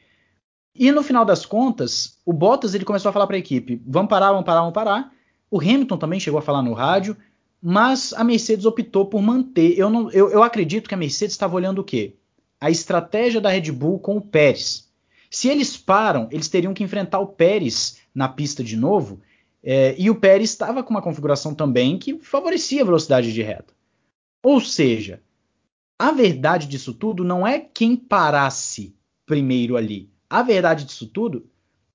E 0.74 0.90
no 0.90 1.04
final 1.04 1.26
das 1.26 1.46
contas, 1.46 2.18
o 2.26 2.32
Bottas 2.32 2.74
ele 2.74 2.86
começou 2.86 3.10
a 3.10 3.14
falar 3.14 3.28
para 3.28 3.36
a 3.36 3.40
equipe: 3.40 3.82
vamos 3.86 4.10
parar, 4.10 4.32
vamos 4.32 4.46
parar, 4.46 4.62
vamos 4.62 4.74
parar. 4.74 5.14
O 5.50 5.60
Hamilton 5.60 5.98
também 5.98 6.20
chegou 6.20 6.40
a 6.40 6.42
falar 6.42 6.62
no 6.62 6.72
rádio, 6.72 7.18
mas 7.62 8.14
a 8.14 8.24
Mercedes 8.24 8.66
optou 8.66 9.06
por 9.06 9.22
manter. 9.22 9.78
Eu, 9.78 9.90
não, 9.90 10.10
eu, 10.12 10.32
eu 10.32 10.42
acredito 10.42 10.88
que 10.88 10.96
a 10.96 10.98
Mercedes 10.98 11.34
estava 11.34 11.56
olhando 11.56 11.80
o 11.80 11.84
quê? 11.84 12.16
A 12.60 12.72
estratégia 12.72 13.42
da 13.42 13.50
Red 13.50 13.70
Bull 13.72 14.00
com 14.00 14.16
o 14.16 14.22
Pérez. 14.22 14.90
Se 15.30 15.50
eles 15.50 15.76
param, 15.76 16.30
eles 16.32 16.48
teriam 16.48 16.74
que 16.74 16.84
enfrentar 16.84 17.20
o 17.20 17.28
Pérez 17.28 18.00
na 18.16 18.30
pista 18.30 18.64
de 18.64 18.78
novo, 18.78 19.22
é, 19.64 19.96
e 19.98 20.10
o 20.10 20.16
Pérez 20.16 20.50
estava 20.50 20.84
com 20.84 20.90
uma 20.90 21.02
configuração 21.02 21.54
também 21.54 21.98
que 21.98 22.18
favorecia 22.20 22.82
a 22.82 22.86
velocidade 22.86 23.34
de 23.34 23.42
reta. 23.42 23.74
Ou 24.44 24.60
seja, 24.60 25.22
a 26.02 26.12
verdade 26.12 26.66
disso 26.66 26.96
tudo 26.96 27.24
não 27.24 27.46
é 27.46 27.60
quem 27.60 27.96
parasse 27.96 28.96
primeiro 29.24 29.78
ali, 29.78 30.10
a 30.28 30.42
verdade 30.42 30.84
disso 30.84 31.06
tudo, 31.06 31.46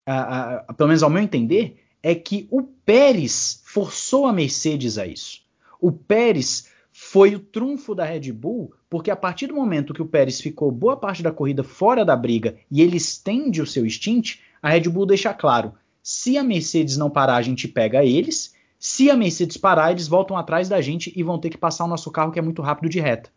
a, 0.07 0.59
a, 0.69 0.75
pelo 0.75 0.87
menos 0.87 1.03
ao 1.03 1.11
meu 1.11 1.21
entender, 1.21 1.83
é 2.01 2.15
que 2.15 2.47
o 2.49 2.63
Pérez 2.63 3.61
forçou 3.65 4.27
a 4.27 4.33
Mercedes 4.33 4.97
a 4.97 5.05
isso. 5.09 5.41
O 5.81 5.91
Pérez 5.91 6.71
foi 6.93 7.35
o 7.35 7.41
trunfo 7.41 7.97
da 7.97 8.05
Red 8.05 8.31
Bull, 8.31 8.73
porque 8.89 9.11
a 9.11 9.17
partir 9.17 9.49
do 9.49 9.57
momento 9.57 9.93
que 9.93 10.03
o 10.03 10.07
Pérez 10.07 10.41
ficou 10.41 10.71
boa 10.71 10.97
parte 10.97 11.21
da 11.21 11.33
corrida 11.33 11.65
fora 11.65 12.05
da 12.05 12.15
briga 12.15 12.57
e 12.71 12.83
ele 12.83 12.99
estende 12.99 13.61
o 13.61 13.67
seu 13.67 13.91
stint, 13.91 14.37
a 14.63 14.71
Red 14.71 14.89
Bull 14.89 15.07
deixa 15.07 15.35
claro: 15.35 15.75
se 16.01 16.39
a 16.39 16.45
Mercedes 16.45 16.97
não 16.97 17.11
parar, 17.11 17.39
a 17.39 17.43
gente 17.43 17.67
pega 17.67 18.05
eles. 18.05 18.55
Se 18.79 19.11
a 19.11 19.17
Mercedes 19.17 19.57
parar, 19.57 19.91
eles 19.91 20.07
voltam 20.07 20.37
atrás 20.37 20.69
da 20.69 20.81
gente 20.81 21.13
e 21.17 21.25
vão 21.25 21.41
ter 21.41 21.51
que 21.51 21.59
passar 21.59 21.85
o 21.85 21.89
nosso 21.89 22.09
carro 22.13 22.31
que 22.31 22.39
é 22.39 22.43
muito 22.43 22.63
rápido 22.63 22.89
de 22.89 23.01
reta. 23.01 23.35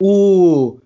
O, 0.00 0.78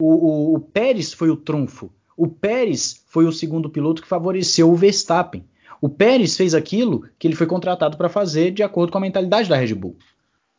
o, 0.00 0.54
o, 0.54 0.60
Pérez 0.60 1.12
foi 1.12 1.30
o 1.30 1.36
trunfo. 1.36 1.92
O 2.16 2.28
Pérez 2.28 3.02
foi 3.06 3.24
o 3.24 3.32
segundo 3.32 3.70
piloto 3.70 4.02
que 4.02 4.08
favoreceu 4.08 4.70
o 4.70 4.76
Verstappen. 4.76 5.44
O 5.80 5.88
Pérez 5.88 6.36
fez 6.36 6.54
aquilo 6.54 7.08
que 7.18 7.26
ele 7.26 7.34
foi 7.34 7.46
contratado 7.46 7.96
para 7.96 8.08
fazer 8.08 8.50
de 8.50 8.62
acordo 8.62 8.92
com 8.92 8.98
a 8.98 9.00
mentalidade 9.00 9.48
da 9.48 9.56
Red 9.56 9.74
Bull. 9.74 9.96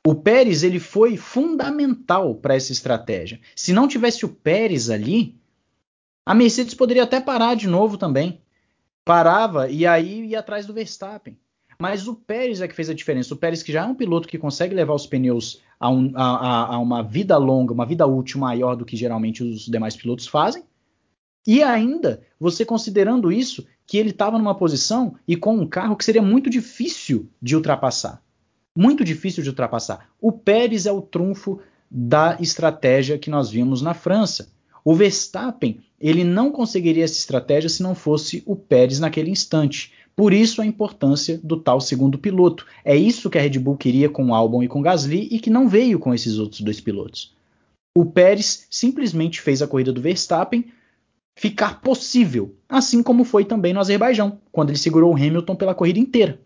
O 0.05 0.15
Pérez 0.15 0.63
ele 0.63 0.79
foi 0.79 1.15
fundamental 1.15 2.33
para 2.33 2.55
essa 2.55 2.71
estratégia. 2.71 3.39
Se 3.55 3.71
não 3.71 3.87
tivesse 3.87 4.25
o 4.25 4.29
Pérez 4.29 4.89
ali, 4.89 5.39
a 6.25 6.33
Mercedes 6.33 6.73
poderia 6.73 7.03
até 7.03 7.21
parar 7.21 7.55
de 7.55 7.67
novo 7.67 7.97
também. 7.97 8.41
Parava 9.05 9.69
e 9.69 9.85
aí 9.85 10.25
ia 10.25 10.39
atrás 10.39 10.65
do 10.65 10.73
Verstappen. 10.73 11.37
Mas 11.81 12.07
o 12.07 12.13
Pérez 12.13 12.61
é 12.61 12.67
que 12.67 12.75
fez 12.75 12.91
a 12.91 12.93
diferença. 12.93 13.33
O 13.33 13.37
Pérez, 13.37 13.63
que 13.63 13.71
já 13.71 13.81
é 13.81 13.85
um 13.85 13.95
piloto 13.95 14.27
que 14.27 14.37
consegue 14.37 14.75
levar 14.75 14.93
os 14.93 15.07
pneus 15.07 15.63
a, 15.79 15.89
um, 15.89 16.11
a, 16.13 16.75
a, 16.75 16.77
uma 16.77 17.01
vida 17.01 17.35
longa, 17.37 17.73
uma 17.73 17.87
vida 17.87 18.05
útil 18.05 18.39
maior 18.39 18.75
do 18.75 18.85
que 18.85 18.95
geralmente 18.95 19.43
os 19.43 19.65
demais 19.65 19.95
pilotos 19.95 20.27
fazem, 20.27 20.63
e 21.45 21.63
ainda, 21.63 22.21
você 22.39 22.63
considerando 22.63 23.31
isso, 23.31 23.65
que 23.87 23.97
ele 23.97 24.11
estava 24.11 24.37
numa 24.37 24.53
posição 24.53 25.15
e 25.27 25.35
com 25.35 25.55
um 25.55 25.65
carro 25.65 25.95
que 25.95 26.05
seria 26.05 26.21
muito 26.21 26.51
difícil 26.51 27.27
de 27.41 27.55
ultrapassar. 27.55 28.21
Muito 28.75 29.03
difícil 29.03 29.41
de 29.41 29.49
ultrapassar. 29.49 30.07
O 30.21 30.31
Pérez 30.31 30.85
é 30.85 30.91
o 30.91 31.01
trunfo 31.01 31.59
da 31.89 32.37
estratégia 32.39 33.17
que 33.17 33.31
nós 33.31 33.49
vimos 33.49 33.81
na 33.81 33.95
França. 33.95 34.53
O 34.85 34.93
Verstappen, 34.93 35.79
ele 35.99 36.23
não 36.23 36.51
conseguiria 36.51 37.03
essa 37.03 37.17
estratégia 37.17 37.69
se 37.69 37.81
não 37.81 37.95
fosse 37.95 38.43
o 38.45 38.55
Pérez 38.55 38.99
naquele 38.99 39.31
instante. 39.31 39.91
Por 40.15 40.33
isso 40.33 40.61
a 40.61 40.65
importância 40.65 41.39
do 41.43 41.57
tal 41.57 41.79
segundo 41.79 42.17
piloto. 42.17 42.65
É 42.83 42.95
isso 42.95 43.29
que 43.29 43.37
a 43.37 43.41
Red 43.41 43.59
Bull 43.59 43.77
queria 43.77 44.09
com 44.09 44.25
o 44.27 44.35
Albon 44.35 44.63
e 44.63 44.67
com 44.67 44.81
Gasly 44.81 45.27
e 45.31 45.39
que 45.39 45.49
não 45.49 45.67
veio 45.67 45.99
com 45.99 46.13
esses 46.13 46.37
outros 46.37 46.61
dois 46.61 46.79
pilotos. 46.79 47.33
O 47.95 48.05
Pérez 48.05 48.67
simplesmente 48.69 49.41
fez 49.41 49.61
a 49.61 49.67
corrida 49.67 49.91
do 49.91 50.01
Verstappen, 50.01 50.65
ficar 51.35 51.81
possível, 51.81 52.55
assim 52.69 53.01
como 53.01 53.23
foi 53.23 53.45
também 53.45 53.73
no 53.73 53.79
Azerbaijão, 53.79 54.39
quando 54.51 54.69
ele 54.69 54.77
segurou 54.77 55.11
o 55.11 55.15
Hamilton 55.15 55.55
pela 55.55 55.75
corrida 55.75 55.99
inteira. 55.99 56.39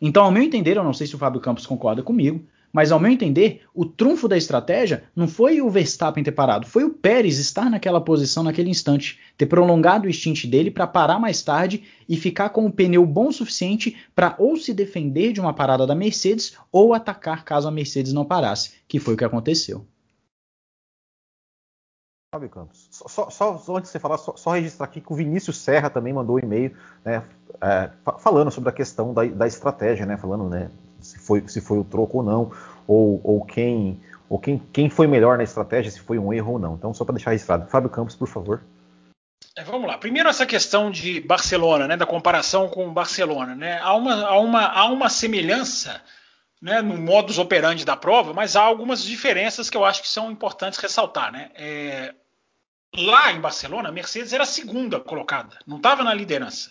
Então, 0.00 0.24
ao 0.24 0.30
meu 0.30 0.42
entender, 0.42 0.76
eu 0.76 0.84
não 0.84 0.92
sei 0.92 1.06
se 1.06 1.14
o 1.14 1.18
Fábio 1.18 1.40
Campos 1.40 1.66
concorda 1.66 2.02
comigo, 2.02 2.46
Mas, 2.72 2.92
ao 2.92 3.00
meu 3.00 3.10
entender, 3.10 3.62
o 3.74 3.84
trunfo 3.84 4.28
da 4.28 4.36
estratégia 4.36 5.04
não 5.16 5.26
foi 5.26 5.60
o 5.60 5.70
Verstappen 5.70 6.22
ter 6.22 6.32
parado, 6.32 6.66
foi 6.66 6.84
o 6.84 6.90
Pérez 6.90 7.38
estar 7.38 7.70
naquela 7.70 8.00
posição 8.00 8.42
naquele 8.42 8.70
instante, 8.70 9.18
ter 9.36 9.46
prolongado 9.46 10.06
o 10.06 10.12
stint 10.12 10.44
dele 10.46 10.70
para 10.70 10.86
parar 10.86 11.18
mais 11.18 11.42
tarde 11.42 11.84
e 12.08 12.16
ficar 12.16 12.50
com 12.50 12.66
o 12.66 12.72
pneu 12.72 13.04
bom 13.06 13.28
o 13.28 13.32
suficiente 13.32 13.96
para 14.14 14.34
ou 14.38 14.56
se 14.56 14.74
defender 14.74 15.32
de 15.32 15.40
uma 15.40 15.54
parada 15.54 15.86
da 15.86 15.94
Mercedes 15.94 16.56
ou 16.70 16.92
atacar 16.92 17.44
caso 17.44 17.68
a 17.68 17.70
Mercedes 17.70 18.12
não 18.12 18.24
parasse, 18.24 18.72
que 18.86 18.98
foi 18.98 19.14
o 19.14 19.16
que 19.16 19.24
aconteceu. 19.24 19.86
Fábio 22.30 22.50
Campos, 22.50 22.88
só, 22.90 23.30
só, 23.30 23.56
só, 23.56 23.76
antes 23.76 23.88
de 23.88 23.92
você 23.92 23.98
falar, 23.98 24.18
só, 24.18 24.36
só, 24.36 24.52
registrar 24.52 24.84
aqui 24.84 25.00
que 25.00 25.10
o 25.10 25.16
Vinícius 25.16 25.56
Serra 25.56 25.88
também 25.88 26.12
mandou 26.12 26.36
um 26.36 26.38
e-mail 26.38 26.76
né, 27.02 27.24
é, 27.58 27.90
falando 28.18 28.50
sobre 28.50 28.68
a 28.68 28.72
questão 28.72 29.14
da, 29.14 29.24
da 29.24 29.46
estratégia, 29.46 30.04
né, 30.04 30.18
falando 30.18 30.46
né, 30.46 30.70
se 31.08 31.18
foi, 31.18 31.42
se 31.48 31.60
foi 31.60 31.78
o 31.78 31.84
troco 31.84 32.18
ou 32.18 32.22
não, 32.22 32.52
ou, 32.86 33.20
ou, 33.24 33.44
quem, 33.44 34.00
ou 34.28 34.38
quem, 34.38 34.58
quem 34.72 34.90
foi 34.90 35.06
melhor 35.06 35.38
na 35.38 35.44
estratégia, 35.44 35.90
se 35.90 36.00
foi 36.00 36.18
um 36.18 36.32
erro 36.32 36.52
ou 36.52 36.58
não. 36.58 36.74
Então, 36.74 36.92
só 36.92 37.04
para 37.04 37.14
deixar 37.14 37.30
registrado. 37.30 37.68
Fábio 37.70 37.88
Campos, 37.88 38.14
por 38.14 38.28
favor. 38.28 38.62
É, 39.56 39.64
vamos 39.64 39.88
lá. 39.88 39.96
Primeiro 39.96 40.28
essa 40.28 40.44
questão 40.44 40.90
de 40.90 41.20
Barcelona, 41.20 41.88
né, 41.88 41.96
da 41.96 42.04
comparação 42.04 42.68
com 42.68 42.92
Barcelona. 42.92 43.54
Né? 43.54 43.78
Há, 43.80 43.94
uma, 43.94 44.26
há, 44.26 44.38
uma, 44.38 44.66
há 44.66 44.84
uma 44.86 45.08
semelhança 45.08 46.02
né, 46.60 46.82
no 46.82 46.98
modus 46.98 47.38
operandi 47.38 47.84
da 47.84 47.96
prova, 47.96 48.34
mas 48.34 48.54
há 48.54 48.62
algumas 48.62 49.02
diferenças 49.02 49.70
que 49.70 49.76
eu 49.76 49.84
acho 49.84 50.02
que 50.02 50.08
são 50.08 50.30
importantes 50.30 50.78
ressaltar. 50.78 51.32
Né? 51.32 51.50
É, 51.54 52.14
lá 52.94 53.32
em 53.32 53.40
Barcelona, 53.40 53.88
a 53.88 53.92
Mercedes 53.92 54.32
era 54.32 54.42
a 54.42 54.46
segunda 54.46 55.00
colocada, 55.00 55.58
não 55.66 55.78
estava 55.78 56.04
na 56.04 56.12
liderança. 56.12 56.70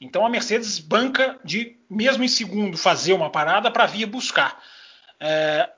Então 0.00 0.24
a 0.24 0.30
Mercedes 0.30 0.78
banca 0.78 1.38
de, 1.44 1.76
mesmo 1.88 2.24
em 2.24 2.28
segundo, 2.28 2.78
fazer 2.78 3.12
uma 3.12 3.30
parada 3.30 3.70
para 3.70 3.86
vir 3.86 4.06
buscar. 4.06 4.62
É, 5.20 5.68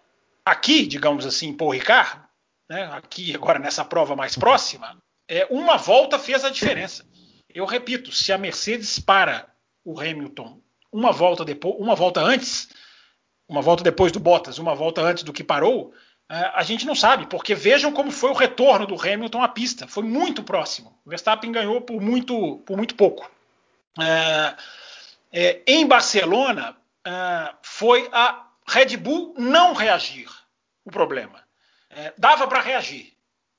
aqui, 0.44 0.86
digamos 0.86 1.26
assim, 1.26 1.52
Paul 1.52 1.72
Ricard, 1.72 2.20
né, 2.68 2.84
aqui 2.92 3.34
agora 3.34 3.58
nessa 3.58 3.84
prova 3.84 4.14
mais 4.14 4.36
próxima, 4.36 4.96
é, 5.28 5.46
uma 5.50 5.76
volta 5.76 6.18
fez 6.18 6.44
a 6.44 6.50
diferença. 6.50 7.04
Eu 7.52 7.64
repito, 7.64 8.12
se 8.12 8.32
a 8.32 8.38
Mercedes 8.38 8.98
para 8.98 9.46
o 9.84 9.98
Hamilton 9.98 10.60
uma 10.92 11.10
volta 11.10 11.44
depois, 11.44 11.74
uma 11.78 11.94
volta 11.94 12.20
antes, 12.20 12.68
uma 13.48 13.62
volta 13.62 13.82
depois 13.82 14.12
do 14.12 14.20
Bottas, 14.20 14.58
uma 14.58 14.74
volta 14.74 15.00
antes 15.00 15.24
do 15.24 15.32
que 15.32 15.42
parou, 15.42 15.92
é, 16.30 16.50
a 16.54 16.62
gente 16.62 16.86
não 16.86 16.94
sabe, 16.94 17.26
porque 17.26 17.54
vejam 17.54 17.90
como 17.92 18.10
foi 18.10 18.30
o 18.30 18.34
retorno 18.34 18.86
do 18.86 18.94
Hamilton 18.94 19.42
à 19.42 19.48
pista. 19.48 19.88
Foi 19.88 20.04
muito 20.04 20.42
próximo. 20.42 20.96
O 21.04 21.10
Verstappen 21.10 21.50
ganhou 21.50 21.80
por 21.80 22.00
muito, 22.00 22.58
por 22.66 22.76
muito 22.76 22.94
pouco. 22.94 23.30
É, 24.00 24.56
é, 25.32 25.62
em 25.66 25.86
Barcelona, 25.86 26.76
é, 27.04 27.54
foi 27.62 28.08
a 28.12 28.46
Red 28.66 28.96
Bull 28.96 29.34
não 29.36 29.74
reagir 29.74 30.28
o 30.84 30.90
problema. 30.90 31.42
É, 31.90 32.12
dava 32.16 32.46
para 32.46 32.60
reagir, 32.60 33.12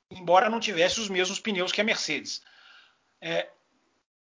embora 0.10 0.50
não 0.50 0.60
tivesse 0.60 1.00
os 1.00 1.10
mesmos 1.10 1.40
pneus 1.40 1.72
que 1.72 1.82
a 1.82 1.84
Mercedes. 1.84 2.42
É, 3.22 3.48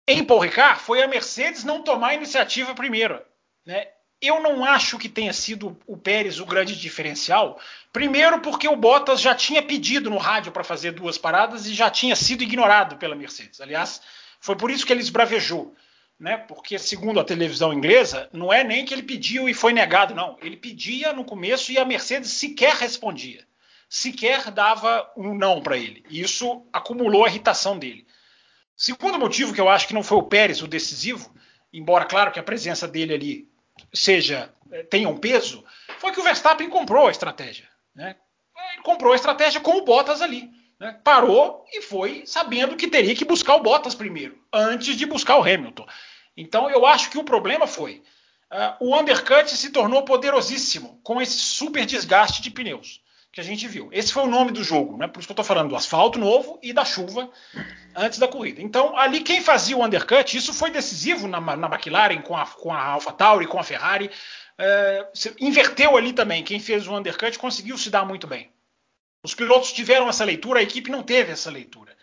em 0.06 0.24
Paul 0.24 0.40
Ricard, 0.40 0.80
foi 0.80 1.02
a 1.02 1.08
Mercedes 1.08 1.62
não 1.62 1.82
tomar 1.82 2.08
a 2.08 2.14
iniciativa 2.14 2.74
primeiro. 2.74 3.22
Né? 3.64 3.88
Eu 4.20 4.40
não 4.40 4.64
acho 4.64 4.98
que 4.98 5.08
tenha 5.08 5.32
sido 5.32 5.78
o 5.86 5.96
Pérez 5.96 6.40
o 6.40 6.46
grande 6.46 6.76
diferencial. 6.76 7.60
Primeiro, 7.92 8.40
porque 8.40 8.68
o 8.68 8.76
Bottas 8.76 9.20
já 9.20 9.34
tinha 9.34 9.62
pedido 9.62 10.10
no 10.10 10.18
rádio 10.18 10.52
para 10.52 10.64
fazer 10.64 10.92
duas 10.92 11.16
paradas 11.16 11.66
e 11.66 11.74
já 11.74 11.90
tinha 11.90 12.16
sido 12.16 12.42
ignorado 12.42 12.96
pela 12.96 13.14
Mercedes. 13.14 13.60
Aliás, 13.60 14.02
foi 14.40 14.56
por 14.56 14.70
isso 14.70 14.84
que 14.84 14.92
ele 14.92 15.00
esbravejou 15.00 15.74
né? 16.22 16.36
Porque 16.36 16.78
segundo 16.78 17.18
a 17.18 17.24
televisão 17.24 17.72
inglesa, 17.72 18.28
não 18.32 18.52
é 18.52 18.62
nem 18.62 18.84
que 18.84 18.94
ele 18.94 19.02
pediu 19.02 19.48
e 19.48 19.54
foi 19.54 19.72
negado, 19.72 20.14
não. 20.14 20.38
Ele 20.40 20.56
pedia 20.56 21.12
no 21.12 21.24
começo 21.24 21.72
e 21.72 21.78
a 21.78 21.84
Mercedes 21.84 22.30
sequer 22.30 22.74
respondia, 22.76 23.44
sequer 23.88 24.52
dava 24.52 25.10
um 25.16 25.34
não 25.34 25.60
para 25.60 25.76
ele. 25.76 26.04
E 26.08 26.20
isso 26.20 26.64
acumulou 26.72 27.24
a 27.24 27.28
irritação 27.28 27.76
dele. 27.76 28.06
Segundo 28.76 29.18
motivo 29.18 29.52
que 29.52 29.60
eu 29.60 29.68
acho 29.68 29.88
que 29.88 29.94
não 29.94 30.04
foi 30.04 30.16
o 30.16 30.22
Pérez 30.22 30.62
o 30.62 30.68
decisivo, 30.68 31.34
embora 31.72 32.04
claro 32.04 32.30
que 32.30 32.38
a 32.38 32.44
presença 32.44 32.86
dele 32.86 33.14
ali 33.14 33.48
seja 33.92 34.54
eh, 34.70 34.84
tenha 34.84 35.08
um 35.08 35.18
peso, 35.18 35.64
foi 35.98 36.12
que 36.12 36.20
o 36.20 36.22
Verstappen 36.22 36.70
comprou 36.70 37.08
a 37.08 37.10
estratégia, 37.10 37.68
né? 37.96 38.14
Ele 38.74 38.82
comprou 38.84 39.12
a 39.12 39.16
estratégia 39.16 39.60
com 39.60 39.76
o 39.76 39.84
Bottas 39.84 40.22
ali. 40.22 40.48
Né? 40.78 40.98
Parou 41.04 41.64
e 41.72 41.80
foi 41.80 42.24
sabendo 42.26 42.76
que 42.76 42.88
teria 42.88 43.14
que 43.14 43.24
buscar 43.24 43.54
o 43.54 43.62
Bottas 43.62 43.94
primeiro, 43.94 44.36
antes 44.52 44.96
de 44.96 45.04
buscar 45.06 45.36
o 45.36 45.42
Hamilton. 45.42 45.86
Então 46.36 46.70
eu 46.70 46.86
acho 46.86 47.10
que 47.10 47.18
o 47.18 47.24
problema 47.24 47.66
foi 47.66 48.02
uh, 48.52 48.76
o 48.80 48.98
undercut 48.98 49.50
se 49.50 49.70
tornou 49.70 50.04
poderosíssimo 50.04 51.00
com 51.02 51.20
esse 51.20 51.36
super 51.36 51.84
desgaste 51.86 52.42
de 52.42 52.50
pneus 52.50 53.02
que 53.32 53.40
a 53.40 53.44
gente 53.44 53.66
viu. 53.66 53.88
Esse 53.90 54.12
foi 54.12 54.24
o 54.24 54.28
nome 54.28 54.52
do 54.52 54.62
jogo, 54.62 54.98
né? 54.98 55.08
Por 55.08 55.18
isso 55.18 55.26
que 55.26 55.32
eu 55.32 55.34
estou 55.34 55.44
falando 55.44 55.70
do 55.70 55.76
asfalto 55.76 56.18
novo 56.18 56.58
e 56.62 56.70
da 56.70 56.84
chuva 56.84 57.30
antes 57.96 58.18
da 58.18 58.28
corrida. 58.28 58.60
Então, 58.60 58.94
ali 58.96 59.20
quem 59.20 59.40
fazia 59.40 59.74
o 59.74 59.82
undercut, 59.82 60.36
isso 60.36 60.52
foi 60.52 60.70
decisivo 60.70 61.26
na, 61.26 61.40
na 61.40 61.66
McLaren, 61.66 62.20
com 62.20 62.36
a, 62.36 62.46
com 62.46 62.70
a 62.70 62.78
AlphaTauri, 62.78 63.46
com 63.46 63.58
a 63.58 63.64
Ferrari. 63.64 64.10
Uh, 64.58 65.34
inverteu 65.40 65.96
ali 65.96 66.12
também. 66.12 66.44
Quem 66.44 66.60
fez 66.60 66.86
o 66.86 66.94
undercut 66.94 67.38
conseguiu 67.38 67.78
se 67.78 67.88
dar 67.88 68.04
muito 68.04 68.26
bem. 68.26 68.52
Os 69.24 69.34
pilotos 69.34 69.72
tiveram 69.72 70.10
essa 70.10 70.24
leitura, 70.24 70.60
a 70.60 70.62
equipe 70.62 70.90
não 70.90 71.02
teve 71.02 71.32
essa 71.32 71.50
leitura. 71.50 71.96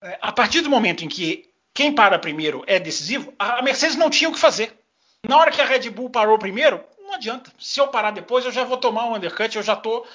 Uh, 0.00 0.16
a 0.20 0.30
partir 0.30 0.60
do 0.60 0.70
momento 0.70 1.04
em 1.04 1.08
que 1.08 1.45
quem 1.76 1.94
para 1.94 2.18
primeiro 2.18 2.64
é 2.66 2.80
decisivo, 2.80 3.34
a 3.38 3.60
Mercedes 3.60 3.96
não 3.96 4.08
tinha 4.08 4.30
o 4.30 4.32
que 4.32 4.38
fazer. 4.38 4.74
Na 5.22 5.36
hora 5.36 5.50
que 5.50 5.60
a 5.60 5.66
Red 5.66 5.90
Bull 5.90 6.08
parou 6.08 6.38
primeiro, 6.38 6.82
não 6.98 7.12
adianta. 7.12 7.52
Se 7.58 7.78
eu 7.78 7.88
parar 7.88 8.12
depois, 8.12 8.46
eu 8.46 8.50
já 8.50 8.64
vou 8.64 8.78
tomar 8.78 9.04
um 9.04 9.14
undercut, 9.14 9.54
eu 9.54 9.62
já 9.62 9.74
estou 9.74 10.06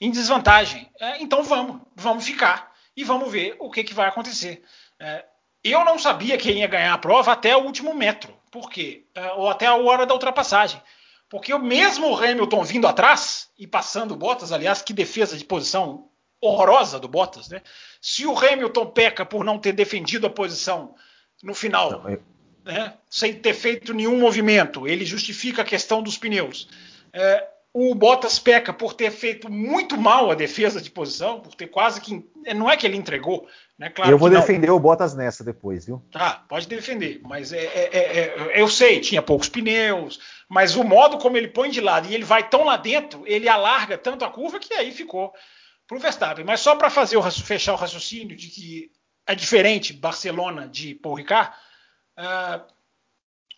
em 0.00 0.10
desvantagem. 0.10 0.90
É, 0.98 1.20
então 1.22 1.42
vamos, 1.44 1.82
vamos 1.94 2.24
ficar 2.24 2.72
e 2.96 3.04
vamos 3.04 3.30
ver 3.30 3.54
o 3.58 3.70
que, 3.70 3.84
que 3.84 3.92
vai 3.92 4.08
acontecer. 4.08 4.62
É, 4.98 5.26
eu 5.62 5.84
não 5.84 5.98
sabia 5.98 6.38
quem 6.38 6.60
ia 6.60 6.66
ganhar 6.66 6.94
a 6.94 6.98
prova 6.98 7.32
até 7.32 7.54
o 7.54 7.64
último 7.64 7.92
metro. 7.92 8.34
Por 8.50 8.70
quê? 8.70 9.04
É, 9.14 9.32
ou 9.32 9.50
até 9.50 9.66
a 9.66 9.76
hora 9.76 10.06
da 10.06 10.14
ultrapassagem. 10.14 10.80
Porque 11.28 11.56
mesmo 11.58 12.08
o 12.08 12.16
Hamilton 12.16 12.64
vindo 12.64 12.88
atrás 12.88 13.50
e 13.58 13.66
passando 13.66 14.16
Bottas, 14.16 14.52
aliás, 14.52 14.80
que 14.80 14.94
defesa 14.94 15.36
de 15.36 15.44
posição 15.44 16.08
horrorosa 16.40 16.98
do 16.98 17.06
Bottas, 17.06 17.50
né? 17.50 17.60
Se 18.00 18.26
o 18.26 18.36
Hamilton 18.36 18.86
peca 18.86 19.26
por 19.26 19.44
não 19.44 19.58
ter 19.58 19.72
defendido 19.72 20.26
a 20.26 20.30
posição 20.30 20.94
no 21.42 21.54
final, 21.54 21.90
não, 21.90 22.10
eu... 22.10 22.22
né, 22.64 22.94
sem 23.08 23.34
ter 23.34 23.54
feito 23.54 23.94
nenhum 23.94 24.18
movimento. 24.18 24.86
Ele 24.86 25.04
justifica 25.04 25.62
a 25.62 25.64
questão 25.64 26.02
dos 26.02 26.18
pneus. 26.18 26.68
É, 27.12 27.46
o 27.72 27.94
Bottas 27.94 28.38
peca 28.38 28.72
por 28.72 28.94
ter 28.94 29.10
feito 29.12 29.50
muito 29.50 29.96
mal 29.96 30.30
a 30.30 30.34
defesa 30.34 30.80
de 30.80 30.90
posição, 30.90 31.40
por 31.40 31.54
ter 31.54 31.68
quase 31.68 32.00
que. 32.00 32.24
Não 32.54 32.68
é 32.68 32.76
que 32.76 32.86
ele 32.86 32.96
entregou, 32.96 33.46
né? 33.78 33.88
Claro 33.88 34.10
eu 34.10 34.18
vou 34.18 34.28
defender 34.28 34.70
o 34.70 34.78
Bottas 34.78 35.14
nessa 35.14 35.44
depois, 35.44 35.86
viu? 35.86 36.02
Tá, 36.10 36.44
pode 36.48 36.66
defender. 36.66 37.20
Mas 37.22 37.52
é, 37.52 37.64
é, 37.64 37.90
é, 37.92 38.00
é, 38.00 38.60
eu 38.60 38.68
sei, 38.68 39.00
tinha 39.00 39.22
poucos 39.22 39.48
pneus, 39.48 40.18
mas 40.48 40.74
o 40.74 40.82
modo 40.82 41.18
como 41.18 41.36
ele 41.36 41.48
põe 41.48 41.70
de 41.70 41.80
lado 41.80 42.08
e 42.08 42.14
ele 42.14 42.24
vai 42.24 42.48
tão 42.48 42.64
lá 42.64 42.76
dentro, 42.76 43.22
ele 43.24 43.48
alarga 43.48 43.96
tanto 43.96 44.24
a 44.24 44.30
curva 44.30 44.58
que 44.58 44.74
aí 44.74 44.90
ficou 44.90 45.32
para 45.86 45.96
o 45.96 46.00
Verstappen. 46.00 46.44
Mas 46.44 46.60
só 46.60 46.74
para 46.74 46.90
fazer 46.90 47.16
o, 47.16 47.22
fechar 47.30 47.74
o 47.74 47.76
raciocínio 47.76 48.36
de 48.36 48.48
que 48.48 48.90
é 49.30 49.34
diferente 49.34 49.92
Barcelona 49.92 50.66
de 50.66 50.94
Paul 50.94 51.14
Ricard, 51.14 51.52
uh, 52.18 52.60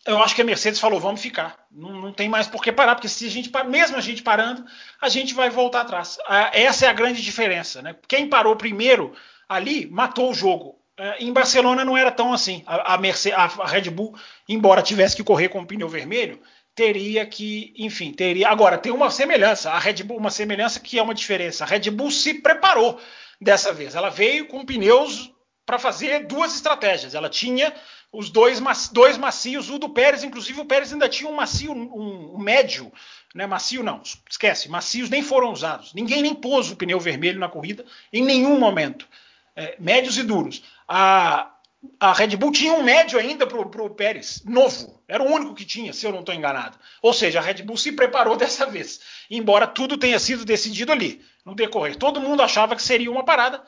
eu 0.05 0.21
acho 0.21 0.35
que 0.35 0.41
a 0.41 0.45
Mercedes 0.45 0.79
falou, 0.79 0.99
vamos 0.99 1.21
ficar. 1.21 1.65
Não, 1.71 1.93
não, 1.93 2.13
tem 2.13 2.27
mais 2.27 2.45
por 2.45 2.61
que 2.61 2.71
parar, 2.71 2.95
porque 2.95 3.07
se 3.07 3.25
a 3.25 3.29
gente, 3.29 3.49
mesmo 3.67 3.97
a 3.97 4.01
gente 4.01 4.21
parando, 4.21 4.65
a 5.01 5.09
gente 5.09 5.33
vai 5.33 5.49
voltar 5.49 5.81
atrás. 5.81 6.17
Uh, 6.17 6.51
essa 6.51 6.85
é 6.85 6.89
a 6.89 6.93
grande 6.93 7.21
diferença. 7.21 7.81
Né? 7.81 7.95
Quem 8.07 8.27
parou 8.27 8.55
primeiro 8.55 9.15
ali 9.47 9.87
matou 9.87 10.29
o 10.29 10.33
jogo. 10.33 10.79
Uh, 10.99 11.15
em 11.19 11.33
Barcelona 11.33 11.83
não 11.83 11.97
era 11.97 12.11
tão 12.11 12.33
assim. 12.33 12.63
A, 12.67 12.93
a, 12.93 12.97
Mercedes, 12.97 13.39
a, 13.39 13.65
Red 13.65 13.89
Bull, 13.89 14.15
embora 14.47 14.81
tivesse 14.81 15.15
que 15.15 15.23
correr 15.23 15.49
com 15.49 15.61
o 15.61 15.65
pneu 15.65 15.89
vermelho, 15.89 16.39
teria 16.75 17.25
que, 17.25 17.73
enfim, 17.77 18.11
teria. 18.11 18.49
Agora, 18.49 18.77
tem 18.77 18.91
uma 18.91 19.09
semelhança. 19.09 19.71
A 19.71 19.79
Red 19.79 20.03
Bull, 20.03 20.17
uma 20.17 20.29
semelhança 20.29 20.79
que 20.79 20.99
é 20.99 21.01
uma 21.01 21.15
diferença. 21.15 21.63
A 21.63 21.67
Red 21.67 21.89
Bull 21.89 22.11
se 22.11 22.35
preparou 22.35 22.99
dessa 23.41 23.73
vez. 23.73 23.95
Ela 23.95 24.09
veio 24.09 24.47
com 24.47 24.65
pneus 24.65 25.32
para 25.65 25.79
fazer 25.79 26.27
duas 26.27 26.55
estratégias. 26.55 27.15
Ela 27.15 27.29
tinha 27.29 27.73
os 28.11 28.29
dois, 28.29 28.61
dois 28.91 29.17
macios, 29.17 29.69
o 29.69 29.79
do 29.79 29.89
Pérez, 29.89 30.23
inclusive 30.23 30.61
o 30.61 30.65
Pérez 30.65 30.93
ainda 30.93 31.09
tinha 31.09 31.29
um 31.29 31.33
macio, 31.33 31.71
um, 31.71 32.35
um 32.35 32.37
médio, 32.37 32.91
né? 33.33 33.47
Macio 33.47 33.81
não, 33.83 34.01
esquece, 34.29 34.69
macios 34.69 35.09
nem 35.09 35.23
foram 35.23 35.51
usados. 35.51 35.93
Ninguém 35.93 36.21
nem 36.21 36.35
pôs 36.35 36.69
o 36.69 36.75
pneu 36.75 36.99
vermelho 36.99 37.39
na 37.39 37.49
corrida 37.49 37.83
em 38.11 38.23
nenhum 38.23 38.59
momento. 38.59 39.07
É, 39.55 39.75
médios 39.79 40.17
e 40.17 40.23
duros. 40.23 40.63
A, 40.87 41.51
a 41.99 42.13
Red 42.13 42.35
Bull 42.37 42.51
tinha 42.51 42.73
um 42.73 42.83
médio 42.83 43.19
ainda 43.19 43.45
para 43.45 43.59
o 43.59 43.89
Pérez, 43.89 44.43
novo. 44.45 45.01
Era 45.07 45.23
o 45.23 45.31
único 45.31 45.55
que 45.55 45.65
tinha, 45.65 45.91
se 45.93 46.05
eu 46.05 46.11
não 46.11 46.19
estou 46.19 46.33
enganado. 46.33 46.77
Ou 47.01 47.13
seja, 47.13 47.39
a 47.39 47.41
Red 47.41 47.63
Bull 47.63 47.77
se 47.77 47.91
preparou 47.91 48.35
dessa 48.37 48.65
vez, 48.65 48.99
embora 49.29 49.67
tudo 49.67 49.97
tenha 49.97 50.19
sido 50.19 50.45
decidido 50.45 50.91
ali, 50.91 51.23
no 51.43 51.55
decorrer. 51.55 51.95
Todo 51.95 52.21
mundo 52.21 52.41
achava 52.41 52.75
que 52.75 52.83
seria 52.83 53.11
uma 53.11 53.25
parada, 53.25 53.63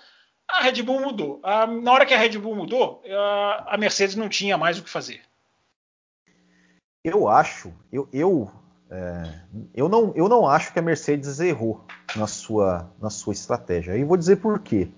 a 0.47 0.61
Red 0.61 0.81
Bull 0.83 1.01
mudou. 1.01 1.39
A, 1.43 1.67
na 1.67 1.91
hora 1.91 2.05
que 2.05 2.13
a 2.13 2.17
Red 2.17 2.37
Bull 2.37 2.55
mudou, 2.55 3.01
a, 3.09 3.73
a, 3.73 3.77
Mercedes 3.77 4.15
não 4.15 4.29
tinha 4.29 4.57
mais 4.57 4.77
o 4.77 4.83
que 4.83 4.89
fazer. 4.89 5.21
Eu 7.03 7.27
acho, 7.27 7.71
eu, 7.91 8.07
eu 8.11 8.51
É, 8.89 9.23
eu, 9.73 9.89
não, 9.89 10.13
eu 10.15 10.29
não 10.29 10.47
acho 10.47 10.71
que 10.71 10.79
a 10.79 10.81
Mercedes 10.81 11.39
errou 11.39 11.83
na 12.15 12.27
sua, 12.27 12.89
na 13.01 13.09
sua 13.09 13.33
estratégia. 13.33 13.97
E 13.97 14.03
vou 14.03 14.17
dizer 14.17 14.37
por 14.37 14.59
quê. 14.59 14.89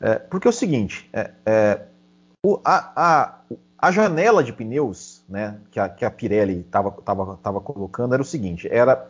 É, 0.00 0.16
porque 0.16 0.48
é 0.48 0.50
o 0.50 0.52
seguinte: 0.52 1.08
é, 1.12 1.30
é 1.46 1.86
o, 2.44 2.60
a, 2.64 3.40
a, 3.78 3.92
janela 3.92 4.42
de 4.42 4.52
pneus 4.52 5.24
né, 5.28 5.58
que, 5.70 5.80
a, 5.80 5.88
que 5.88 6.04
a 6.04 6.10
Pirelli 6.10 6.60
estava 6.60 7.60
colocando 7.60 8.12
era 8.12 8.22
o 8.22 8.26
seguinte: 8.26 8.68
era 8.70 9.06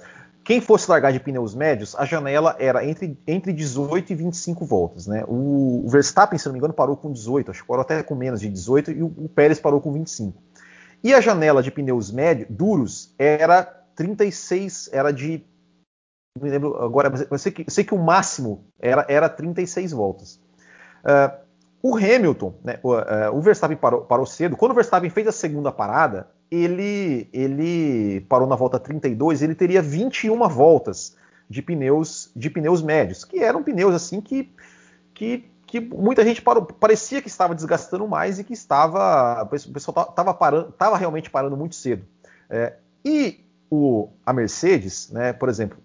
quem 0.49 0.63
fosse 0.63 0.91
largar 0.91 1.13
de 1.13 1.21
pneus 1.21 1.55
médios, 1.55 1.95
a 1.95 2.07
janela 2.07 2.57
era 2.59 2.83
entre, 2.83 3.19
entre 3.27 3.53
18 3.53 4.15
e 4.15 4.17
25 4.17 4.65
voltas. 4.65 5.07
Né? 5.07 5.23
O, 5.29 5.85
o 5.85 5.89
Verstappen, 5.91 6.39
se 6.39 6.47
não 6.47 6.55
me 6.55 6.59
engano, 6.59 6.73
parou 6.73 6.97
com 6.97 7.13
18, 7.13 7.51
acho 7.51 7.61
que 7.61 7.69
parou 7.69 7.83
até 7.83 8.03
com 8.03 8.15
menos 8.15 8.41
de 8.41 8.49
18, 8.49 8.93
e 8.93 9.03
o, 9.03 9.09
o 9.09 9.29
Pérez 9.29 9.61
parou 9.61 9.79
com 9.79 9.93
25. 9.93 10.43
E 11.05 11.13
a 11.13 11.21
janela 11.21 11.63
de 11.63 11.71
pneus 11.71 12.11
médios, 12.11 12.49
duros, 12.49 13.15
era 13.19 13.63
36, 13.95 14.89
era 14.91 15.13
de. 15.13 15.45
Não 16.35 16.45
me 16.47 16.51
lembro 16.51 16.83
agora, 16.83 17.11
mas 17.11 17.31
eu 17.31 17.39
sei 17.39 17.53
que, 17.53 17.63
eu 17.67 17.71
sei 17.71 17.85
que 17.85 17.93
o 17.93 17.99
máximo 17.99 18.65
era, 18.81 19.05
era 19.07 19.29
36 19.29 19.93
voltas. 19.93 20.41
Uh, 21.05 21.45
o 21.83 21.95
Hamilton, 21.95 22.55
né, 22.65 22.81
o, 22.83 22.95
uh, 22.95 23.35
o, 23.35 23.43
Verstappen 23.43 23.77
parou, 23.77 24.01
parou 24.01 24.25
cedo. 24.25 24.57
Quando 24.57 24.73
o 24.73 24.75
Verstappen 24.75 25.11
fez 25.11 25.27
a 25.27 25.33
segunda 25.33 25.71
parada, 25.71 26.27
ele, 26.51 27.29
ele 27.33 28.21
parou 28.23 28.49
na 28.49 28.57
volta 28.57 28.79
32, 28.79 29.43
ele 29.43 29.55
teria 29.55 29.83
21 29.83 30.49
voltas 30.49 31.17
de 31.49 31.63
pneus 31.63 32.31
de 32.35 32.51
pneus 32.51 32.83
médios, 32.83 33.25
que 33.25 33.39
eram 33.39 33.63
pneus 33.63 33.95
assim 33.95 34.21
que, 34.21 34.51
que, 35.15 35.45
que 35.67 35.81
muita 35.81 36.25
gente 36.25 36.43
parou, 36.43 36.65
parecia 36.65 37.23
que 37.23 37.29
estava 37.29 37.55
desgastando 37.55 38.07
mais 38.07 38.39
e 38.39 38.45
que 38.45 38.53
estava 38.53 39.43
o 39.43 39.73
pessoal 39.73 40.09
estava 40.09 40.35
parando, 40.35 40.71
estava 40.71 40.97
realmente 40.97 41.31
parando 41.31 41.57
muito 41.57 41.75
cedo. 41.75 42.05
É, 42.51 42.75
e 43.05 43.45
o, 43.71 44.09
a 44.25 44.33
Mercedes, 44.33 45.11
né, 45.11 45.33
por 45.33 45.49
exemplo, 45.49 45.79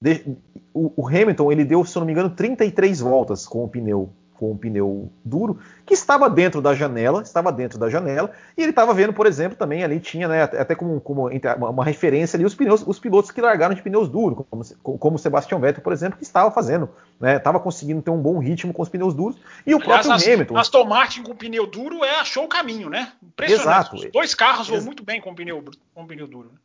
de, 0.00 0.36
o, 0.72 0.92
o, 0.96 1.08
Hamilton 1.08 1.52
ele 1.52 1.64
deu, 1.64 1.84
se 1.84 1.96
eu 1.96 2.00
não 2.00 2.06
me 2.06 2.12
engano, 2.12 2.30
33 2.30 3.00
voltas 3.00 3.46
com 3.46 3.64
o 3.64 3.68
pneu 3.68 4.10
com 4.40 4.52
um 4.52 4.56
pneu 4.56 5.12
duro, 5.22 5.58
que 5.84 5.92
estava 5.92 6.30
dentro 6.30 6.62
da 6.62 6.74
janela, 6.74 7.20
estava 7.20 7.52
dentro 7.52 7.78
da 7.78 7.90
janela, 7.90 8.32
e 8.56 8.62
ele 8.62 8.70
estava 8.70 8.94
vendo, 8.94 9.12
por 9.12 9.26
exemplo, 9.26 9.54
também 9.54 9.84
ali 9.84 10.00
tinha, 10.00 10.26
né, 10.26 10.44
até 10.44 10.74
como, 10.74 10.98
como 10.98 11.28
uma 11.28 11.84
referência 11.84 12.38
ali, 12.38 12.46
os, 12.46 12.54
pneus, 12.54 12.82
os 12.86 12.98
pilotos 12.98 13.30
que 13.30 13.38
largaram 13.42 13.74
de 13.74 13.82
pneus 13.82 14.08
duros, 14.08 14.46
como, 14.48 14.98
como 14.98 15.16
o 15.16 15.18
Sebastian 15.18 15.60
Vettel, 15.60 15.82
por 15.82 15.92
exemplo, 15.92 16.16
que 16.16 16.24
estava 16.24 16.50
fazendo, 16.50 16.88
né, 17.20 17.36
estava 17.36 17.60
conseguindo 17.60 18.00
ter 18.00 18.10
um 18.10 18.16
bom 18.16 18.38
ritmo 18.38 18.72
com 18.72 18.80
os 18.80 18.88
pneus 18.88 19.12
duros, 19.12 19.36
e 19.66 19.74
o 19.74 19.82
Aliás, 19.82 20.06
próprio 20.06 20.32
Hamilton... 20.32 20.56
Aston 20.56 20.84
Martin 20.84 21.22
com 21.22 21.36
pneu 21.36 21.66
duro 21.66 22.02
é, 22.02 22.20
achou 22.20 22.46
o 22.46 22.48
caminho, 22.48 22.88
né? 22.88 23.12
Impressionante. 23.22 23.68
Exato. 23.68 23.96
Os 23.96 24.10
dois 24.10 24.34
carros 24.34 24.68
vão 24.68 24.80
muito 24.80 25.04
bem 25.04 25.20
com 25.20 25.34
pneu, 25.34 25.62
com 25.94 26.06
pneu 26.06 26.26
duro. 26.26 26.48
Né? 26.50 26.58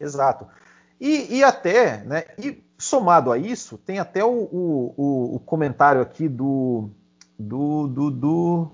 Exato. 0.00 0.46
E, 0.98 1.36
e, 1.36 1.44
até, 1.44 1.98
né, 1.98 2.24
e 2.38 2.64
somado 2.78 3.30
a 3.30 3.36
isso, 3.36 3.76
tem 3.76 3.98
até 3.98 4.24
o, 4.24 4.30
o, 4.30 5.34
o 5.36 5.40
comentário 5.40 6.00
aqui 6.00 6.28
do, 6.28 6.90
do. 7.38 7.86
do, 7.88 8.10
do 8.10 8.72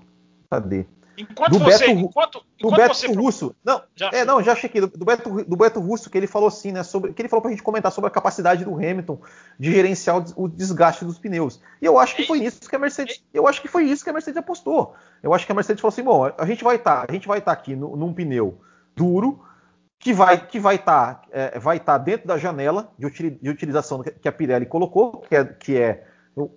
cadê? 0.49 0.85
Enquanto 1.17 1.51
do 1.51 1.59
você, 1.59 1.87
Beto, 1.87 1.99
enquanto, 1.99 2.45
do 2.59 2.71
Beto 2.71 2.93
você... 2.93 3.07
Russo. 3.07 3.55
Não, 3.63 3.81
já, 3.95 4.09
é, 4.11 4.25
não, 4.25 4.43
já 4.43 4.55
chequei. 4.55 4.81
Do, 4.81 4.87
do, 4.87 5.05
Beto, 5.05 5.43
do 5.45 5.55
Beto 5.55 5.79
Russo, 5.79 6.09
que 6.09 6.17
ele 6.17 6.27
falou 6.27 6.47
assim, 6.47 6.71
né? 6.71 6.83
Sobre, 6.83 7.13
que 7.13 7.21
ele 7.21 7.29
falou 7.29 7.41
pra 7.41 7.51
gente 7.51 7.63
comentar 7.63 7.91
sobre 7.91 8.09
a 8.09 8.11
capacidade 8.11 8.65
do 8.65 8.75
Hamilton 8.75 9.19
de 9.57 9.71
gerenciar 9.71 10.17
o, 10.17 10.43
o 10.43 10.49
desgaste 10.49 11.05
dos 11.05 11.17
pneus. 11.17 11.61
E 11.81 11.85
eu 11.85 11.97
acho 11.97 12.15
que 12.15 12.25
foi 12.25 12.39
isso 12.39 12.69
que 12.69 12.75
a 12.75 12.79
Mercedes. 12.79 13.23
Eu 13.33 13.47
acho 13.47 13.61
que 13.61 13.67
foi 13.67 13.85
isso 13.85 14.03
que 14.03 14.09
a 14.09 14.13
Mercedes 14.13 14.37
apostou. 14.37 14.93
Eu 15.23 15.33
acho 15.33 15.45
que 15.45 15.51
a 15.51 15.55
Mercedes 15.55 15.81
falou 15.81 15.93
assim: 15.93 16.03
bom, 16.03 16.31
a 16.37 16.45
gente 16.45 16.63
vai 16.63 16.75
estar, 16.75 17.01
tá, 17.01 17.05
a 17.09 17.13
gente 17.13 17.27
vai 17.27 17.39
estar 17.39 17.55
tá 17.55 17.59
aqui 17.59 17.75
no, 17.75 17.95
num 17.95 18.13
pneu 18.13 18.59
duro, 18.95 19.41
que 19.97 20.13
vai 20.13 20.45
que 20.45 20.59
vai 20.59 20.75
estar 20.75 21.15
tá, 21.15 21.27
é, 21.31 21.57
vai 21.59 21.77
estar 21.77 21.97
tá 21.97 22.03
dentro 22.03 22.27
da 22.27 22.37
janela 22.37 22.91
de, 22.99 23.49
utilização 23.49 24.03
que 24.03 24.27
a 24.27 24.31
Pirelli 24.31 24.65
colocou, 24.65 25.21
que 25.21 25.35
é, 25.35 25.45
que 25.45 25.77
é 25.77 26.05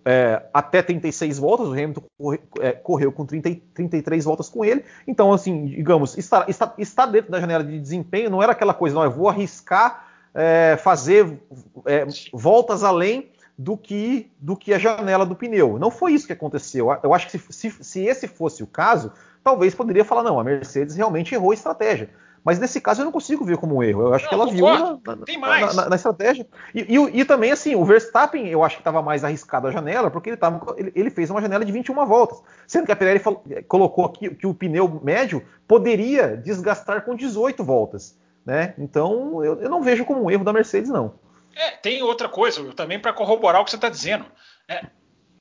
é, 0.05 0.43
até 0.53 0.83
36 0.83 1.39
voltas, 1.39 1.69
o 1.69 1.73
Hamilton 1.73 2.03
corre, 2.19 2.41
é, 2.61 2.73
correu 2.73 3.13
com 3.13 3.25
30, 3.25 3.57
33 3.75 4.25
voltas 4.25 4.49
com 4.49 4.65
ele. 4.65 4.85
Então, 5.07 5.33
assim, 5.33 5.67
digamos, 5.67 6.17
está, 6.19 7.07
dentro 7.07 7.31
da 7.31 7.41
janela 7.41 7.63
de 7.63 7.79
desempenho, 7.79 8.31
não 8.31 8.43
era 8.43 8.53
aquela 8.53 8.75
coisa, 8.75 8.95
não, 8.95 9.05
eu 9.05 9.11
vou 9.11 9.29
arriscar 9.29 10.09
é, 10.35 10.77
fazer 10.77 11.41
é, 11.87 12.07
voltas 12.33 12.83
além 12.83 13.31
do 13.57 13.77
que, 13.77 14.31
do 14.39 14.57
que 14.57 14.73
a 14.73 14.79
janela 14.79 15.27
do 15.27 15.35
pneu. 15.35 15.79
Não 15.79 15.91
foi 15.91 16.13
isso 16.13 16.27
que 16.27 16.33
aconteceu. 16.33 16.89
Eu 17.03 17.15
acho 17.15 17.29
que 17.29 17.39
se, 17.39 17.53
se, 17.53 17.85
se 17.85 18.05
esse 18.05 18.29
fosse 18.29 18.63
o 18.63 18.67
caso, 18.67 19.13
talvez 19.43 19.75
poderia 19.75 20.05
falar, 20.05 20.23
não, 20.23 20.39
a 20.39 20.45
Mercedes 20.45 20.97
realmente 20.97 21.35
errou 21.35 21.51
a 21.51 21.55
estratégia. 21.55 22.11
Mas 22.45 22.59
nesse 22.59 22.81
caso 22.81 23.01
eu 23.01 23.05
não 23.05 23.13
consigo 23.13 23.45
ver 23.45 23.57
como 23.57 23.77
um 23.77 23.83
erro. 23.83 24.03
Eu 24.03 24.15
acho 24.15 24.25
não, 24.25 24.29
que 24.29 24.35
ela 24.35 24.47
concordo. 24.47 25.01
viu 25.05 25.17
na, 25.17 25.67
na, 25.67 25.73
na, 25.75 25.89
na 25.91 25.97
estratégia. 25.97 26.47
E, 26.75 26.81
e, 26.81 27.21
e, 27.21 27.25
também, 27.25 27.51
assim, 27.51 27.75
o 27.75 27.85
Verstappen 27.85 28.47
eu 28.49 28.63
acho 28.63 28.77
que 28.77 28.81
estava 28.81 29.03
mais 29.03 29.25
arriscado 29.25 29.67
a 29.67 29.71
janela, 29.71 30.11
porque 30.11 30.31
ele, 30.31 30.37
tava, 30.37 30.75
ele, 30.77 30.93
ele, 30.95 31.11
fez 31.11 31.31
uma 31.31 31.41
janela 31.41 31.65
de 31.65 31.73
21 31.73 32.07
voltas. 32.07 32.43
Sendo 32.67 32.87
que 32.87 32.93
a 32.93 32.97
Pirelli 32.97 33.19
falou, 33.19 33.45
colocou 33.67 34.05
aqui 34.05 34.35
que 34.35 34.47
o 34.47 34.55
pneu 34.55 35.01
médio 35.03 35.45
poderia 35.67 36.37
desgastar 36.37 37.05
com 37.05 37.15
18 37.15 37.63
voltas. 37.65 38.19
Né? 38.45 38.75
Então 38.79 39.45
eu, 39.45 39.61
eu 39.61 39.69
não 39.69 39.83
vejo 39.83 40.05
como 40.05 40.25
um 40.25 40.31
erro 40.31 40.45
da 40.45 40.53
Mercedes, 40.53 40.89
não. 40.89 41.15
É, 41.55 41.73
tem 41.73 42.03
outra 42.03 42.29
coisa, 42.29 42.73
também 42.73 42.99
para 42.99 43.13
corroborar 43.13 43.61
o 43.61 43.65
que 43.65 43.71
você 43.71 43.77
está 43.77 43.89
dizendo. 43.89 44.25
É, 44.69 44.87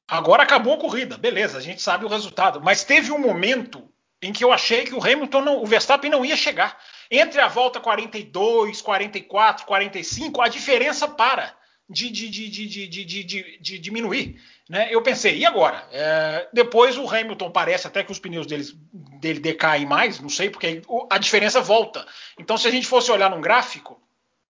agora 0.08 0.44
acabou 0.44 0.74
a 0.74 0.80
corrida, 0.80 1.18
beleza, 1.18 1.58
a 1.58 1.62
gente 1.62 1.82
sabe 1.82 2.06
o 2.06 2.10
resultado. 2.10 2.60
Mas 2.62 2.84
teve 2.84 3.12
um 3.12 3.20
momento 3.20 3.88
em 4.22 4.34
que 4.34 4.44
eu 4.44 4.52
achei 4.52 4.84
que 4.84 4.96
o 4.96 5.04
Hamilton, 5.04 5.42
não, 5.42 5.64
o 5.64 5.66
Verstappen 5.66 6.10
não 6.10 6.26
ia 6.26 6.36
chegar. 6.36 6.78
Entre 7.10 7.40
a 7.40 7.48
volta 7.48 7.80
42, 7.80 8.82
44, 8.82 9.66
45, 9.66 10.42
a 10.42 10.48
diferença 10.48 11.08
para 11.08 11.56
de, 11.90 12.10
de, 12.10 12.30
de, 12.30 13.58
de 13.60 13.80
diminuir. 13.80 14.42
Né? 14.70 14.90
Eu 14.92 15.02
pensei, 15.02 15.38
e 15.38 15.46
agora? 15.46 15.88
É, 15.92 16.48
depois 16.52 16.98
o 16.98 17.08
Hamilton 17.08 17.50
parece 17.50 17.88
até 17.88 18.04
que 18.04 18.12
os 18.12 18.20
pneus 18.20 18.46
deles, 18.46 18.76
dele 18.94 19.40
decaem 19.40 19.86
mais, 19.86 20.20
não 20.20 20.30
sei, 20.30 20.50
porque 20.50 20.82
a 21.10 21.18
diferença 21.18 21.62
volta. 21.62 22.06
Então, 22.38 22.58
se 22.58 22.68
a 22.68 22.72
gente 22.72 22.86
fosse 22.86 23.10
olhar 23.10 23.30
num 23.30 23.40
gráfico, 23.40 24.02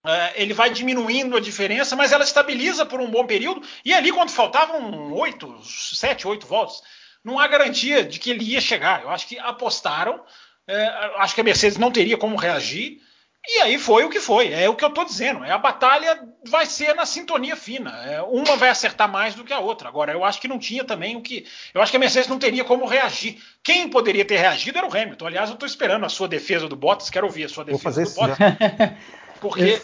é, 0.04 0.42
ele 0.42 0.54
vai 0.54 0.72
diminuindo 0.72 1.38
a 1.38 1.40
diferença, 1.40 1.96
mas 1.96 2.12
ela 2.12 2.24
estabiliza 2.24 2.86
por 2.86 3.00
um 3.00 3.12
bom 3.12 3.26
período. 3.28 3.62
E 3.86 3.94
ali, 3.94 4.12
quando 4.12 4.32
faltavam 4.32 5.14
8, 5.14 5.60
7, 5.64 6.28
8 6.28 6.48
voltas, 6.48 6.82
não 7.28 7.38
há 7.38 7.46
garantia 7.46 8.06
de 8.06 8.20
que 8.20 8.30
ele 8.30 8.46
ia 8.46 8.62
chegar. 8.62 9.04
Eu 9.04 9.10
acho 9.10 9.28
que 9.28 9.38
apostaram, 9.38 10.24
é, 10.66 10.88
acho 11.18 11.36
que 11.36 11.42
a 11.42 11.44
Mercedes 11.44 11.78
não 11.78 11.92
teria 11.92 12.18
como 12.18 12.38
reagir. 12.38 13.02
E 13.46 13.62
aí 13.62 13.78
foi 13.78 14.06
o 14.06 14.10
que 14.10 14.20
foi. 14.20 14.54
É 14.54 14.70
o 14.70 14.76
que 14.76 14.84
eu 14.84 14.90
estou 14.90 15.04
dizendo. 15.04 15.44
É 15.44 15.52
a 15.52 15.58
batalha 15.58 16.26
vai 16.46 16.66
ser 16.66 16.96
na 16.96 17.06
sintonia 17.06 17.56
fina. 17.58 17.92
É, 18.06 18.22
uma 18.22 18.56
vai 18.56 18.70
acertar 18.70 19.12
mais 19.12 19.36
do 19.36 19.44
que 19.44 19.52
a 19.52 19.60
outra. 19.60 19.90
Agora, 19.90 20.14
eu 20.14 20.24
acho 20.24 20.40
que 20.40 20.48
não 20.48 20.58
tinha 20.58 20.86
também 20.86 21.18
o 21.18 21.22
que. 21.22 21.46
Eu 21.74 21.82
acho 21.82 21.92
que 21.92 21.98
a 21.98 22.00
Mercedes 22.00 22.30
não 22.30 22.40
teria 22.40 22.64
como 22.64 22.86
reagir. 22.86 23.42
Quem 23.62 23.90
poderia 23.90 24.24
ter 24.24 24.38
reagido 24.38 24.78
era 24.78 24.88
o 24.88 24.98
Hamilton. 24.98 25.28
Aliás, 25.28 25.50
eu 25.50 25.54
estou 25.54 25.68
esperando 25.68 26.06
a 26.06 26.10
sua 26.10 26.30
defesa 26.30 26.68
do 26.68 26.78
Bottas. 26.78 27.10
Quero 27.10 27.28
ouvir 27.28 27.44
a 27.44 27.50
sua 27.50 27.66
defesa 27.66 28.04
do 28.06 28.12
Bottas. 28.12 28.38
Porque 29.40 29.82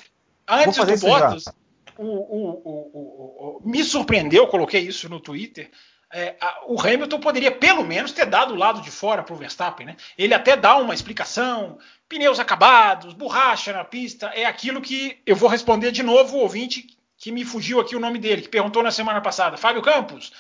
antes 0.48 0.78
do 0.78 1.08
Bottas, 1.08 1.44
o, 1.98 2.06
o, 2.06 3.60
o, 3.60 3.62
me 3.66 3.84
surpreendeu, 3.84 4.48
coloquei 4.48 4.82
isso 4.82 5.10
no 5.10 5.20
Twitter 5.20 5.70
é, 6.14 6.36
a, 6.40 6.62
o 6.68 6.80
Hamilton 6.80 7.20
poderia 7.20 7.52
pelo 7.52 7.84
menos 7.84 8.12
ter 8.12 8.28
dado 8.28 8.54
o 8.54 8.58
lado 8.58 8.82
de 8.82 8.92
fora 8.92 9.24
para 9.24 9.34
o 9.34 9.38
Verstappen, 9.38 9.88
né? 9.88 9.98
Ele 10.16 10.34
até 10.34 10.56
dá 10.56 10.78
uma 10.78 10.94
explicação, 10.94 11.80
pneus 12.08 12.40
acabados, 12.40 13.14
borracha 13.14 13.74
na 13.74 13.84
pista, 13.84 14.28
é 14.28 14.46
aquilo 14.46 14.80
que 14.80 15.20
eu 15.26 15.36
vou 15.36 15.50
responder 15.50 15.92
de 15.92 16.04
novo 16.04 16.38
o 16.38 16.42
ouvinte 16.42 16.86
que 17.18 17.32
me 17.32 17.44
fugiu 17.44 17.80
aqui 17.80 17.96
o 17.96 18.00
nome 18.00 18.20
dele, 18.20 18.44
que 18.44 18.50
perguntou 18.50 18.84
na 18.84 18.92
semana 18.92 19.22
passada, 19.22 19.58
Fábio 19.58 19.82
Campos, 19.82 20.32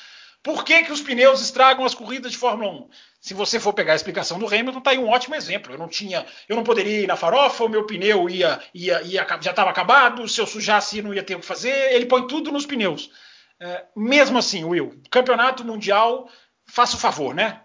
por 0.43 0.65
que, 0.65 0.83
que 0.83 0.91
os 0.91 1.01
pneus 1.01 1.41
estragam 1.41 1.85
as 1.85 1.95
corridas 1.95 2.33
de 2.33 2.37
Fórmula 2.37 2.69
1? 2.69 2.89
Se 3.21 3.33
você 3.33 3.57
for 3.57 3.71
pegar 3.71 3.93
a 3.93 3.95
explicação 3.95 4.37
do 4.37 4.45
Hamilton, 4.45 4.81
tá 4.81 4.91
aí 4.91 4.97
um 4.97 5.07
ótimo 5.07 5.33
exemplo. 5.35 5.73
Eu 5.73 5.79
não 5.79 5.87
tinha, 5.87 6.25
eu 6.49 6.57
não 6.57 6.63
poderia 6.63 6.99
ir 6.99 7.07
na 7.07 7.15
farofa, 7.15 7.63
o 7.63 7.69
meu 7.69 7.85
pneu 7.85 8.29
ia, 8.29 8.61
ia, 8.73 9.01
ia 9.03 9.25
já 9.41 9.51
estava 9.51 9.69
acabado, 9.69 10.27
se 10.27 10.41
eu 10.41 10.45
sujasse 10.45 11.01
não 11.01 11.13
ia 11.13 11.23
ter 11.23 11.35
o 11.35 11.39
que 11.39 11.45
fazer. 11.45 11.93
Ele 11.93 12.05
põe 12.05 12.27
tudo 12.27 12.51
nos 12.51 12.65
pneus. 12.65 13.09
É, 13.59 13.85
mesmo 13.95 14.37
assim, 14.37 14.63
Will, 14.63 14.93
campeonato 15.09 15.65
mundial, 15.65 16.27
faça 16.65 16.95
o 16.95 16.99
favor, 16.99 17.33
né? 17.33 17.61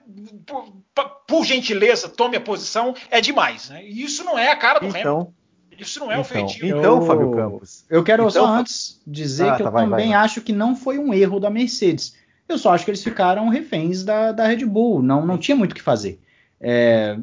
Por, 0.47 1.13
por, 1.27 1.45
gentileza, 1.45 2.09
tome 2.09 2.37
a 2.37 2.41
posição, 2.41 2.95
é 3.11 3.21
demais, 3.21 3.71
né? 3.71 3.85
E 3.85 4.03
isso 4.03 4.25
não 4.25 4.39
é 4.39 4.51
a 4.51 4.57
cara 4.57 4.79
do 4.79 4.87
então, 4.87 5.01
Hamilton. 5.01 5.33
Isso 5.79 6.01
não 6.01 6.11
é 6.11 6.15
então, 6.15 6.21
o 6.21 6.25
feitio. 6.25 6.79
Então, 6.79 7.07
Fábio 7.07 7.31
Campos. 7.33 7.85
Eu 7.89 8.03
quero 8.03 8.23
então, 8.25 8.31
só 8.31 8.47
antes 8.47 9.01
dizer 9.07 9.49
ah, 9.49 9.53
que 9.57 9.63
tá, 9.63 9.69
eu 9.69 9.73
vai, 9.73 9.85
também 9.85 10.11
vai, 10.11 10.19
acho 10.19 10.41
que 10.41 10.53
não 10.53 10.75
foi 10.75 10.99
um 10.99 11.15
erro 11.15 11.39
da 11.39 11.51
Mercedes. 11.51 12.17
Eu 12.49 12.59
só 12.59 12.73
acho 12.73 12.85
que 12.85 12.91
eles 12.91 13.03
ficaram 13.03 13.49
reféns 13.49 14.05
da, 14.05 14.33
da 14.33 14.47
Red 14.47 14.65
Bull. 14.65 15.03
Não, 15.03 15.25
não 15.25 15.39
tinha 15.39 15.57
muito 15.57 15.73
o 15.73 15.75
que 15.75 15.83
fazer. 15.83 16.21
É, 16.61 17.17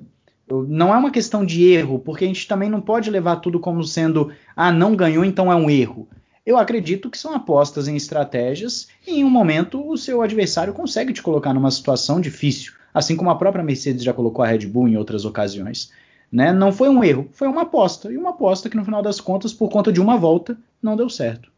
não 0.50 0.94
é 0.94 0.98
uma 0.98 1.12
questão 1.12 1.46
de 1.46 1.66
erro, 1.66 2.00
porque 2.00 2.24
a 2.24 2.28
gente 2.28 2.48
também 2.48 2.70
não 2.70 2.80
pode 2.80 3.10
levar 3.10 3.38
tudo 3.38 3.60
como 3.60 3.84
sendo, 3.84 4.32
ah, 4.56 4.72
não 4.72 4.96
ganhou, 4.96 5.26
então 5.26 5.52
é 5.52 5.56
um 5.56 5.70
erro 5.70 6.08
eu 6.46 6.58
acredito 6.58 7.10
que 7.10 7.18
são 7.18 7.34
apostas 7.34 7.88
em 7.88 7.96
estratégias 7.96 8.88
e 9.06 9.20
em 9.20 9.24
um 9.24 9.30
momento 9.30 9.86
o 9.90 9.98
seu 9.98 10.22
adversário 10.22 10.74
consegue 10.74 11.12
te 11.12 11.24
colocar 11.24 11.54
numa 11.54 11.72
situação 11.72 12.22
difícil, 12.22 12.74
assim 12.94 13.16
como 13.16 13.32
a 13.32 13.36
própria 13.36 13.64
Mercedes 13.64 14.04
já 14.04 14.14
colocou 14.14 14.46
a 14.46 14.48
Red 14.48 14.68
Bull 14.68 14.88
em 14.88 14.96
outras 14.96 15.26
ocasiões. 15.26 15.92
Né? 16.32 16.54
Não 16.54 16.72
foi 16.72 16.90
um 16.90 17.04
erro, 17.04 17.28
foi 17.32 17.48
uma 17.48 17.64
aposta. 17.64 18.12
E 18.12 18.18
uma 18.18 18.32
aposta 18.32 18.70
que, 18.70 18.78
no 18.78 18.86
final 18.86 19.02
das 19.02 19.22
contas, 19.22 19.54
por 19.54 19.70
conta 19.70 19.92
de 19.92 20.02
uma 20.02 20.18
volta, 20.18 20.58
não 20.82 20.96
deu 20.96 21.10
certo. 21.10 21.50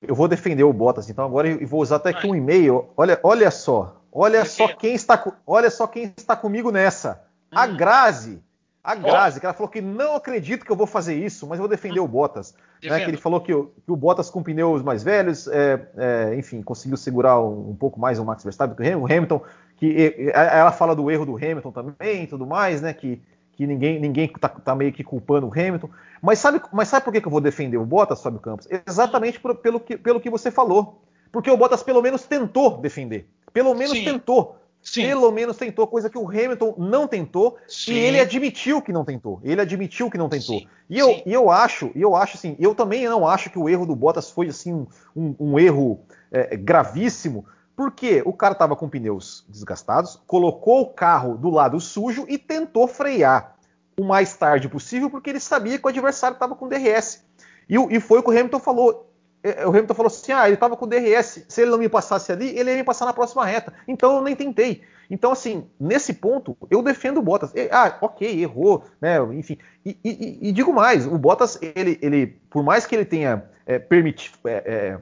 Eu 0.00 0.14
vou 0.14 0.28
defender 0.28 0.64
o 0.64 0.72
Bottas, 0.72 1.08
então 1.08 1.24
agora 1.24 1.48
e 1.48 1.64
vou 1.64 1.80
usar 1.80 1.96
até 1.96 2.10
aqui 2.10 2.26
um 2.26 2.34
e-mail. 2.34 2.86
Olha, 2.96 3.20
olha 3.22 3.50
só, 3.50 4.02
olha 4.10 4.44
só 4.44 4.68
quem 4.68 4.94
está, 4.94 5.32
olha 5.46 5.70
só 5.70 5.86
quem 5.86 6.12
está 6.16 6.34
comigo 6.34 6.70
nessa. 6.70 7.22
A 7.50 7.66
hum. 7.66 7.76
Grazi. 7.76 8.42
A 8.84 8.96
Grazi, 8.96 9.38
que 9.38 9.46
ela 9.46 9.54
falou 9.54 9.68
que 9.68 9.80
não 9.80 10.16
acredito 10.16 10.64
que 10.64 10.72
eu 10.72 10.76
vou 10.76 10.88
fazer 10.88 11.14
isso, 11.14 11.46
mas 11.46 11.58
eu 11.58 11.62
vou 11.62 11.68
defender 11.68 12.00
o 12.00 12.08
Bottas. 12.08 12.52
Né, 12.82 12.98
que 12.98 13.10
ele 13.10 13.16
falou 13.16 13.40
que, 13.40 13.52
que, 13.52 13.92
o 13.92 13.94
Bottas 13.96 14.28
com 14.28 14.42
pneus 14.42 14.82
mais 14.82 15.04
velhos, 15.04 15.46
é, 15.46 15.86
é, 15.96 16.34
enfim, 16.36 16.60
conseguiu 16.62 16.96
segurar 16.96 17.40
um, 17.40 17.70
um, 17.70 17.76
pouco 17.76 18.00
mais 18.00 18.18
o 18.18 18.24
Max 18.24 18.42
Verstappen 18.42 18.74
que 18.74 18.94
o 18.96 19.06
Hamilton. 19.06 19.40
Que 19.76 20.30
ela 20.34 20.72
fala 20.72 20.96
do 20.96 21.10
erro 21.10 21.26
do 21.26 21.36
Hamilton 21.36 21.70
também, 21.70 22.24
e 22.24 22.26
tudo 22.26 22.44
mais, 22.44 22.82
né? 22.82 22.92
Que, 22.92 23.22
que 23.52 23.66
ninguém 23.66 24.00
ninguém 24.00 24.28
tá, 24.28 24.48
tá, 24.48 24.74
meio 24.74 24.92
que 24.92 25.04
culpando 25.04 25.46
o 25.46 25.52
Hamilton. 25.52 25.88
Mas 26.20 26.40
sabe, 26.40 26.60
mas 26.72 26.88
sabe 26.88 27.04
por 27.04 27.12
que, 27.12 27.20
que 27.20 27.26
eu 27.26 27.32
vou 27.32 27.40
defender 27.40 27.76
o 27.76 27.84
Bottas, 27.84 28.20
Fábio 28.20 28.40
Campos? 28.40 28.66
Exatamente 28.86 29.38
por, 29.38 29.54
pelo, 29.56 29.78
que, 29.78 29.96
pelo 29.96 30.20
que 30.20 30.30
você 30.30 30.50
falou. 30.50 31.02
Porque 31.30 31.50
o 31.50 31.56
Bottas 31.56 31.84
pelo 31.84 32.02
menos 32.02 32.24
tentou 32.24 32.78
defender. 32.78 33.28
Pelo 33.52 33.74
menos 33.74 33.96
Sim. 33.96 34.04
tentou. 34.04 34.56
Sim. 34.82 35.06
Pelo 35.06 35.30
menos 35.30 35.56
tentou, 35.56 35.86
coisa 35.86 36.10
que 36.10 36.18
o 36.18 36.28
Hamilton 36.28 36.74
não 36.76 37.06
tentou, 37.06 37.56
Sim. 37.68 37.92
e 37.92 37.98
ele 37.98 38.20
admitiu 38.20 38.82
que 38.82 38.92
não 38.92 39.04
tentou. 39.04 39.40
Ele 39.44 39.60
admitiu 39.60 40.10
que 40.10 40.18
não 40.18 40.28
tentou. 40.28 40.58
Sim. 40.58 40.66
E, 40.90 40.98
eu, 40.98 41.22
e 41.24 41.32
eu 41.32 41.50
acho, 41.50 41.92
e 41.94 42.02
eu 42.02 42.16
acho 42.16 42.36
assim, 42.36 42.56
eu 42.58 42.74
também 42.74 43.04
não 43.08 43.26
acho 43.26 43.48
que 43.48 43.58
o 43.58 43.68
erro 43.68 43.86
do 43.86 43.94
Bottas 43.94 44.30
foi 44.30 44.48
assim 44.48 44.72
um, 44.72 44.86
um, 45.14 45.34
um 45.38 45.58
erro 45.58 46.00
é, 46.32 46.56
gravíssimo, 46.56 47.46
porque 47.76 48.22
o 48.26 48.32
cara 48.32 48.52
estava 48.52 48.74
com 48.74 48.88
pneus 48.88 49.46
desgastados, 49.48 50.20
colocou 50.26 50.82
o 50.82 50.90
carro 50.90 51.38
do 51.38 51.48
lado 51.48 51.78
sujo 51.80 52.26
e 52.28 52.36
tentou 52.36 52.88
frear 52.88 53.56
o 53.98 54.04
mais 54.04 54.36
tarde 54.36 54.68
possível, 54.68 55.08
porque 55.08 55.30
ele 55.30 55.40
sabia 55.40 55.78
que 55.78 55.86
o 55.86 55.88
adversário 55.88 56.34
estava 56.34 56.56
com 56.56 56.68
DRS. 56.68 57.24
E, 57.68 57.76
e 57.76 58.00
foi 58.00 58.18
o 58.18 58.22
que 58.22 58.30
o 58.30 58.32
Hamilton 58.32 58.58
falou. 58.58 59.11
É, 59.42 59.66
o 59.66 59.70
Hamilton 59.70 59.94
falou 59.94 60.06
assim: 60.06 60.32
ah, 60.32 60.46
ele 60.46 60.54
estava 60.54 60.76
com 60.76 60.86
DRS, 60.86 61.44
se 61.48 61.60
ele 61.62 61.70
não 61.70 61.78
me 61.78 61.88
passasse 61.88 62.30
ali, 62.30 62.56
ele 62.56 62.70
ia 62.70 62.76
me 62.76 62.84
passar 62.84 63.04
na 63.04 63.12
próxima 63.12 63.44
reta. 63.44 63.72
Então 63.88 64.16
eu 64.16 64.22
nem 64.22 64.36
tentei. 64.36 64.82
Então, 65.10 65.32
assim, 65.32 65.68
nesse 65.78 66.14
ponto, 66.14 66.56
eu 66.70 66.82
defendo 66.82 67.18
o 67.18 67.22
Bottas. 67.22 67.52
Ah, 67.70 67.98
ok, 68.00 68.40
errou, 68.40 68.84
né? 69.00 69.18
Enfim. 69.34 69.58
E, 69.84 69.98
e, 70.04 70.48
e 70.48 70.52
digo 70.52 70.72
mais: 70.72 71.06
o 71.06 71.18
Bottas, 71.18 71.58
ele, 71.60 71.98
ele, 72.00 72.26
por 72.48 72.62
mais 72.62 72.86
que 72.86 72.94
ele 72.94 73.04
tenha 73.04 73.44
é, 73.66 73.78
permitido. 73.78 74.38
É, 74.44 74.50
é, 74.50 74.98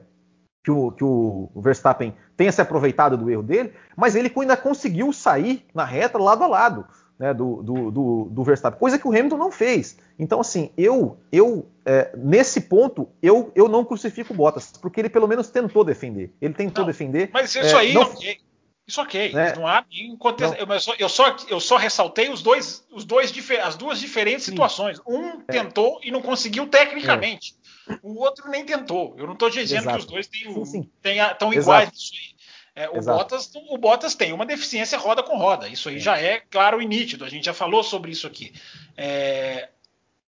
que, 0.63 0.69
o, 0.69 0.91
que 0.91 1.03
o 1.03 1.49
Verstappen 1.55 2.15
tenha 2.37 2.51
se 2.51 2.61
aproveitado 2.61 3.17
do 3.17 3.31
erro 3.31 3.41
dele, 3.41 3.73
mas 3.95 4.15
ele 4.15 4.31
ainda 4.35 4.55
conseguiu 4.55 5.11
sair 5.11 5.65
na 5.73 5.83
reta 5.83 6.19
lado 6.19 6.43
a 6.43 6.47
lado 6.47 6.85
né, 7.21 7.35
do, 7.35 7.61
do, 7.61 7.91
do, 7.91 8.27
do, 8.31 8.43
Verstappen, 8.43 8.79
coisa 8.79 8.97
que 8.97 9.07
o 9.07 9.11
Hamilton 9.11 9.37
não 9.37 9.51
fez. 9.51 9.95
Então, 10.17 10.41
assim, 10.41 10.71
eu, 10.75 11.19
eu 11.31 11.67
é, 11.85 12.11
nesse 12.17 12.61
ponto, 12.61 13.07
eu, 13.21 13.51
eu 13.53 13.67
não 13.67 13.85
crucifico 13.85 14.33
o 14.33 14.35
Bottas, 14.35 14.73
porque 14.81 14.99
ele 14.99 15.09
pelo 15.09 15.27
menos 15.27 15.47
tentou 15.51 15.83
defender. 15.83 16.33
Ele 16.41 16.55
tentou 16.55 16.81
não, 16.81 16.91
defender. 16.91 17.29
Mas 17.31 17.53
isso 17.53 17.75
é, 17.75 17.79
aí, 17.79 17.93
não, 17.93 18.01
ok. 18.01 18.39
Isso 18.87 18.99
ok. 18.99 19.33
Né? 19.33 19.53
Não 19.55 19.67
há 19.67 19.85
nenhum 19.87 20.17
contexto. 20.17 20.55
Eu, 20.57 20.79
só, 20.79 20.95
eu, 20.97 21.09
só, 21.09 21.35
eu 21.47 21.59
só 21.59 21.77
ressaltei 21.77 22.31
os 22.31 22.41
dois, 22.41 22.83
os 22.91 23.05
dois, 23.05 23.31
as 23.63 23.75
duas 23.75 23.99
diferentes 23.99 24.45
sim. 24.45 24.51
situações. 24.51 24.99
Um 25.07 25.43
é. 25.47 25.51
tentou 25.51 25.99
e 26.03 26.09
não 26.09 26.23
conseguiu 26.23 26.65
tecnicamente. 26.65 27.55
É. 27.87 27.99
O 28.01 28.19
outro 28.19 28.49
nem 28.49 28.65
tentou. 28.65 29.13
Eu 29.15 29.27
não 29.27 29.33
estou 29.33 29.49
dizendo 29.51 29.83
Exato. 29.83 29.97
que 29.97 30.03
os 30.03 30.09
dois 30.09 30.29
estão 30.33 31.53
iguais 31.53 31.91
nisso 31.91 32.11
aí. 32.15 32.30
É, 32.73 32.89
o, 32.89 33.01
Bottas, 33.01 33.51
o, 33.53 33.77
Bottas, 33.77 34.15
tem 34.15 34.31
uma 34.31 34.45
deficiência 34.45 34.97
roda 34.97 35.21
com 35.21 35.37
roda. 35.37 35.67
Isso 35.67 35.89
aí 35.89 35.97
é. 35.97 35.99
já 35.99 36.17
é 36.17 36.39
claro 36.39 36.81
e 36.81 36.85
nítido. 36.85 37.25
A 37.25 37.29
gente 37.29 37.45
já 37.45 37.53
falou 37.53 37.83
sobre 37.83 38.11
isso 38.11 38.25
aqui. 38.25 38.53
É, 38.95 39.69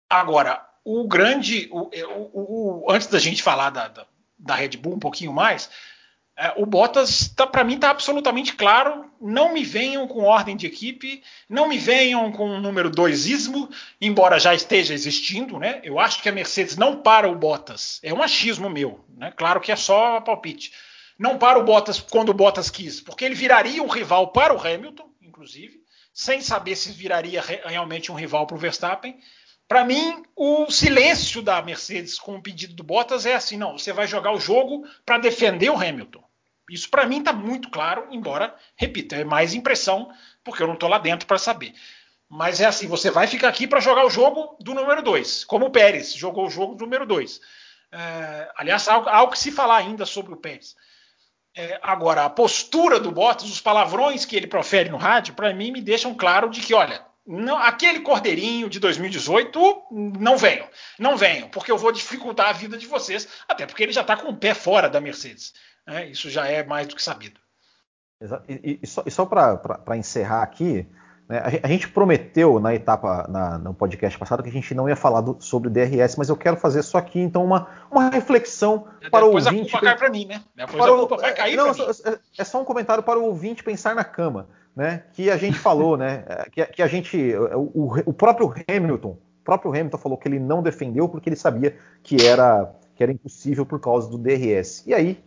agora, 0.10 0.66
o 0.84 1.08
grande. 1.08 1.70
É, 1.94 2.06
o, 2.06 2.32
o, 2.34 2.86
antes 2.90 3.08
da 3.08 3.20
gente 3.20 3.44
falar 3.44 3.70
da, 3.70 3.88
da, 3.88 4.06
da, 4.40 4.56
Red 4.56 4.70
Bull 4.70 4.96
um 4.96 5.00
pouquinho 5.00 5.32
mais, 5.32 5.70
é, 6.36 6.52
o 6.58 6.66
Bottas, 6.66 7.28
tá, 7.28 7.46
para 7.46 7.64
mim, 7.64 7.76
está 7.76 7.92
absolutamente 7.92 8.56
claro. 8.56 9.06
Não 9.22 9.54
me 9.54 9.64
venham 9.64 10.08
com 10.08 10.24
ordem 10.24 10.58
de 10.58 10.66
equipe, 10.66 11.22
não 11.48 11.70
me 11.70 11.78
venham 11.78 12.32
com 12.32 12.50
o 12.50 12.60
número 12.60 12.90
2 12.90 13.28
ismo, 13.28 13.70
embora 14.02 14.40
já 14.40 14.56
esteja 14.56 14.96
existindo. 14.96 15.60
Né? 15.60 15.80
Eu 15.84 16.00
acho 16.00 16.24
que 16.24 16.28
a 16.28 16.32
Mercedes 16.32 16.76
não 16.76 17.04
para 17.04 17.30
o 17.30 17.36
Bottas. 17.36 18.00
É 18.02 18.12
um 18.12 18.24
achismo 18.24 18.68
meu. 18.68 19.06
Né? 19.16 19.32
Claro 19.38 19.62
que 19.62 19.72
é 19.72 19.76
só 19.76 20.20
palpite 20.22 20.72
não 21.22 21.38
para 21.38 21.60
o 21.60 21.64
Bottas 21.64 22.00
quando 22.00 22.30
o 22.30 22.34
Bottas 22.34 22.72
quis, 22.72 23.00
porque 23.00 23.24
ele 23.24 23.36
viraria 23.36 23.84
um 23.84 23.88
rival 23.88 24.32
para 24.32 24.56
o 24.56 24.60
Hamilton, 24.60 25.08
inclusive, 25.22 25.80
sem 26.12 26.42
saber 26.42 26.76
se 26.76 26.92
viraria 26.92 27.40
realmente 27.64 28.12
um 28.12 28.16
rival 28.16 28.48
para 28.48 28.56
o 28.56 28.60
Verstappen. 28.60 29.20
Para 29.68 29.86
mim, 29.86 30.24
o 30.36 30.72
silêncio 30.72 31.44
da 31.44 31.62
Mercedes 31.62 32.18
com 32.18 32.38
o 32.38 32.42
pedido 32.42 32.74
do 32.74 32.84
Bottas 32.84 33.28
é 33.28 33.36
assim: 33.36 33.56
não, 33.56 33.78
você 33.78 33.94
vai 33.94 34.08
jogar 34.08 34.32
o 34.32 34.40
jogo 34.40 34.84
para 35.06 35.20
defender 35.20 35.70
o 35.70 35.76
Hamilton. 35.76 36.24
Isso 36.68 36.90
para 36.90 37.06
mim 37.06 37.20
está 37.20 37.32
muito 37.32 37.70
claro, 37.70 38.08
embora, 38.10 38.56
repita, 38.76 39.16
é 39.16 39.24
mais 39.24 39.54
impressão, 39.54 40.12
porque 40.44 40.64
eu 40.64 40.68
não 40.68 40.74
estou 40.74 40.90
lá 40.90 40.98
dentro 40.98 41.28
para 41.28 41.38
saber. 41.38 41.76
Mas 42.28 42.60
é 42.60 42.66
assim: 42.66 42.88
você 42.88 43.12
vai 43.12 43.28
ficar 43.28 43.50
aqui 43.50 43.68
para 43.68 43.80
jogar 43.80 44.08
o 44.08 44.10
jogo 44.10 44.58
do 44.60 44.74
número 44.74 45.04
2, 45.04 45.44
como 45.44 45.68
o 45.68 45.72
Pérez 45.72 46.16
jogou 46.16 46.48
o 46.48 46.50
jogo 46.50 46.74
do 46.74 46.84
número 46.84 47.06
2. 47.06 47.40
É, 47.92 48.52
aliás, 48.58 48.88
há 48.88 48.96
algo 48.96 49.34
que 49.34 49.40
se 49.40 49.52
falar 49.52 49.78
ainda 49.78 50.04
sobre 50.04 50.34
o 50.34 50.38
Pérez. 50.38 50.76
É, 51.56 51.80
agora, 51.84 52.24
a 52.24 52.30
postura 52.30 53.00
do 53.00 53.12
Bottas, 53.12 53.50
os 53.50 53.60
palavrões 53.60 54.24
que 54.24 54.36
ele 54.36 54.48
profere 54.48 54.90
no 54.90 54.98
rádio, 54.98 55.34
para 55.34 55.54
mim 55.54 55.72
me 55.72 55.82
deixam 55.82 56.16
claro 56.16 56.50
de 56.50 56.62
que, 56.62 56.74
olha, 56.74 57.06
não, 57.26 57.58
aquele 57.58 58.00
cordeirinho 58.00 58.70
de 58.70 58.80
2018, 58.80 59.60
não 59.92 60.38
venham, 60.38 60.68
não 60.98 61.18
venham, 61.18 61.50
porque 61.50 61.72
eu 61.72 61.78
vou 61.78 61.92
dificultar 61.92 62.50
a 62.50 62.54
vida 62.54 62.78
de 62.78 62.88
vocês, 62.88 63.28
até 63.48 63.66
porque 63.66 63.84
ele 63.84 63.92
já 63.92 64.02
está 64.02 64.16
com 64.16 64.30
o 64.30 64.38
pé 64.38 64.54
fora 64.54 64.90
da 64.90 65.02
Mercedes. 65.02 65.54
Né? 65.86 66.08
Isso 66.10 66.30
já 66.30 66.48
é 66.48 66.64
mais 66.64 66.88
do 66.88 66.96
que 66.96 67.04
sabido. 67.04 67.40
E, 68.48 68.80
e 68.82 68.88
só, 68.88 69.04
só 69.10 69.26
para 69.26 69.98
encerrar 69.98 70.44
aqui? 70.44 70.88
A 71.40 71.68
gente 71.68 71.88
prometeu 71.88 72.60
na 72.60 72.76
etapa, 72.76 73.26
na, 73.30 73.58
no 73.58 73.74
podcast 73.74 74.20
passado, 74.20 74.44
que 74.44 74.50
a 74.50 74.52
gente 74.52 74.76
não 74.76 74.90
ia 74.90 74.96
falar 74.96 75.22
do, 75.22 75.38
sobre 75.40 75.70
DRS, 75.70 76.18
mas 76.18 76.28
eu 76.28 76.36
quero 76.36 76.58
fazer 76.58 76.84
só 76.84 76.98
aqui, 76.98 77.20
então, 77.20 77.46
uma, 77.46 77.68
uma 77.90 78.10
reflexão 78.10 78.88
é, 79.02 79.10
para 79.10 79.26
o 79.26 79.34
ouvinte. 79.34 79.70
A 79.70 79.80
culpa 79.80 79.86
cai 79.86 79.98
para 79.98 80.10
mim, 80.10 80.26
né? 80.26 80.42
Depois 80.56 80.84
para 80.84 80.98
culpa 80.98 81.18
vai 81.18 81.34
cair 81.34 81.56
não, 81.56 81.70
é, 81.70 82.20
é 82.38 82.44
só 82.44 82.62
um 82.62 82.66
comentário 82.66 83.02
para 83.02 83.18
o 83.18 83.24
ouvinte 83.24 83.64
pensar 83.64 83.96
na 83.96 84.04
cama, 84.04 84.50
né? 84.76 85.04
Que 85.14 85.30
a 85.30 85.38
gente 85.38 85.58
falou, 85.58 85.96
né? 85.96 86.24
É, 86.28 86.50
que, 86.50 86.66
que 86.66 86.82
a 86.82 86.88
gente, 86.88 87.34
o, 87.56 87.94
o 88.06 88.14
próprio 88.14 88.54
Hamilton, 88.68 89.12
o 89.12 89.44
próprio 89.44 89.72
Hamilton 89.72 89.98
falou 89.98 90.18
que 90.18 90.28
ele 90.28 90.40
não 90.40 90.62
defendeu 90.62 91.08
porque 91.08 91.30
ele 91.30 91.38
sabia 91.38 91.78
que 92.04 92.28
era, 92.28 92.74
que 92.96 93.04
era 93.04 93.12
impossível 93.12 93.66
por 93.66 93.80
causa 93.80 94.10
do 94.10 94.18
DRS. 94.18 94.86
E 94.86 94.94
aí, 94.94 95.24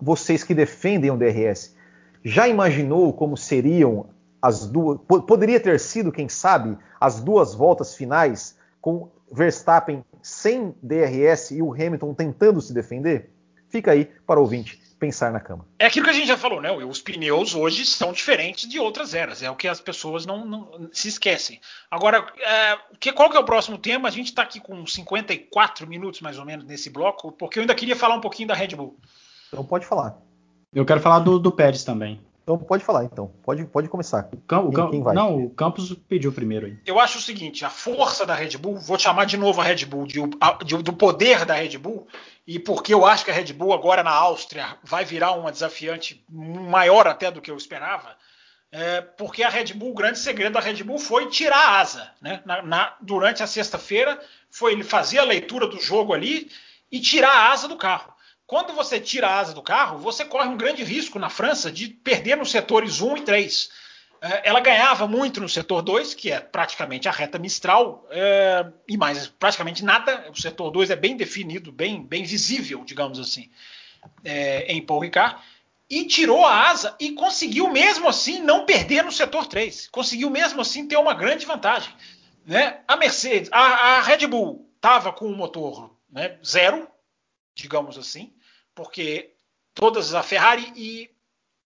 vocês 0.00 0.44
que 0.44 0.54
defendem 0.54 1.10
o 1.10 1.16
DRS, 1.16 1.76
já 2.22 2.46
imaginou 2.46 3.12
como 3.12 3.36
seriam 3.36 4.06
as 4.40 4.66
duas. 4.66 4.98
Poderia 5.06 5.60
ter 5.60 5.78
sido, 5.80 6.12
quem 6.12 6.28
sabe, 6.28 6.76
as 7.00 7.20
duas 7.20 7.54
voltas 7.54 7.94
finais 7.94 8.56
com 8.80 9.10
Verstappen 9.30 10.04
sem 10.22 10.74
DRS 10.82 11.50
e 11.50 11.62
o 11.62 11.72
Hamilton 11.72 12.14
tentando 12.14 12.60
se 12.60 12.72
defender? 12.72 13.30
Fica 13.68 13.92
aí 13.92 14.06
para 14.26 14.40
o 14.40 14.42
ouvinte 14.42 14.80
pensar 14.98 15.30
na 15.30 15.38
cama. 15.38 15.64
É 15.78 15.86
aquilo 15.86 16.04
que 16.04 16.10
a 16.10 16.14
gente 16.14 16.26
já 16.26 16.36
falou, 16.36 16.60
né? 16.60 16.72
Os 16.72 17.00
pneus 17.00 17.54
hoje 17.54 17.86
são 17.86 18.12
diferentes 18.12 18.68
de 18.68 18.78
outras 18.80 19.14
eras. 19.14 19.42
É 19.42 19.50
o 19.50 19.54
que 19.54 19.68
as 19.68 19.80
pessoas 19.80 20.26
não, 20.26 20.44
não 20.44 20.90
se 20.92 21.08
esquecem. 21.08 21.60
Agora, 21.90 22.26
é, 22.38 22.78
que, 22.98 23.12
qual 23.12 23.30
que 23.30 23.36
é 23.36 23.40
o 23.40 23.44
próximo 23.44 23.78
tema? 23.78 24.08
A 24.08 24.10
gente 24.10 24.26
está 24.26 24.42
aqui 24.42 24.60
com 24.60 24.84
54 24.84 25.86
minutos 25.86 26.20
mais 26.20 26.38
ou 26.38 26.44
menos 26.44 26.64
nesse 26.66 26.90
bloco, 26.90 27.30
porque 27.30 27.58
eu 27.58 27.62
ainda 27.62 27.74
queria 27.74 27.94
falar 27.94 28.16
um 28.16 28.20
pouquinho 28.20 28.48
da 28.48 28.54
Red 28.54 28.68
Bull. 28.68 28.98
Então 29.48 29.64
pode 29.64 29.86
falar. 29.86 30.18
Eu 30.74 30.84
quero 30.84 31.00
falar 31.00 31.20
do, 31.20 31.38
do 31.38 31.52
Pérez 31.52 31.84
também. 31.84 32.20
Então 32.48 32.56
pode 32.56 32.82
falar, 32.82 33.04
então. 33.04 33.30
Pode, 33.44 33.62
pode 33.66 33.88
começar. 33.90 34.26
O 34.32 34.38
Cam, 34.38 34.70
quem, 34.70 34.90
quem 34.90 35.02
vai? 35.02 35.14
Não, 35.14 35.44
o 35.44 35.50
Campos 35.50 35.94
pediu 36.08 36.32
primeiro 36.32 36.64
aí. 36.64 36.78
Eu 36.86 36.98
acho 36.98 37.18
o 37.18 37.20
seguinte: 37.20 37.62
a 37.62 37.68
força 37.68 38.24
da 38.24 38.34
Red 38.34 38.56
Bull, 38.56 38.78
vou 38.78 38.98
chamar 38.98 39.26
de 39.26 39.36
novo 39.36 39.60
a 39.60 39.64
Red 39.64 39.84
Bull, 39.84 40.06
de, 40.06 40.18
de, 40.64 40.82
do 40.82 40.94
poder 40.94 41.44
da 41.44 41.52
Red 41.52 41.76
Bull, 41.76 42.08
e 42.46 42.58
porque 42.58 42.94
eu 42.94 43.04
acho 43.04 43.22
que 43.22 43.30
a 43.30 43.34
Red 43.34 43.52
Bull 43.52 43.74
agora 43.74 44.02
na 44.02 44.12
Áustria 44.12 44.78
vai 44.82 45.04
virar 45.04 45.32
uma 45.32 45.52
desafiante 45.52 46.24
maior 46.30 47.06
até 47.06 47.30
do 47.30 47.42
que 47.42 47.50
eu 47.50 47.56
esperava. 47.56 48.16
É, 48.72 49.02
porque 49.02 49.42
a 49.42 49.50
Red 49.50 49.74
Bull, 49.74 49.90
o 49.90 49.94
grande 49.94 50.18
segredo 50.18 50.54
da 50.54 50.60
Red 50.60 50.82
Bull 50.82 50.98
foi 50.98 51.28
tirar 51.28 51.58
a 51.58 51.80
asa. 51.80 52.10
Né? 52.18 52.40
Na, 52.46 52.62
na, 52.62 52.96
durante 53.02 53.42
a 53.42 53.46
sexta-feira, 53.46 54.18
foi 54.50 54.72
ele 54.72 54.84
fazer 54.84 55.18
a 55.18 55.24
leitura 55.24 55.66
do 55.66 55.78
jogo 55.78 56.14
ali 56.14 56.50
e 56.90 56.98
tirar 56.98 57.30
a 57.30 57.52
asa 57.52 57.68
do 57.68 57.76
carro. 57.76 58.14
Quando 58.48 58.72
você 58.72 58.98
tira 58.98 59.28
a 59.28 59.38
asa 59.40 59.52
do 59.52 59.60
carro, 59.60 59.98
você 59.98 60.24
corre 60.24 60.48
um 60.48 60.56
grande 60.56 60.82
risco 60.82 61.18
na 61.18 61.28
França 61.28 61.70
de 61.70 61.86
perder 61.86 62.34
nos 62.34 62.50
setores 62.50 63.02
1 63.02 63.18
e 63.18 63.20
3. 63.20 63.70
É, 64.22 64.48
ela 64.48 64.58
ganhava 64.58 65.06
muito 65.06 65.38
no 65.38 65.48
setor 65.50 65.82
2, 65.82 66.14
que 66.14 66.32
é 66.32 66.40
praticamente 66.40 67.06
a 67.06 67.12
reta 67.12 67.38
Mistral, 67.38 68.06
é, 68.10 68.66
e 68.88 68.96
mais 68.96 69.26
praticamente 69.28 69.84
nada. 69.84 70.30
O 70.30 70.40
setor 70.40 70.70
2 70.70 70.88
é 70.88 70.96
bem 70.96 71.14
definido, 71.14 71.70
bem, 71.70 72.02
bem 72.02 72.24
visível, 72.24 72.82
digamos 72.86 73.20
assim, 73.20 73.50
é, 74.24 74.72
em 74.72 74.80
Paul 74.80 75.00
Ricard. 75.00 75.36
E 75.90 76.06
tirou 76.06 76.46
a 76.46 76.70
asa 76.70 76.96
e 76.98 77.12
conseguiu 77.12 77.68
mesmo 77.68 78.08
assim 78.08 78.40
não 78.40 78.64
perder 78.64 79.04
no 79.04 79.12
setor 79.12 79.46
3. 79.46 79.88
Conseguiu 79.88 80.30
mesmo 80.30 80.62
assim 80.62 80.88
ter 80.88 80.96
uma 80.96 81.12
grande 81.12 81.44
vantagem. 81.44 81.92
né, 82.46 82.80
a 82.88 82.96
Mercedes, 82.96 83.50
a, 83.52 83.60
a 83.60 84.00
Red 84.00 84.26
Bull 84.26 84.66
estava 84.76 85.12
com 85.12 85.26
o 85.26 85.36
motor 85.36 85.94
né, 86.10 86.38
zero, 86.42 86.88
digamos 87.54 87.98
assim, 87.98 88.32
porque 88.78 89.32
todas 89.74 90.14
a 90.14 90.22
Ferrari 90.22 90.72
e 90.76 91.10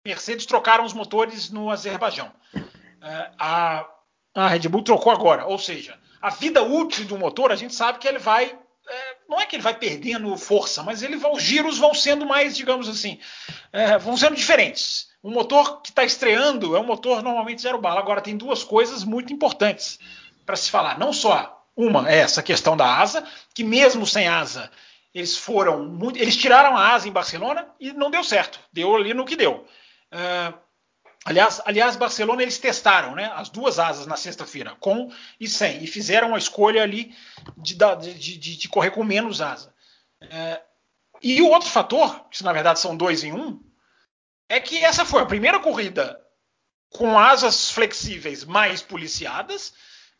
Mercedes 0.03 0.47
trocaram 0.47 0.83
os 0.83 0.95
motores 0.95 1.51
no 1.51 1.71
Azerbaijão. 1.71 2.33
É, 3.03 3.31
a, 3.39 3.87
a 4.35 4.49
Red 4.49 4.67
Bull 4.67 4.83
trocou 4.83 5.13
agora, 5.13 5.45
ou 5.45 5.59
seja, 5.59 5.99
a 6.23 6.31
vida 6.31 6.63
útil 6.63 7.05
do 7.05 7.19
motor 7.19 7.53
a 7.53 7.57
gente 7.57 7.75
sabe 7.75 7.99
que 7.99 8.09
ele 8.09 8.19
vai 8.19 8.59
é, 8.89 9.17
não 9.29 9.39
é 9.39 9.45
que 9.45 9.55
ele 9.55 9.63
vai 9.63 9.75
perdendo 9.75 10.35
força, 10.39 10.83
mas 10.83 11.03
ele 11.03 11.17
vai, 11.17 11.31
os 11.31 11.43
giros 11.43 11.77
vão 11.77 11.95
sendo 11.95 12.25
mais, 12.25 12.57
digamos 12.57 12.89
assim, 12.89 13.21
é, 13.71 13.99
vão 13.99 14.17
sendo 14.17 14.35
diferentes. 14.35 15.09
O 15.23 15.31
motor 15.31 15.83
que 15.83 15.91
está 15.91 16.05
estreando 16.05 16.75
é 16.75 16.81
um 16.81 16.87
motor 16.87 17.23
normalmente 17.23 17.61
zero 17.61 17.79
bala. 17.79 18.01
Agora 18.01 18.23
tem 18.23 18.39
duas 18.39 18.65
coisas 18.65 19.05
muito 19.05 19.35
importantes 19.35 19.99
para 20.47 20.57
se 20.57 20.71
falar. 20.71 20.99
Não 20.99 21.13
só 21.13 21.63
uma 21.77 22.11
é 22.11 22.19
essa 22.21 22.43
questão 22.43 22.75
da 22.75 22.97
asa, 22.97 23.23
que 23.55 23.63
mesmo 23.63 24.07
sem 24.07 24.27
asa 24.27 24.71
eles 25.15 25.37
foram 25.37 25.85
muito, 25.85 26.19
eles 26.19 26.37
tiraram 26.37 26.77
a 26.77 26.93
asa 26.93 27.09
em 27.09 27.13
Barcelona 27.13 27.69
e 27.79 27.93
não 27.93 28.11
deu 28.11 28.25
certo. 28.25 28.59
Deu 28.73 28.95
ali 28.97 29.13
no 29.13 29.25
que 29.25 29.37
deu. 29.37 29.67
Uh, 30.13 30.59
aliás, 31.25 31.61
aliás, 31.65 31.97
Barcelona 31.97 32.43
eles 32.43 32.59
testaram, 32.59 33.15
né, 33.15 33.31
as 33.35 33.49
duas 33.49 33.79
asas 33.79 34.07
na 34.07 34.17
sexta-feira, 34.17 34.75
com 34.81 35.13
e 35.39 35.47
sem, 35.49 35.83
e 35.83 35.87
fizeram 35.87 36.35
a 36.35 36.39
escolha 36.39 36.83
ali 36.83 37.15
de, 37.57 37.75
de, 37.75 38.39
de, 38.39 38.57
de 38.57 38.69
correr 38.69 38.91
com 38.91 39.05
menos 39.05 39.41
asa. 39.43 39.75
Uh, 40.23 40.73
e 41.23 41.41
o 41.43 41.49
outro 41.49 41.69
fator, 41.69 42.29
que 42.31 42.43
na 42.43 42.53
verdade 42.53 42.81
são 42.81 42.97
dois 42.97 43.23
em 43.23 43.33
um, 43.33 43.63
é 44.49 44.59
que 44.59 44.79
essa 44.79 45.05
foi 45.05 45.23
a 45.23 45.27
primeira 45.27 45.61
corrida 45.61 46.21
com 46.91 47.19
asas 47.19 47.71
flexíveis 47.71 48.45
mais 48.45 48.83
policiadas 48.83 49.73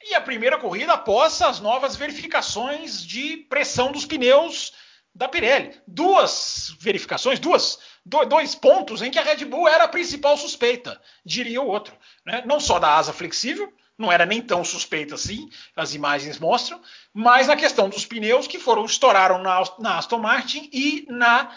e 0.05 0.15
a 0.15 0.21
primeira 0.21 0.59
corrida 0.59 0.95
após 0.95 1.41
as 1.43 1.61
novas 1.61 1.97
verificações 1.97 3.05
de 3.05 3.37
pressão 3.37 3.93
dos 3.93 4.07
pneus 4.07 4.73
da 5.15 5.29
Pirelli. 5.29 5.75
Duas 5.87 6.75
verificações, 6.81 7.39
duas, 7.39 7.79
dois 8.05 8.55
pontos 8.55 9.03
em 9.03 9.11
que 9.11 9.19
a 9.19 9.23
Red 9.23 9.45
Bull 9.45 9.69
era 9.69 9.85
a 9.85 9.89
principal 9.89 10.37
suspeita, 10.37 11.01
diria 11.25 11.61
o 11.61 11.67
outro. 11.67 11.97
Né? 12.25 12.43
Não 12.47 12.59
só 12.59 12.79
da 12.79 12.97
asa 12.97 13.13
flexível, 13.13 13.73
não 13.99 14.11
era 14.11 14.27
nem 14.27 14.41
tão 14.41 14.65
suspeita 14.65 15.15
assim, 15.15 15.49
as 15.77 15.95
imagens 15.95 16.39
mostram, 16.39 16.81
mas 17.13 17.47
na 17.47 17.57
questão 17.57 17.89
dos 17.89 18.07
pneus 18.07 18.47
que 18.47 18.59
foram 18.59 18.85
estouraram 18.85 19.39
na, 19.39 19.63
na 19.79 19.99
Aston 19.99 20.19
Martin 20.19 20.69
e 20.73 21.07
na 21.09 21.55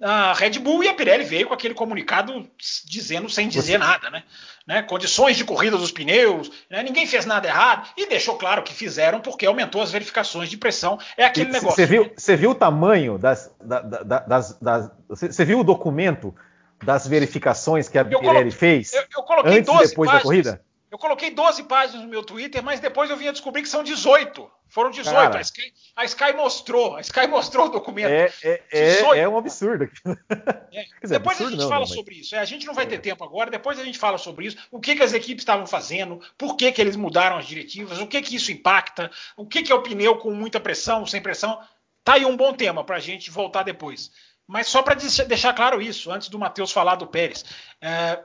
a 0.00 0.34
Red 0.34 0.58
Bull 0.58 0.84
e 0.84 0.88
a 0.88 0.94
Pirelli 0.94 1.24
veio 1.24 1.48
com 1.48 1.54
aquele 1.54 1.72
comunicado 1.72 2.48
dizendo 2.84 3.30
sem 3.30 3.48
dizer 3.48 3.78
nada, 3.78 4.10
né? 4.10 4.22
né? 4.66 4.82
Condições 4.82 5.36
de 5.36 5.44
corrida 5.44 5.78
dos 5.78 5.90
pneus, 5.90 6.50
né? 6.70 6.82
ninguém 6.82 7.06
fez 7.06 7.24
nada 7.24 7.48
errado 7.48 7.88
e 7.96 8.06
deixou 8.06 8.36
claro 8.36 8.62
que 8.62 8.74
fizeram 8.74 9.20
porque 9.20 9.46
aumentou 9.46 9.80
as 9.80 9.90
verificações 9.90 10.50
de 10.50 10.58
pressão. 10.58 10.98
É 11.16 11.24
aquele 11.24 11.50
negócio. 11.50 11.76
Você 11.76 11.86
viu, 11.86 12.04
né? 12.04 12.36
viu 12.36 12.50
o 12.50 12.54
tamanho 12.54 13.16
das, 13.16 13.50
das, 13.60 14.58
das, 14.60 14.90
Você 15.08 15.44
viu 15.44 15.60
o 15.60 15.64
documento 15.64 16.34
das 16.82 17.06
verificações 17.06 17.88
que 17.88 17.98
a 17.98 18.02
eu 18.02 18.20
Pirelli 18.20 18.50
fez 18.50 18.92
eu, 18.92 19.02
eu 19.16 19.22
coloquei 19.22 19.58
antes 19.58 19.74
e 19.74 19.88
depois 19.88 20.10
páginas, 20.10 20.12
da 20.12 20.20
corrida? 20.20 20.62
Eu 20.90 20.98
coloquei 20.98 21.30
12 21.30 21.62
páginas 21.62 22.02
no 22.02 22.08
meu 22.08 22.22
Twitter, 22.22 22.62
mas 22.62 22.80
depois 22.80 23.08
eu 23.08 23.16
vim 23.16 23.28
a 23.28 23.32
descobrir 23.32 23.62
que 23.62 23.68
são 23.68 23.82
18. 23.82 24.50
Foram 24.68 24.90
18. 24.90 25.14
Cara, 25.14 25.38
a, 25.38 25.40
Sky, 25.40 25.72
a, 25.94 26.04
Sky, 26.04 26.32
mostrou. 26.34 26.96
A 26.96 27.00
Sky 27.00 27.26
mostrou 27.26 27.66
o 27.66 27.68
documento. 27.68 28.10
É, 28.10 28.32
é, 28.42 28.62
é, 28.72 29.18
é 29.20 29.28
um 29.28 29.38
absurdo. 29.38 29.88
É. 30.72 30.84
Dizer, 31.00 31.18
depois 31.18 31.36
absurdo 31.36 31.46
a 31.46 31.50
gente 31.50 31.60
não, 31.62 31.68
fala 31.68 31.80
não, 31.80 31.86
sobre 31.86 32.14
isso. 32.16 32.34
É, 32.34 32.38
a 32.38 32.44
gente 32.44 32.66
não 32.66 32.74
vai 32.74 32.86
ter 32.86 32.98
tempo 32.98 33.24
agora. 33.24 33.50
Depois 33.50 33.78
a 33.78 33.84
gente 33.84 33.98
fala 33.98 34.18
sobre 34.18 34.46
isso. 34.46 34.58
O 34.70 34.78
que, 34.78 34.94
que 34.94 35.02
as 35.02 35.14
equipes 35.14 35.40
estavam 35.40 35.66
fazendo, 35.66 36.20
por 36.36 36.56
que, 36.56 36.70
que 36.70 36.80
eles 36.80 36.96
mudaram 36.96 37.38
as 37.38 37.46
diretivas, 37.46 37.98
o 37.98 38.06
que, 38.06 38.20
que 38.20 38.36
isso 38.36 38.52
impacta, 38.52 39.10
o 39.36 39.46
que, 39.46 39.62
que 39.62 39.72
é 39.72 39.74
o 39.74 39.82
pneu 39.82 40.16
com 40.16 40.32
muita 40.32 40.60
pressão, 40.60 41.06
sem 41.06 41.22
pressão. 41.22 41.58
Tá 42.04 42.14
aí 42.14 42.26
um 42.26 42.36
bom 42.36 42.52
tema 42.52 42.84
para 42.84 42.96
a 42.96 43.00
gente 43.00 43.30
voltar 43.30 43.62
depois. 43.62 44.10
Mas 44.46 44.66
só 44.68 44.82
para 44.82 44.94
deixar 44.94 45.54
claro 45.54 45.80
isso, 45.80 46.10
antes 46.10 46.28
do 46.28 46.38
Matheus 46.38 46.70
falar 46.70 46.96
do 46.96 47.06
Pérez. 47.06 47.44
É, 47.80 48.22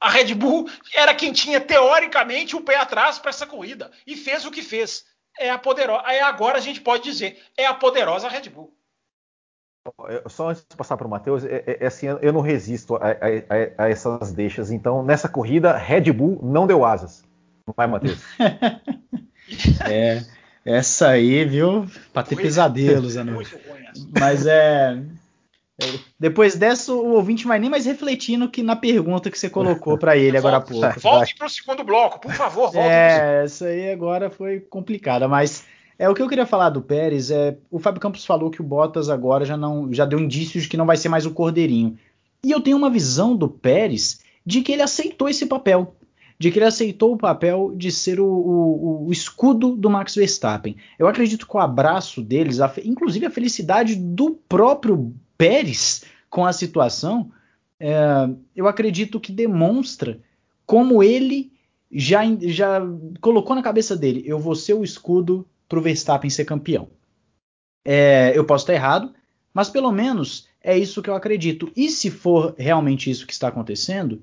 a 0.00 0.08
Red 0.08 0.34
Bull 0.34 0.68
era 0.94 1.14
quem 1.14 1.32
tinha 1.32 1.60
teoricamente 1.60 2.56
o 2.56 2.62
pé 2.62 2.76
atrás 2.76 3.18
para 3.18 3.30
essa 3.30 3.46
corrida 3.46 3.90
e 4.06 4.16
fez 4.16 4.46
o 4.46 4.50
que 4.50 4.62
fez 4.62 5.04
é 5.40 5.50
a 5.50 5.58
poderosa. 5.58 6.04
É 6.06 6.20
agora 6.20 6.58
a 6.58 6.60
gente 6.60 6.80
pode 6.80 7.02
dizer, 7.02 7.38
é 7.56 7.66
a 7.66 7.74
poderosa 7.74 8.28
Red 8.28 8.48
Bull. 8.50 8.72
Só 10.28 10.50
antes 10.50 10.64
de 10.68 10.76
passar 10.76 10.96
para 10.98 11.06
o 11.06 11.10
Matheus, 11.10 11.42
é, 11.42 11.64
é, 11.66 11.78
é, 11.80 11.86
assim, 11.86 12.06
eu 12.06 12.32
não 12.32 12.42
resisto 12.42 12.96
a, 12.96 13.08
a, 13.08 13.84
a, 13.84 13.88
essas 13.88 14.30
deixas. 14.30 14.70
Então, 14.70 15.02
nessa 15.02 15.28
corrida, 15.28 15.76
Red 15.76 16.12
Bull 16.12 16.38
não 16.42 16.66
deu 16.66 16.84
asas. 16.84 17.24
Não 17.66 17.74
vai, 17.74 17.86
Matheus? 17.86 18.22
é, 19.88 20.22
essa 20.64 21.08
aí, 21.08 21.46
viu? 21.46 21.86
Para 22.12 22.22
ter 22.22 22.36
pesadelos, 22.36 23.14
né? 23.14 23.32
Mas 24.18 24.46
é. 24.46 25.02
Depois 26.18 26.54
dessa, 26.54 26.92
o 26.92 27.14
ouvinte 27.14 27.46
vai 27.46 27.58
nem 27.58 27.70
mais 27.70 27.86
refletindo 27.86 28.48
que 28.48 28.62
na 28.62 28.76
pergunta 28.76 29.30
que 29.30 29.38
você 29.38 29.48
colocou 29.48 29.96
para 29.96 30.16
ele 30.16 30.36
agora 30.36 30.58
há 30.58 30.60
pouco. 30.62 31.00
Volte 31.00 31.34
para 31.34 31.46
o 31.46 31.50
segundo 31.50 31.82
bloco, 31.84 32.20
por 32.20 32.32
favor. 32.32 32.70
Volte 32.70 32.78
é, 32.78 33.42
essa 33.44 33.66
aí 33.66 33.90
agora 33.90 34.30
foi 34.30 34.60
complicada, 34.60 35.26
mas 35.26 35.64
é 35.98 36.08
o 36.08 36.14
que 36.14 36.22
eu 36.22 36.28
queria 36.28 36.46
falar 36.46 36.70
do 36.70 36.80
Pérez. 36.80 37.30
É, 37.30 37.56
o 37.70 37.78
Fábio 37.78 38.00
Campos 38.00 38.24
falou 38.24 38.50
que 38.50 38.60
o 38.60 38.64
Bottas 38.64 39.08
agora 39.08 39.44
já 39.44 39.56
não, 39.56 39.92
já 39.92 40.04
deu 40.04 40.18
indícios 40.18 40.64
de 40.64 40.68
que 40.68 40.76
não 40.76 40.86
vai 40.86 40.96
ser 40.96 41.08
mais 41.08 41.26
o 41.26 41.30
cordeirinho. 41.30 41.98
E 42.42 42.50
eu 42.50 42.60
tenho 42.60 42.76
uma 42.76 42.90
visão 42.90 43.36
do 43.36 43.48
Pérez 43.48 44.20
de 44.44 44.62
que 44.62 44.72
ele 44.72 44.82
aceitou 44.82 45.28
esse 45.28 45.44
papel, 45.46 45.94
de 46.38 46.50
que 46.50 46.58
ele 46.58 46.64
aceitou 46.64 47.12
o 47.12 47.18
papel 47.18 47.74
de 47.76 47.92
ser 47.92 48.18
o, 48.18 48.26
o, 48.26 49.06
o 49.08 49.12
escudo 49.12 49.76
do 49.76 49.90
Max 49.90 50.14
Verstappen. 50.14 50.74
Eu 50.98 51.06
acredito 51.06 51.46
que 51.46 51.54
o 51.54 51.60
abraço 51.60 52.22
deles, 52.22 52.60
a, 52.60 52.72
inclusive 52.82 53.26
a 53.26 53.30
felicidade 53.30 53.94
do 53.94 54.30
próprio 54.48 55.14
Pérez 55.40 56.04
com 56.28 56.44
a 56.44 56.52
situação, 56.52 57.32
é, 57.80 57.96
eu 58.54 58.68
acredito 58.68 59.18
que 59.18 59.32
demonstra 59.32 60.20
como 60.66 61.02
ele 61.02 61.50
já, 61.90 62.20
já 62.42 62.82
colocou 63.22 63.56
na 63.56 63.62
cabeça 63.62 63.96
dele: 63.96 64.22
eu 64.26 64.38
vou 64.38 64.54
ser 64.54 64.74
o 64.74 64.84
escudo 64.84 65.48
para 65.66 65.78
o 65.78 65.82
Verstappen 65.82 66.28
ser 66.28 66.44
campeão. 66.44 66.90
É, 67.86 68.36
eu 68.36 68.44
posso 68.44 68.64
estar 68.64 68.74
errado, 68.74 69.14
mas 69.54 69.70
pelo 69.70 69.90
menos 69.90 70.46
é 70.62 70.76
isso 70.76 71.00
que 71.00 71.08
eu 71.08 71.14
acredito. 71.14 71.72
E 71.74 71.88
se 71.88 72.10
for 72.10 72.54
realmente 72.58 73.10
isso 73.10 73.26
que 73.26 73.32
está 73.32 73.48
acontecendo, 73.48 74.22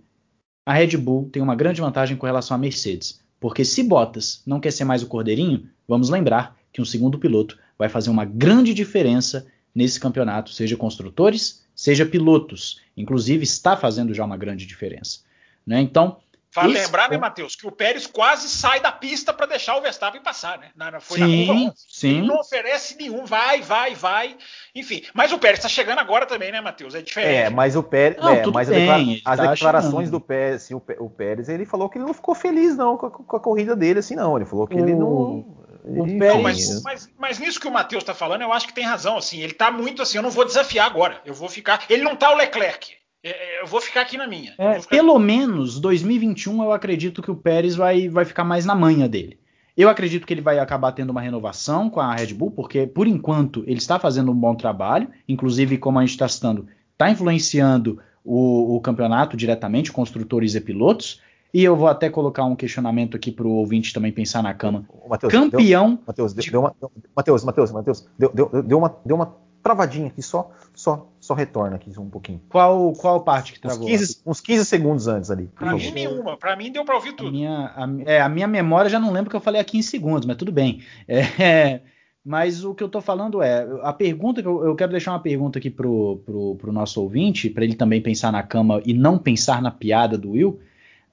a 0.64 0.74
Red 0.74 0.98
Bull 0.98 1.30
tem 1.32 1.42
uma 1.42 1.56
grande 1.56 1.82
vantagem 1.82 2.16
com 2.16 2.28
relação 2.28 2.54
à 2.54 2.60
Mercedes. 2.60 3.20
Porque 3.40 3.66
se 3.66 3.82
Bottas 3.82 4.44
não 4.46 4.60
quer 4.60 4.72
ser 4.72 4.84
mais 4.84 5.02
o 5.02 5.08
cordeirinho, 5.08 5.68
vamos 5.88 6.12
lembrar 6.12 6.56
que 6.72 6.80
um 6.80 6.86
segundo 6.86 7.18
piloto 7.18 7.58
vai 7.76 7.90
fazer 7.90 8.12
uma 8.12 8.24
grande 8.24 8.72
diferença 8.72 9.48
nesse 9.78 10.00
campeonato, 10.00 10.50
seja 10.50 10.76
construtores, 10.76 11.64
seja 11.76 12.04
pilotos. 12.04 12.82
Inclusive, 12.98 13.44
está 13.44 13.78
fazendo 13.78 14.12
já 14.12 14.26
uma 14.26 14.36
grande 14.36 14.66
diferença. 14.66 15.20
Né? 15.66 15.80
Então. 15.80 16.18
Vale 16.52 16.74
lembrar, 16.74 17.12
né, 17.12 17.18
Matheus, 17.20 17.56
que 17.56 17.68
o 17.68 17.72
Pérez 17.72 18.08
quase 18.08 18.50
sai 18.50 18.80
da 18.80 18.92
pista 18.92 19.32
para 19.32 19.46
deixar 19.46 19.78
o 19.78 19.82
Verstappen 19.82 20.24
passar, 20.24 20.58
né? 20.58 20.70
Na, 20.76 21.00
foi 21.00 21.20
sim, 21.20 21.46
na 21.46 21.54
curva 21.54 21.74
sim. 21.88 22.18
Ele 22.18 22.28
não 22.28 22.40
oferece 22.40 22.98
nenhum, 22.98 23.26
vai, 23.26 23.62
vai, 23.62 23.94
vai. 23.94 24.36
Enfim, 24.74 25.04
mas 25.14 25.32
o 25.32 25.38
Pérez 25.38 25.60
está 25.60 25.70
chegando 25.70 26.00
agora 26.00 26.26
também, 26.26 26.52
né, 26.52 26.60
Matheus? 26.60 26.96
É 26.96 27.02
diferente. 27.02 27.32
É, 27.32 27.50
mas 27.52 27.76
o 27.76 27.84
Pérez. 27.84 28.18
Não, 28.20 28.34
é, 28.34 28.48
mas 28.48 28.70
bem, 28.70 29.22
as 29.24 29.38
tá 29.38 29.52
declarações 29.52 30.10
do 30.10 30.20
Pérez, 30.20 30.64
assim, 30.64 30.74
o, 30.74 31.10
Pérez, 31.12 31.48
ele 31.48 31.66
falou 31.66 31.90
que 31.90 32.00
ele 32.00 32.06
não 32.06 32.14
ficou 32.14 32.34
feliz, 32.34 32.76
não, 32.76 32.98
com 32.98 33.06
a, 33.06 33.12
com 33.12 33.38
a 33.38 33.40
corrida 33.40 33.76
dele, 33.76 34.00
assim, 34.00 34.16
não. 34.16 34.36
Ele 34.36 34.46
falou 34.46 34.66
que 34.66 34.76
o... 34.76 34.80
ele 34.80 34.96
não 34.96 35.46
não, 35.86 36.42
mas, 36.42 36.82
mas, 36.84 37.10
mas, 37.18 37.40
nisso 37.40 37.60
que 37.60 37.68
o 37.68 37.72
Matheus 37.72 38.04
está 38.04 38.14
falando, 38.14 38.42
eu 38.42 38.54
acho 38.54 38.68
que 38.68 38.74
tem 38.74 38.84
razão. 38.84 39.18
Assim, 39.18 39.40
ele 39.40 39.52
está 39.52 39.72
muito 39.72 40.02
assim. 40.02 40.18
Eu 40.18 40.24
não 40.24 40.32
vou 40.32 40.46
desafiar 40.46 40.86
agora. 40.86 41.22
Eu 41.26 41.34
vou 41.34 41.50
ficar. 41.50 41.86
Ele 41.90 42.04
não 42.04 42.14
está 42.14 42.32
o 42.32 42.38
Leclerc. 42.38 42.96
É, 43.24 43.30
é, 43.30 43.62
eu 43.62 43.68
vou 43.68 43.82
ficar 43.82 44.02
aqui 44.02 44.18
na 44.18 44.28
minha. 44.28 44.54
É, 44.58 44.80
pelo 44.80 45.16
aqui. 45.16 45.26
menos 45.26 45.80
2021 45.80 46.64
eu 46.64 46.72
acredito 46.72 47.22
que 47.22 47.32
o 47.32 47.36
Pérez 47.36 47.76
vai, 47.76 48.08
vai 48.08 48.26
ficar 48.26 48.44
mais 48.44 48.66
na 48.66 48.76
manha 48.76 49.08
dele. 49.08 49.40
Eu 49.76 49.90
acredito 49.90 50.26
que 50.26 50.34
ele 50.34 50.42
vai 50.42 50.58
acabar 50.58 50.92
tendo 50.92 51.12
uma 51.12 51.22
renovação 51.22 51.90
com 51.90 52.00
a 52.00 52.16
Red 52.16 52.34
Bull, 52.34 52.50
porque 52.50 52.88
por 52.88 53.08
enquanto 53.08 53.64
ele 53.68 53.78
está 53.78 54.00
fazendo 54.00 54.32
um 54.32 54.36
bom 54.36 54.56
trabalho, 54.56 55.10
inclusive 55.28 55.78
como 55.78 56.00
a 56.00 56.02
gente 56.02 56.12
está 56.12 56.28
citando, 56.28 56.68
está 56.94 57.12
influenciando 57.12 58.00
o, 58.26 58.76
o, 58.76 58.82
campeonato 58.82 59.38
diretamente, 59.38 59.92
construtores 59.92 60.56
e 60.56 60.62
pilotos. 60.62 61.22
E 61.54 61.64
eu 61.64 61.76
vou 61.76 61.88
até 61.88 62.10
colocar 62.10 62.44
um 62.46 62.56
questionamento 62.56 63.16
aqui 63.16 63.32
para 63.32 63.48
o 63.48 63.52
ouvinte 63.52 63.94
também 63.94 64.12
pensar 64.12 64.44
na 64.44 64.54
cama. 64.54 64.86
Mateus, 65.08 65.32
Campeão. 65.32 66.00
Matheus, 66.06 66.34
deu, 66.34 66.46
deu 66.52 66.60
uma, 66.62 66.76
Mateus, 67.16 67.44
Mateus, 67.44 67.72
Mateus, 67.72 68.10
deu, 68.18 68.32
deu, 68.34 68.64
deu, 68.64 68.78
uma, 68.78 68.96
deu 69.06 69.16
uma 69.16 69.36
travadinha 69.64 70.08
aqui, 70.08 70.22
só, 70.22 70.50
só, 70.74 71.10
só 71.20 71.34
retorna 71.34 71.76
aqui 71.76 71.92
um 72.00 72.10
pouquinho. 72.10 72.42
Qual, 72.50 72.94
qual 72.94 73.22
parte 73.22 73.54
que 73.54 73.60
travou? 73.60 73.86
Uns 73.86 73.92
15, 73.92 74.22
uns 74.26 74.42
15 74.42 74.66
segundos 74.66 75.08
antes 75.08 75.30
ali. 75.30 75.50
Para 75.56 75.74
mim, 75.74 75.92
nenhuma. 75.92 76.38
Para 76.38 76.56
mim, 76.56 76.72
deu 76.72 76.86
para 76.86 76.96
ouvir 76.96 77.14
tudo. 77.14 77.30
A 77.30 77.32
minha, 77.32 77.74
a, 77.76 77.88
é, 78.06 78.22
a 78.22 78.30
minha 78.30 78.48
memória 78.48 78.90
já 78.90 79.00
não 79.00 79.12
lembro 79.12 79.30
que 79.30 79.36
eu 79.36 79.42
falei 79.42 79.60
há 79.60 79.64
15 79.64 79.88
segundos, 79.88 80.26
mas 80.26 80.38
tudo 80.38 80.52
bem. 80.52 80.82
É, 81.40 81.82
mas 82.24 82.66
o 82.66 82.76
que 82.76 82.84
eu 82.84 82.88
estou 82.88 83.02
falando 83.02 83.42
é, 83.42 83.66
a 83.84 83.94
pergunta 83.94 84.42
que 84.42 84.48
eu, 84.48 84.66
eu, 84.66 84.76
quero 84.76 84.92
deixar 84.92 85.12
uma 85.12 85.20
pergunta 85.20 85.60
aqui 85.60 85.70
pro, 85.70 86.22
pro, 86.26 86.56
pro 86.56 86.74
nosso 86.74 87.02
ouvinte, 87.02 87.50
para 87.50 87.64
ele 87.64 87.74
também 87.74 88.02
pensar 88.02 88.34
na 88.34 88.44
cama 88.44 88.82
e 88.86 88.94
não 88.94 89.18
pensar 89.18 89.62
na 89.62 89.72
piada 89.72 90.18
do 90.18 90.32
Will. 90.32 90.60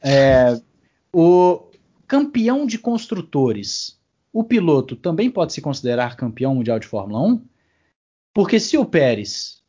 É, 0.04 0.60
o 1.12 1.70
campeão 2.06 2.66
de 2.66 2.78
construtores, 2.78 3.98
o 4.32 4.44
piloto 4.44 4.94
também 4.94 5.30
pode 5.30 5.52
se 5.52 5.62
considerar 5.62 6.16
campeão 6.16 6.54
mundial 6.54 6.78
de 6.78 6.86
Fórmula 6.86 7.20
1? 7.26 7.44
Porque 8.34 8.60
se 8.60 8.76
o 8.76 8.84
Pérez 8.84 9.62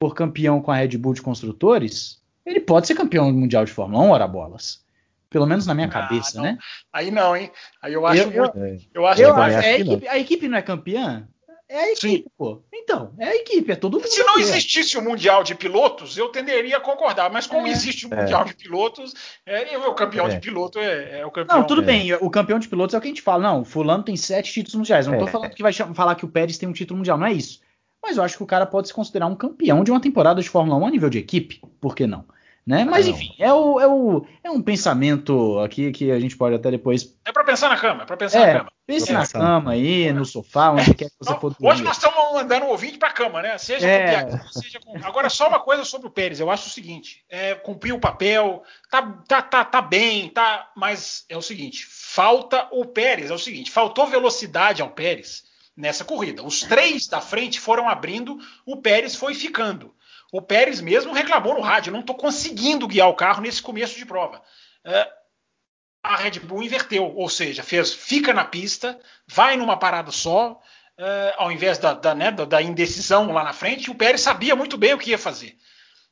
for 0.00 0.14
campeão 0.14 0.62
com 0.62 0.70
a 0.70 0.76
Red 0.76 0.96
Bull 0.96 1.12
de 1.12 1.20
construtores, 1.20 2.22
ele 2.46 2.60
pode 2.60 2.86
ser 2.86 2.94
campeão 2.94 3.30
mundial 3.32 3.64
de 3.64 3.72
Fórmula 3.72 4.02
1, 4.04 4.10
ora 4.10 4.26
bolas. 4.26 4.82
Pelo 5.28 5.46
menos 5.46 5.66
na 5.66 5.74
minha 5.74 5.86
ah, 5.86 5.90
cabeça, 5.90 6.36
não. 6.36 6.44
né? 6.44 6.58
Aí 6.92 7.10
não, 7.10 7.36
hein? 7.36 7.50
Aí 7.80 7.92
eu 7.94 8.06
acho. 8.06 8.22
Eu, 8.22 8.44
eu, 8.44 8.78
eu 8.94 9.06
acho, 9.06 9.22
eu 9.22 9.34
acho, 9.34 9.56
é 9.56 9.74
a, 9.74 9.78
equipe, 9.78 10.08
a 10.08 10.18
equipe 10.18 10.48
não 10.48 10.58
é 10.58 10.62
campeã? 10.62 11.28
É 11.72 11.84
a 11.84 11.90
equipe, 11.92 12.18
Sim. 12.18 12.24
pô. 12.36 12.62
Então, 12.70 13.14
é 13.18 13.28
a 13.28 13.34
equipe, 13.34 13.72
é 13.72 13.74
todo 13.74 13.94
mundo. 13.94 14.06
Se 14.06 14.22
não 14.22 14.38
existisse 14.38 14.98
o 14.98 15.02
Mundial 15.02 15.42
de 15.42 15.54
Pilotos, 15.54 16.18
eu 16.18 16.28
tenderia 16.28 16.76
a 16.76 16.80
concordar. 16.80 17.32
Mas 17.32 17.46
como 17.46 17.66
é. 17.66 17.70
existe 17.70 18.06
o 18.06 18.12
é. 18.12 18.16
Mundial 18.18 18.42
é. 18.42 18.44
de 18.44 18.54
Pilotos, 18.54 19.14
é, 19.46 19.78
o 19.78 19.94
campeão 19.94 20.26
é. 20.26 20.28
de 20.28 20.38
piloto 20.38 20.78
é, 20.78 21.20
é, 21.20 21.26
o 21.26 21.30
campeão. 21.30 21.60
Não, 21.60 21.66
tudo 21.66 21.82
bem. 21.82 22.12
O 22.16 22.28
campeão 22.28 22.58
de 22.58 22.68
pilotos 22.68 22.94
é 22.94 22.98
o 22.98 23.00
que 23.00 23.06
a 23.06 23.10
gente 23.10 23.22
fala. 23.22 23.42
Não, 23.42 23.64
fulano 23.64 24.02
tem 24.02 24.16
sete 24.16 24.52
títulos 24.52 24.74
mundiais. 24.74 25.06
Não 25.06 25.18
tô 25.18 25.26
falando 25.26 25.54
que 25.54 25.62
vai 25.62 25.72
falar 25.72 26.14
que 26.14 26.26
o 26.26 26.28
Pérez 26.28 26.58
tem 26.58 26.68
um 26.68 26.74
título 26.74 26.98
mundial. 26.98 27.16
Não 27.16 27.26
é 27.26 27.32
isso. 27.32 27.60
Mas 28.02 28.18
eu 28.18 28.22
acho 28.22 28.36
que 28.36 28.42
o 28.42 28.46
cara 28.46 28.66
pode 28.66 28.88
se 28.88 28.94
considerar 28.94 29.26
um 29.26 29.34
campeão 29.34 29.82
de 29.82 29.90
uma 29.90 30.00
temporada 30.00 30.42
de 30.42 30.50
Fórmula 30.50 30.76
1 30.76 30.86
a 30.86 30.90
nível 30.90 31.08
de 31.08 31.18
equipe. 31.18 31.62
Por 31.80 31.94
que 31.96 32.06
não? 32.06 32.26
Né? 32.64 32.84
Mas 32.84 33.08
enfim, 33.08 33.34
é, 33.40 33.52
o, 33.52 33.80
é, 33.80 33.88
o, 33.88 34.24
é 34.44 34.48
um 34.48 34.62
pensamento 34.62 35.58
aqui 35.58 35.90
que 35.90 36.12
a 36.12 36.20
gente 36.20 36.36
pode 36.36 36.54
até 36.54 36.70
depois. 36.70 37.12
É 37.24 37.32
para 37.32 37.42
pensar 37.42 37.68
na 37.68 37.76
cama, 37.76 38.04
é 38.04 38.06
para 38.06 38.16
pensar 38.16 38.38
é, 38.38 38.52
na 38.52 38.58
cama. 38.60 38.72
Pense 38.86 39.12
na 39.12 39.26
cama 39.26 39.72
aí, 39.72 40.12
no 40.12 40.24
sofá, 40.24 40.70
onde 40.70 40.94
quer 40.94 41.10
que 41.10 41.16
você 41.18 41.34
for 41.40 41.50
dormir. 41.50 41.66
Hoje 41.66 41.82
nós 41.82 41.96
estamos 41.96 42.16
mandando 42.32 42.66
o 42.66 42.68
ouvinte 42.68 42.98
para 42.98 43.10
cama, 43.10 43.42
né? 43.42 43.58
Seja 43.58 43.88
é. 43.88 44.24
com 44.26 44.48
seja 44.48 44.78
com. 44.78 44.96
Agora, 45.04 45.28
só 45.28 45.48
uma 45.48 45.58
coisa 45.58 45.84
sobre 45.84 46.06
o 46.06 46.10
Pérez. 46.10 46.38
Eu 46.38 46.52
acho 46.52 46.68
o 46.68 46.70
seguinte: 46.70 47.24
é, 47.28 47.56
cumpriu 47.56 47.96
o 47.96 48.00
papel, 48.00 48.62
tá, 48.88 49.02
tá, 49.26 49.42
tá, 49.42 49.64
tá 49.64 49.80
bem, 49.80 50.28
tá. 50.28 50.70
Mas 50.76 51.24
é 51.28 51.36
o 51.36 51.42
seguinte: 51.42 51.84
falta 51.88 52.68
o 52.70 52.84
Pérez. 52.84 53.32
É 53.32 53.34
o 53.34 53.38
seguinte: 53.38 53.72
faltou 53.72 54.06
velocidade 54.06 54.82
ao 54.82 54.90
Pérez 54.90 55.42
nessa 55.76 56.04
corrida. 56.04 56.44
Os 56.44 56.60
três 56.60 57.08
da 57.08 57.20
frente 57.20 57.58
foram 57.58 57.88
abrindo, 57.88 58.38
o 58.64 58.76
Pérez 58.76 59.16
foi 59.16 59.34
ficando. 59.34 59.92
O 60.32 60.40
Pérez 60.40 60.80
mesmo 60.80 61.12
reclamou 61.12 61.54
no 61.54 61.60
rádio: 61.60 61.92
não 61.92 62.00
estou 62.00 62.16
conseguindo 62.16 62.88
guiar 62.88 63.08
o 63.08 63.14
carro 63.14 63.42
nesse 63.42 63.60
começo 63.60 63.96
de 63.98 64.06
prova. 64.06 64.42
É, 64.82 65.12
a 66.02 66.16
Red 66.16 66.40
Bull 66.40 66.62
inverteu, 66.62 67.14
ou 67.14 67.28
seja, 67.28 67.62
fez 67.62 67.92
fica 67.92 68.32
na 68.32 68.44
pista, 68.44 68.98
vai 69.26 69.56
numa 69.56 69.76
parada 69.76 70.10
só, 70.10 70.58
é, 70.96 71.34
ao 71.36 71.52
invés 71.52 71.78
da, 71.78 71.92
da, 71.92 72.14
né, 72.14 72.30
da, 72.32 72.62
indecisão 72.62 73.30
lá 73.30 73.44
na 73.44 73.52
frente. 73.52 73.90
O 73.90 73.94
Pérez 73.94 74.22
sabia 74.22 74.56
muito 74.56 74.78
bem 74.78 74.94
o 74.94 74.98
que 74.98 75.10
ia 75.10 75.18
fazer 75.18 75.56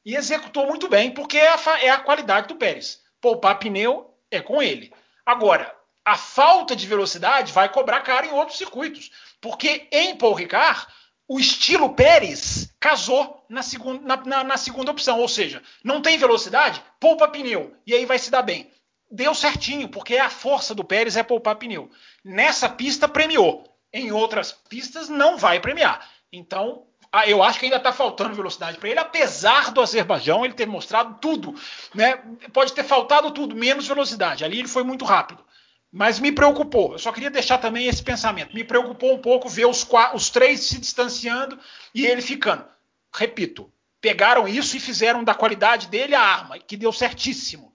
e 0.05 0.15
executou 0.15 0.67
muito 0.67 0.89
bem, 0.89 1.11
porque 1.11 1.39
é 1.39 1.49
a, 1.49 1.59
é 1.81 1.91
a 1.91 1.99
qualidade 1.99 2.49
do 2.49 2.57
Pérez. 2.57 3.01
Poupar 3.21 3.59
pneu 3.59 4.15
é 4.31 4.41
com 4.41 4.63
ele. 4.63 4.93
Agora, 5.25 5.75
a 6.05 6.17
falta 6.17 6.77
de 6.77 6.87
velocidade 6.87 7.53
vai 7.53 7.69
cobrar 7.69 8.01
caro 8.01 8.27
em 8.27 8.33
outros 8.33 8.59
circuitos, 8.59 9.11
porque 9.41 9.89
em 9.91 10.17
Paul 10.17 10.35
Ricard 10.35 10.87
o 11.27 11.39
estilo 11.39 11.95
Pérez 11.95 12.70
casou 12.81 13.45
na 13.49 13.63
segunda, 13.63 14.01
na, 14.03 14.25
na, 14.25 14.45
na 14.45 14.57
segunda 14.57 14.91
opção, 14.91 15.21
ou 15.21 15.29
seja, 15.29 15.63
não 15.85 16.01
tem 16.01 16.17
velocidade, 16.17 16.83
poupa 16.99 17.29
pneu 17.29 17.77
e 17.87 17.95
aí 17.95 18.07
vai 18.07 18.19
se 18.19 18.31
dar 18.31 18.43
bem. 18.43 18.71
Deu 19.11 19.35
certinho, 19.35 19.89
porque 19.89 20.17
a 20.17 20.31
força 20.31 20.75
do 20.75 20.85
Pérez 20.85 21.17
é 21.17 21.23
poupar 21.23 21.57
pneu. 21.57 21.91
Nessa 22.25 22.69
pista 22.69 23.07
premiou, 23.07 23.65
em 23.93 24.11
outras 24.13 24.53
pistas 24.53 25.09
não 25.09 25.37
vai 25.37 25.61
premiar. 25.61 26.09
Então, 26.33 26.87
eu 27.27 27.43
acho 27.43 27.59
que 27.59 27.67
ainda 27.67 27.77
está 27.77 27.93
faltando 27.93 28.37
velocidade 28.37 28.79
para 28.79 28.89
ele, 28.89 29.01
apesar 29.01 29.73
do 29.73 29.81
Azerbaijão 29.81 30.45
ele 30.45 30.55
ter 30.55 30.67
mostrado 30.67 31.19
tudo, 31.21 31.55
né? 31.93 32.23
Pode 32.53 32.73
ter 32.73 32.85
faltado 32.85 33.33
tudo, 33.33 33.57
menos 33.57 33.89
velocidade. 33.89 34.45
Ali 34.45 34.61
ele 34.61 34.69
foi 34.69 34.85
muito 34.85 35.05
rápido. 35.05 35.45
Mas 35.93 36.21
me 36.21 36.31
preocupou. 36.31 36.93
Eu 36.93 36.99
só 36.99 37.11
queria 37.13 37.31
deixar 37.31 37.59
também 37.59 37.87
esse 37.87 38.03
pensamento. 38.03 38.55
Me 38.55 38.63
preocupou 38.63 39.15
um 39.15 39.19
pouco 39.21 39.49
ver 39.49 39.67
os, 39.67 39.87
os 40.15 40.31
três 40.31 40.61
se 40.61 40.79
distanciando 40.79 41.59
e 41.95 42.07
ele 42.07 42.23
ficando. 42.23 42.65
Repito, 43.13 43.73
pegaram 44.01 44.47
isso 44.47 44.77
e 44.77 44.81
fizeram 44.81 45.25
da 45.25 45.35
qualidade 45.35 45.89
dele 45.89 46.15
a 46.15 46.21
arma, 46.21 46.59
que 46.59 46.77
deu 46.77 46.93
certíssimo. 46.93 47.75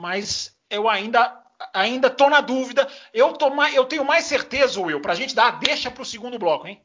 Mas 0.00 0.56
eu 0.68 0.88
ainda 0.88 1.40
ainda 1.72 2.10
tô 2.10 2.28
na 2.28 2.40
dúvida. 2.40 2.88
Eu, 3.12 3.32
tô 3.34 3.50
mais, 3.50 3.74
eu 3.74 3.84
tenho 3.84 4.04
mais 4.04 4.24
certeza, 4.24 4.80
Will, 4.80 5.00
para 5.00 5.12
a 5.12 5.16
gente 5.16 5.34
dar 5.34 5.48
a 5.48 5.50
deixa 5.52 5.90
para 5.90 6.02
o 6.02 6.06
segundo 6.06 6.38
bloco, 6.38 6.66
hein? 6.66 6.82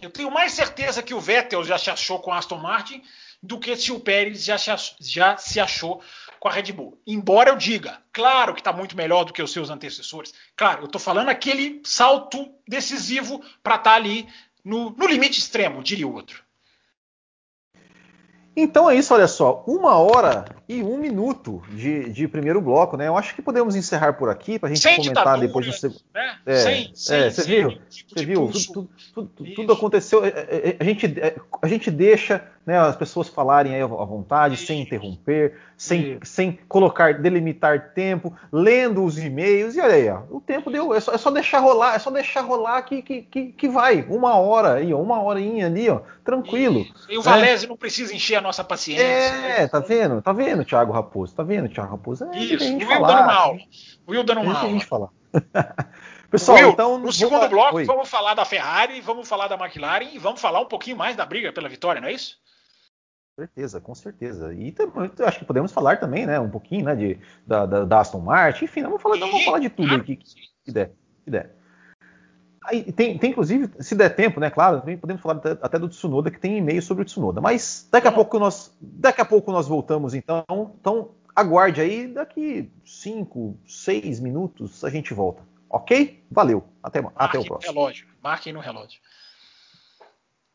Eu 0.00 0.10
tenho 0.10 0.30
mais 0.30 0.52
certeza 0.52 1.02
que 1.02 1.14
o 1.14 1.20
Vettel 1.20 1.64
já 1.64 1.78
se 1.78 1.90
achou 1.90 2.20
com 2.20 2.32
Aston 2.32 2.58
Martin 2.58 3.02
do 3.42 3.58
que 3.58 3.76
se 3.76 3.92
o 3.92 4.00
Pérez 4.00 4.44
já 4.44 4.58
se, 4.58 4.70
já 5.00 5.36
se 5.36 5.60
achou 5.60 6.02
com 6.38 6.48
a 6.48 6.52
Red 6.52 6.72
Bull. 6.72 7.00
Embora 7.06 7.50
eu 7.50 7.56
diga, 7.56 7.98
claro 8.12 8.54
que 8.54 8.60
está 8.60 8.72
muito 8.72 8.96
melhor 8.96 9.24
do 9.24 9.32
que 9.32 9.42
os 9.42 9.52
seus 9.52 9.70
antecessores. 9.70 10.32
Claro, 10.56 10.82
eu 10.82 10.86
estou 10.86 11.00
falando 11.00 11.28
aquele 11.28 11.80
salto 11.84 12.48
decisivo 12.66 13.42
para 13.62 13.76
estar 13.76 13.90
tá 13.90 13.96
ali 13.96 14.28
no, 14.64 14.90
no 14.90 15.06
limite 15.06 15.38
extremo, 15.38 15.82
diria 15.82 16.06
o 16.06 16.14
outro. 16.14 16.42
Então 18.60 18.90
é 18.90 18.96
isso, 18.96 19.14
olha 19.14 19.28
só, 19.28 19.62
uma 19.68 19.96
hora 19.98 20.44
e 20.68 20.82
um 20.82 20.98
minuto 20.98 21.62
de, 21.70 22.10
de 22.10 22.26
primeiro 22.26 22.60
bloco, 22.60 22.96
né? 22.96 23.06
Eu 23.06 23.16
acho 23.16 23.32
que 23.32 23.40
podemos 23.40 23.76
encerrar 23.76 24.14
por 24.14 24.28
aqui 24.28 24.58
para 24.58 24.68
a 24.68 24.74
gente 24.74 24.82
sem 24.82 24.96
comentar 24.96 25.38
depois 25.38 25.64
do 25.64 25.72
segundo. 25.72 26.00
Né? 26.12 26.38
É, 26.44 26.56
sem, 26.56 26.90
sem, 26.92 27.18
é, 27.20 27.30
você 27.30 27.42
viu? 27.44 27.78
Tipo 27.88 28.18
você 28.18 28.24
viu? 28.26 28.48
Tudo, 28.48 28.72
tudo, 29.14 29.30
tudo, 29.30 29.54
tudo, 29.54 29.72
aconteceu. 29.72 30.24
É, 30.24 30.28
é, 30.28 30.76
a 30.80 30.82
gente, 30.82 31.06
a 31.62 31.68
gente 31.68 31.88
deixa 31.88 32.44
né, 32.68 32.78
as 32.78 32.96
pessoas 32.96 33.30
falarem 33.30 33.74
aí 33.74 33.80
à 33.80 33.86
vontade, 33.86 34.58
sem 34.58 34.82
interromper, 34.82 35.58
sem, 35.74 36.18
sem 36.22 36.58
colocar, 36.68 37.14
delimitar 37.14 37.94
tempo, 37.94 38.36
lendo 38.52 39.02
os 39.02 39.18
e-mails, 39.18 39.74
e 39.74 39.80
olha 39.80 39.94
aí, 39.94 40.10
ó, 40.10 40.20
o 40.28 40.38
tempo 40.38 40.70
deu, 40.70 40.92
é 40.92 41.00
só, 41.00 41.14
é 41.14 41.16
só, 41.16 41.30
deixar 41.30 41.60
rolar, 41.60 41.94
é 41.94 41.98
só 41.98 42.10
deixar 42.10 42.42
rolar 42.42 42.82
que, 42.82 43.00
que, 43.00 43.22
que, 43.22 43.52
que 43.52 43.68
vai, 43.70 44.04
uma 44.10 44.34
hora 44.34 44.74
aí, 44.74 44.92
ó, 44.92 45.00
uma 45.00 45.18
horinha 45.22 45.64
ali, 45.64 45.88
ó, 45.88 46.02
tranquilo. 46.22 46.84
E, 47.08 47.14
e 47.14 47.16
o 47.16 47.22
Valese 47.22 47.62
né? 47.62 47.70
não 47.70 47.76
precisa 47.78 48.14
encher 48.14 48.36
a 48.36 48.42
nossa 48.42 48.62
paciência. 48.62 49.02
É, 49.02 49.66
tá 49.66 49.80
vendo? 49.80 50.20
Tá 50.20 50.34
vendo, 50.34 50.62
Thiago 50.62 50.92
Raposo? 50.92 51.34
Tá 51.34 51.42
vendo, 51.42 51.70
Thiago 51.70 51.92
Raposo? 51.92 52.26
É, 52.34 52.38
Isso, 52.38 52.70
o 52.70 52.76
Will 52.76 52.86
falar, 52.86 53.08
dando 53.08 53.22
uma 53.22 53.34
aula. 53.34 53.58
O 54.06 54.10
Will 54.10 54.24
dando 54.24 54.40
uma 54.42 54.54
aula. 54.54 54.68
A 54.68 54.72
gente 54.72 54.84
falar. 54.84 55.08
Pessoal, 56.30 56.58
Will, 56.58 56.68
então. 56.68 56.98
No 56.98 57.10
segundo 57.10 57.40
vou... 57.40 57.48
bloco, 57.48 57.76
Oi. 57.76 57.84
vamos 57.86 58.10
falar 58.10 58.34
da 58.34 58.44
Ferrari, 58.44 59.00
vamos 59.00 59.26
falar 59.26 59.48
da 59.48 59.54
McLaren 59.54 60.10
e 60.12 60.18
vamos 60.18 60.38
falar 60.38 60.60
um 60.60 60.66
pouquinho 60.66 60.98
mais 60.98 61.16
da 61.16 61.24
briga 61.24 61.50
pela 61.50 61.66
vitória, 61.66 62.02
não 62.02 62.08
é 62.08 62.12
isso? 62.12 62.36
Com 63.38 63.42
certeza, 63.42 63.80
com 63.80 63.94
certeza. 63.94 64.52
E 64.52 64.74
acho 65.24 65.38
que 65.38 65.44
podemos 65.44 65.70
falar 65.70 66.00
também, 66.00 66.26
né, 66.26 66.40
um 66.40 66.50
pouquinho, 66.50 66.86
né, 66.86 66.96
de, 66.96 67.20
da, 67.46 67.66
da, 67.66 67.84
da 67.84 68.00
Aston 68.00 68.18
Martin, 68.18 68.64
enfim, 68.64 68.82
vamos 68.82 69.00
falar, 69.00 69.16
vamos 69.16 69.44
falar 69.44 69.60
de 69.60 69.70
tudo 69.70 69.94
aqui 69.94 70.16
que, 70.16 70.72
der. 70.72 70.90
Que 71.24 71.30
der. 71.30 71.54
Aí, 72.64 72.90
tem, 72.90 73.16
tem, 73.16 73.30
inclusive, 73.30 73.70
se 73.78 73.94
der 73.94 74.10
tempo, 74.16 74.40
né, 74.40 74.50
claro, 74.50 74.80
também 74.80 74.98
podemos 74.98 75.22
falar 75.22 75.36
até, 75.36 75.52
até 75.62 75.78
do 75.78 75.88
Tsunoda, 75.88 76.32
que 76.32 76.40
tem 76.40 76.58
e-mail 76.58 76.82
sobre 76.82 77.02
o 77.02 77.04
Tsunoda. 77.04 77.40
Mas 77.40 77.88
daqui 77.92 78.08
a 78.08 78.12
pouco 78.12 78.40
nós, 78.40 78.76
daqui 78.80 79.20
a 79.20 79.24
pouco 79.24 79.52
nós 79.52 79.68
voltamos, 79.68 80.14
então. 80.14 80.44
Então 80.80 81.10
aguarde 81.34 81.80
aí, 81.80 82.08
daqui 82.08 82.68
5, 82.84 83.56
6 83.64 84.18
minutos 84.18 84.84
a 84.84 84.90
gente 84.90 85.14
volta. 85.14 85.44
Ok? 85.70 86.24
Valeu. 86.28 86.64
Até, 86.82 86.98
até 87.14 87.38
o 87.38 87.44
próximo. 87.44 87.72
relógio. 87.72 88.08
Marquem 88.20 88.52
no 88.52 88.58
relógio. 88.58 89.00